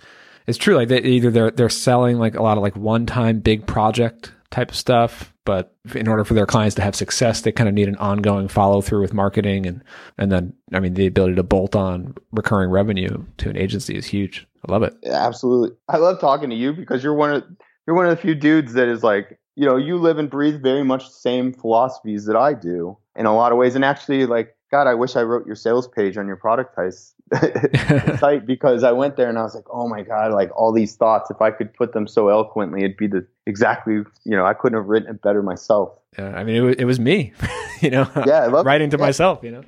it's 0.47 0.59
true. 0.59 0.77
Like 0.77 0.89
they, 0.89 1.01
either 1.01 1.31
they're 1.31 1.51
they're 1.51 1.69
selling 1.69 2.19
like 2.19 2.35
a 2.35 2.43
lot 2.43 2.57
of 2.57 2.63
like 2.63 2.77
one 2.77 3.07
time 3.07 3.41
big 3.41 3.67
project 3.67 4.33
type 4.51 4.71
of 4.71 4.77
stuff, 4.77 5.33
but 5.45 5.75
in 5.95 6.09
order 6.09 6.25
for 6.25 6.35
their 6.35 6.47
clients 6.47 6.77
to 6.77 6.83
have 6.83 6.95
success, 6.95 7.41
they 7.41 7.53
kind 7.53 7.69
of 7.69 7.75
need 7.75 7.89
an 7.89 7.97
ongoing 7.97 8.49
follow 8.49 8.81
through 8.81 9.01
with 9.01 9.15
marketing, 9.15 9.67
and 9.67 9.83
and 10.19 10.31
then 10.31 10.53
I 10.73 10.81
mean 10.81 10.95
the 10.95 11.07
ability 11.07 11.37
to 11.37 11.43
bolt 11.43 11.75
on 11.75 12.15
recurring 12.33 12.71
revenue 12.71 13.25
to 13.39 13.51
an 13.51 13.57
agency 13.57 13.97
is 13.97 14.07
huge. 14.07 14.47
I 14.69 14.73
love 14.73 14.83
it. 14.83 14.95
Absolutely. 15.05 15.77
I 15.89 15.97
love 15.97 16.21
talking 16.21 16.51
to 16.51 16.57
you 16.57 16.73
because 16.73 17.03
you're 17.03 17.15
one 17.15 17.33
of 17.33 17.45
you're 17.87 17.97
one 17.97 18.07
of 18.07 18.11
the 18.11 18.23
few 18.23 18.35
dudes 18.35 18.75
that 18.75 18.89
is 18.89 19.03
like, 19.03 19.39
you 19.57 19.67
know, 19.67 19.77
you 19.77 19.97
live 19.99 20.19
and 20.19 20.31
breathe 20.31 20.63
very 20.63 20.85
much 20.85 21.07
the 21.07 21.15
same 21.15 21.53
philosophies 21.53 22.27
that 22.27 22.37
I 22.37 22.55
do 22.55 22.97
in 23.17 23.27
a 23.27 23.35
lot 23.35 23.53
of 23.53 23.59
ways. 23.59 23.75
And 23.75 23.85
actually 23.85 24.27
like, 24.27 24.55
God, 24.73 24.87
I 24.87 24.95
wish 24.95 25.17
I 25.17 25.23
wrote 25.23 25.47
your 25.47 25.55
sales 25.55 25.87
page 25.87 26.17
on 26.17 26.27
your 26.27 26.39
productize 26.39 27.13
site 28.19 28.47
because 28.47 28.83
I 28.83 28.93
went 28.93 29.17
there 29.17 29.29
and 29.29 29.39
I 29.39 29.43
was 29.43 29.55
like, 29.55 29.67
oh 29.71 29.87
my 29.87 30.01
God, 30.01 30.33
like 30.33 30.51
all 30.57 30.73
these 30.73 30.97
thoughts, 30.97 31.31
if 31.31 31.43
I 31.43 31.51
could 31.51 31.75
put 31.75 31.93
them 31.93 32.09
so 32.09 32.29
eloquently, 32.31 32.81
it'd 32.81 32.97
be 32.97 33.07
the 33.07 33.27
exactly, 33.47 33.97
you 34.25 34.37
know, 34.37 34.47
I 34.47 34.55
couldn't 34.55 34.79
have 34.79 34.87
written 34.89 35.11
it 35.11 35.21
better 35.21 35.43
myself. 35.43 35.91
Yeah, 36.19 36.35
I 36.35 36.43
mean, 36.43 36.57
it 36.57 36.61
was, 36.61 36.77
it 36.77 36.85
was 36.87 36.99
me, 36.99 37.33
you 37.83 37.91
know, 37.91 38.11
Yeah, 38.27 38.47
writing 38.47 38.89
to 38.91 38.97
yeah. 38.97 39.05
myself, 39.05 39.45
you 39.45 39.51
know. 39.53 39.63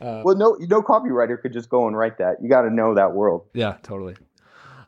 Uh, 0.00 0.22
Well, 0.24 0.36
no, 0.36 0.56
no 0.60 0.82
copywriter 0.82 1.40
could 1.40 1.54
just 1.54 1.70
go 1.70 1.86
and 1.86 1.96
write 1.96 2.18
that. 2.18 2.36
You 2.42 2.50
got 2.50 2.62
to 2.62 2.70
know 2.70 2.94
that 2.94 3.12
world. 3.12 3.46
Yeah, 3.54 3.76
totally. 3.82 4.16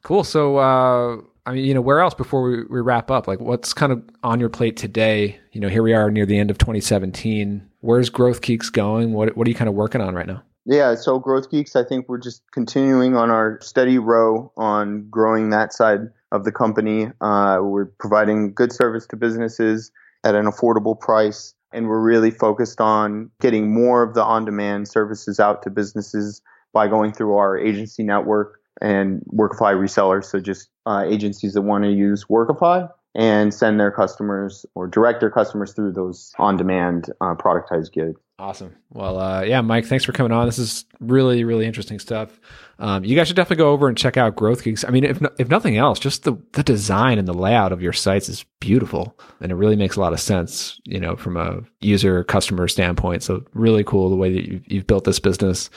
Cool. 0.03 0.25
So, 0.25 0.59
uh, 0.59 1.17
I 1.47 1.53
mean, 1.53 1.65
you 1.65 1.73
know, 1.73 1.81
where 1.81 2.01
else 2.01 2.15
before 2.15 2.43
we, 2.43 2.65
we 2.65 2.81
wrap 2.83 3.11
up? 3.11 3.27
Like, 3.27 3.41
what's 3.41 3.73
kind 3.73 3.93
of 3.93 4.03
on 4.23 4.41
your 4.41 4.49
plate 4.51 4.77
today? 4.77 5.39
You 5.53 5.61
know, 5.61 5.69
here 5.69 5.83
we 5.83 5.95
are 5.95 6.11
near 6.11 6.27
the 6.27 6.39
end 6.39 6.51
of 6.51 6.59
2017. 6.59 7.71
Where's 7.85 8.09
Growth 8.09 8.41
Geeks 8.41 8.71
going? 8.71 9.13
What 9.13 9.37
What 9.37 9.47
are 9.47 9.51
you 9.51 9.55
kind 9.55 9.69
of 9.69 9.75
working 9.75 10.01
on 10.01 10.15
right 10.15 10.27
now? 10.27 10.43
Yeah, 10.65 10.95
so 10.95 11.19
Growth 11.19 11.51
Geeks, 11.51 11.77
I 11.77 11.85
think 11.85 12.09
we're 12.09 12.17
just 12.17 12.43
continuing 12.51 13.15
on 13.15 13.29
our 13.29 13.59
steady 13.61 13.99
row 13.99 14.51
on 14.57 15.07
growing 15.11 15.51
that 15.51 15.75
side 15.75 16.09
of 16.33 16.45
the 16.45 16.51
company. 16.51 17.11
Uh, 17.21 17.59
we're 17.61 17.85
providing 18.01 18.55
good 18.55 18.73
service 18.73 19.07
to 19.09 19.17
businesses 19.17 19.93
at 20.25 20.35
an 20.35 20.47
affordable 20.47 20.99
price, 20.99 21.53
and 21.75 21.87
we're 21.87 22.01
really 22.01 22.31
focused 22.31 22.81
on 22.81 23.31
getting 23.43 23.75
more 23.75 24.03
of 24.03 24.15
the 24.15 24.25
on 24.25 24.47
demand 24.47 24.89
services 24.89 25.39
out 25.39 25.63
to 25.65 25.69
businesses 25.69 26.41
by 26.73 26.89
going 26.89 27.13
through 27.13 27.35
our 27.37 27.59
agency 27.59 28.03
network 28.03 28.61
and 28.81 29.21
Workify 29.31 29.75
resellers. 29.75 30.25
So 30.25 30.41
just 30.41 30.71
uh, 30.87 31.05
agencies 31.07 31.53
that 31.53 31.61
want 31.61 31.85
to 31.85 31.91
use 31.91 32.25
Workify 32.31 32.89
and 33.15 33.55
send 33.55 33.79
their 33.79 33.91
customers 33.91 34.67
or 34.75 34.87
direct 34.87 35.21
their 35.21 35.31
customers 35.31 35.73
through 35.73 35.93
those 35.93 36.33
on-demand 36.39 37.13
uh, 37.21 37.35
productized 37.35 37.93
gigs. 37.93 38.21
Awesome. 38.37 38.75
Well, 38.91 39.21
uh, 39.21 39.43
yeah, 39.43 39.61
Mike, 39.61 39.87
thanks 39.87 40.05
for 40.05 40.11
coming 40.11 40.33
on. 40.33 40.47
This 40.47 40.59
is 40.59 40.87
really, 40.99 41.45
really 41.45 41.67
interesting 41.67 42.01
stuff. 42.01 42.41
Um, 42.81 43.05
you 43.05 43.15
guys 43.15 43.29
should 43.29 43.37
definitely 43.37 43.63
go 43.63 43.71
over 43.71 43.87
and 43.87 43.97
check 43.97 44.17
out 44.17 44.35
Growth 44.35 44.65
Geeks. 44.65 44.85
I 44.85 44.91
mean, 44.91 45.05
if 45.05 45.21
no, 45.21 45.31
if 45.39 45.49
nothing 45.49 45.77
else, 45.77 46.01
just 46.01 46.25
the 46.25 46.37
the 46.53 46.65
design 46.65 47.21
and 47.21 47.29
the 47.29 47.33
layout 47.33 47.71
of 47.71 47.81
your 47.81 47.93
sites 47.93 48.29
is 48.29 48.45
beautiful, 48.59 49.17
and 49.41 49.53
it 49.53 49.55
really 49.55 49.77
makes 49.77 49.95
a 49.95 50.01
lot 50.01 50.13
of 50.13 50.19
sense. 50.19 50.81
You 50.85 50.99
know, 50.99 51.15
from 51.15 51.37
a 51.37 51.61
user 51.81 52.25
customer 52.25 52.67
standpoint. 52.67 53.23
So 53.23 53.45
really 53.53 53.85
cool 53.85 54.11
the 54.11 54.17
way 54.17 54.33
that 54.35 54.49
you've, 54.49 54.63
you've 54.67 54.87
built 54.89 55.05
this 55.05 55.21
business. 55.21 55.71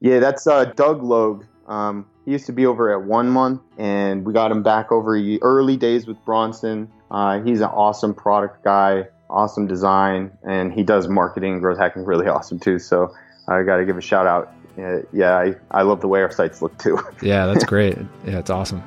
Yeah, 0.00 0.18
that's 0.18 0.46
uh, 0.46 0.66
Doug 0.66 1.02
Logue. 1.02 1.46
Um, 1.72 2.06
he 2.26 2.32
used 2.32 2.44
to 2.46 2.52
be 2.52 2.66
over 2.66 2.92
at 2.92 3.06
One 3.06 3.30
Month, 3.30 3.62
and 3.78 4.26
we 4.26 4.34
got 4.34 4.52
him 4.52 4.62
back 4.62 4.92
over 4.92 5.18
early 5.40 5.76
days 5.78 6.06
with 6.06 6.22
Bronson. 6.24 6.92
Uh, 7.10 7.40
he's 7.40 7.60
an 7.60 7.70
awesome 7.70 8.12
product 8.12 8.62
guy, 8.62 9.08
awesome 9.30 9.66
design, 9.66 10.30
and 10.42 10.70
he 10.70 10.82
does 10.82 11.08
marketing 11.08 11.54
and 11.54 11.62
growth 11.62 11.78
hacking 11.78 12.04
really 12.04 12.28
awesome 12.28 12.58
too. 12.58 12.78
So 12.78 13.14
I 13.48 13.62
got 13.62 13.78
to 13.78 13.86
give 13.86 13.96
a 13.96 14.02
shout 14.02 14.26
out. 14.26 14.52
Uh, 14.78 15.00
yeah, 15.14 15.34
I, 15.34 15.54
I 15.70 15.82
love 15.82 16.02
the 16.02 16.08
way 16.08 16.20
our 16.20 16.30
sites 16.30 16.60
look 16.60 16.76
too. 16.78 16.98
yeah, 17.22 17.46
that's 17.46 17.64
great. 17.64 17.96
Yeah, 18.26 18.38
it's 18.38 18.50
awesome. 18.50 18.82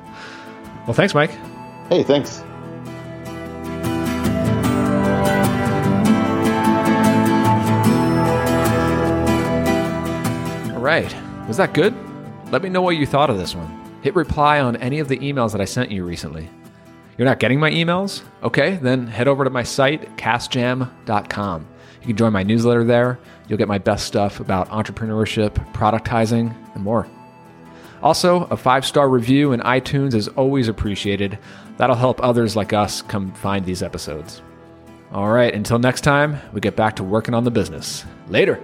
Well, 0.86 0.94
thanks, 0.94 1.12
Mike. 1.12 1.32
Hey, 1.88 2.04
thanks. 2.04 2.40
All 10.72 10.80
right. 10.80 11.12
Was 11.48 11.56
that 11.56 11.72
good? 11.74 11.94
Let 12.50 12.62
me 12.62 12.68
know 12.68 12.82
what 12.82 12.96
you 12.96 13.06
thought 13.06 13.30
of 13.30 13.38
this 13.38 13.54
one. 13.54 14.00
Hit 14.02 14.14
reply 14.14 14.60
on 14.60 14.76
any 14.76 15.00
of 15.00 15.08
the 15.08 15.18
emails 15.18 15.52
that 15.52 15.60
I 15.60 15.64
sent 15.64 15.90
you 15.90 16.04
recently. 16.04 16.48
You're 17.18 17.26
not 17.26 17.40
getting 17.40 17.58
my 17.58 17.70
emails? 17.70 18.22
Okay, 18.42 18.76
then 18.76 19.06
head 19.06 19.26
over 19.26 19.42
to 19.42 19.50
my 19.50 19.62
site, 19.62 20.16
casjam.com. 20.16 21.66
You 22.00 22.06
can 22.06 22.16
join 22.16 22.32
my 22.32 22.44
newsletter 22.44 22.84
there. 22.84 23.18
You'll 23.48 23.58
get 23.58 23.66
my 23.68 23.78
best 23.78 24.06
stuff 24.06 24.38
about 24.38 24.68
entrepreneurship, 24.68 25.54
productizing, 25.72 26.54
and 26.74 26.84
more. 26.84 27.08
Also, 28.00 28.44
a 28.44 28.56
five 28.56 28.86
star 28.86 29.08
review 29.08 29.52
in 29.52 29.60
iTunes 29.60 30.14
is 30.14 30.28
always 30.28 30.68
appreciated. 30.68 31.38
That'll 31.78 31.96
help 31.96 32.22
others 32.22 32.54
like 32.54 32.72
us 32.72 33.02
come 33.02 33.32
find 33.32 33.64
these 33.64 33.82
episodes. 33.82 34.40
All 35.10 35.30
right, 35.30 35.52
until 35.52 35.78
next 35.78 36.02
time, 36.02 36.38
we 36.52 36.60
get 36.60 36.76
back 36.76 36.96
to 36.96 37.02
working 37.02 37.34
on 37.34 37.44
the 37.44 37.50
business. 37.50 38.04
Later. 38.28 38.60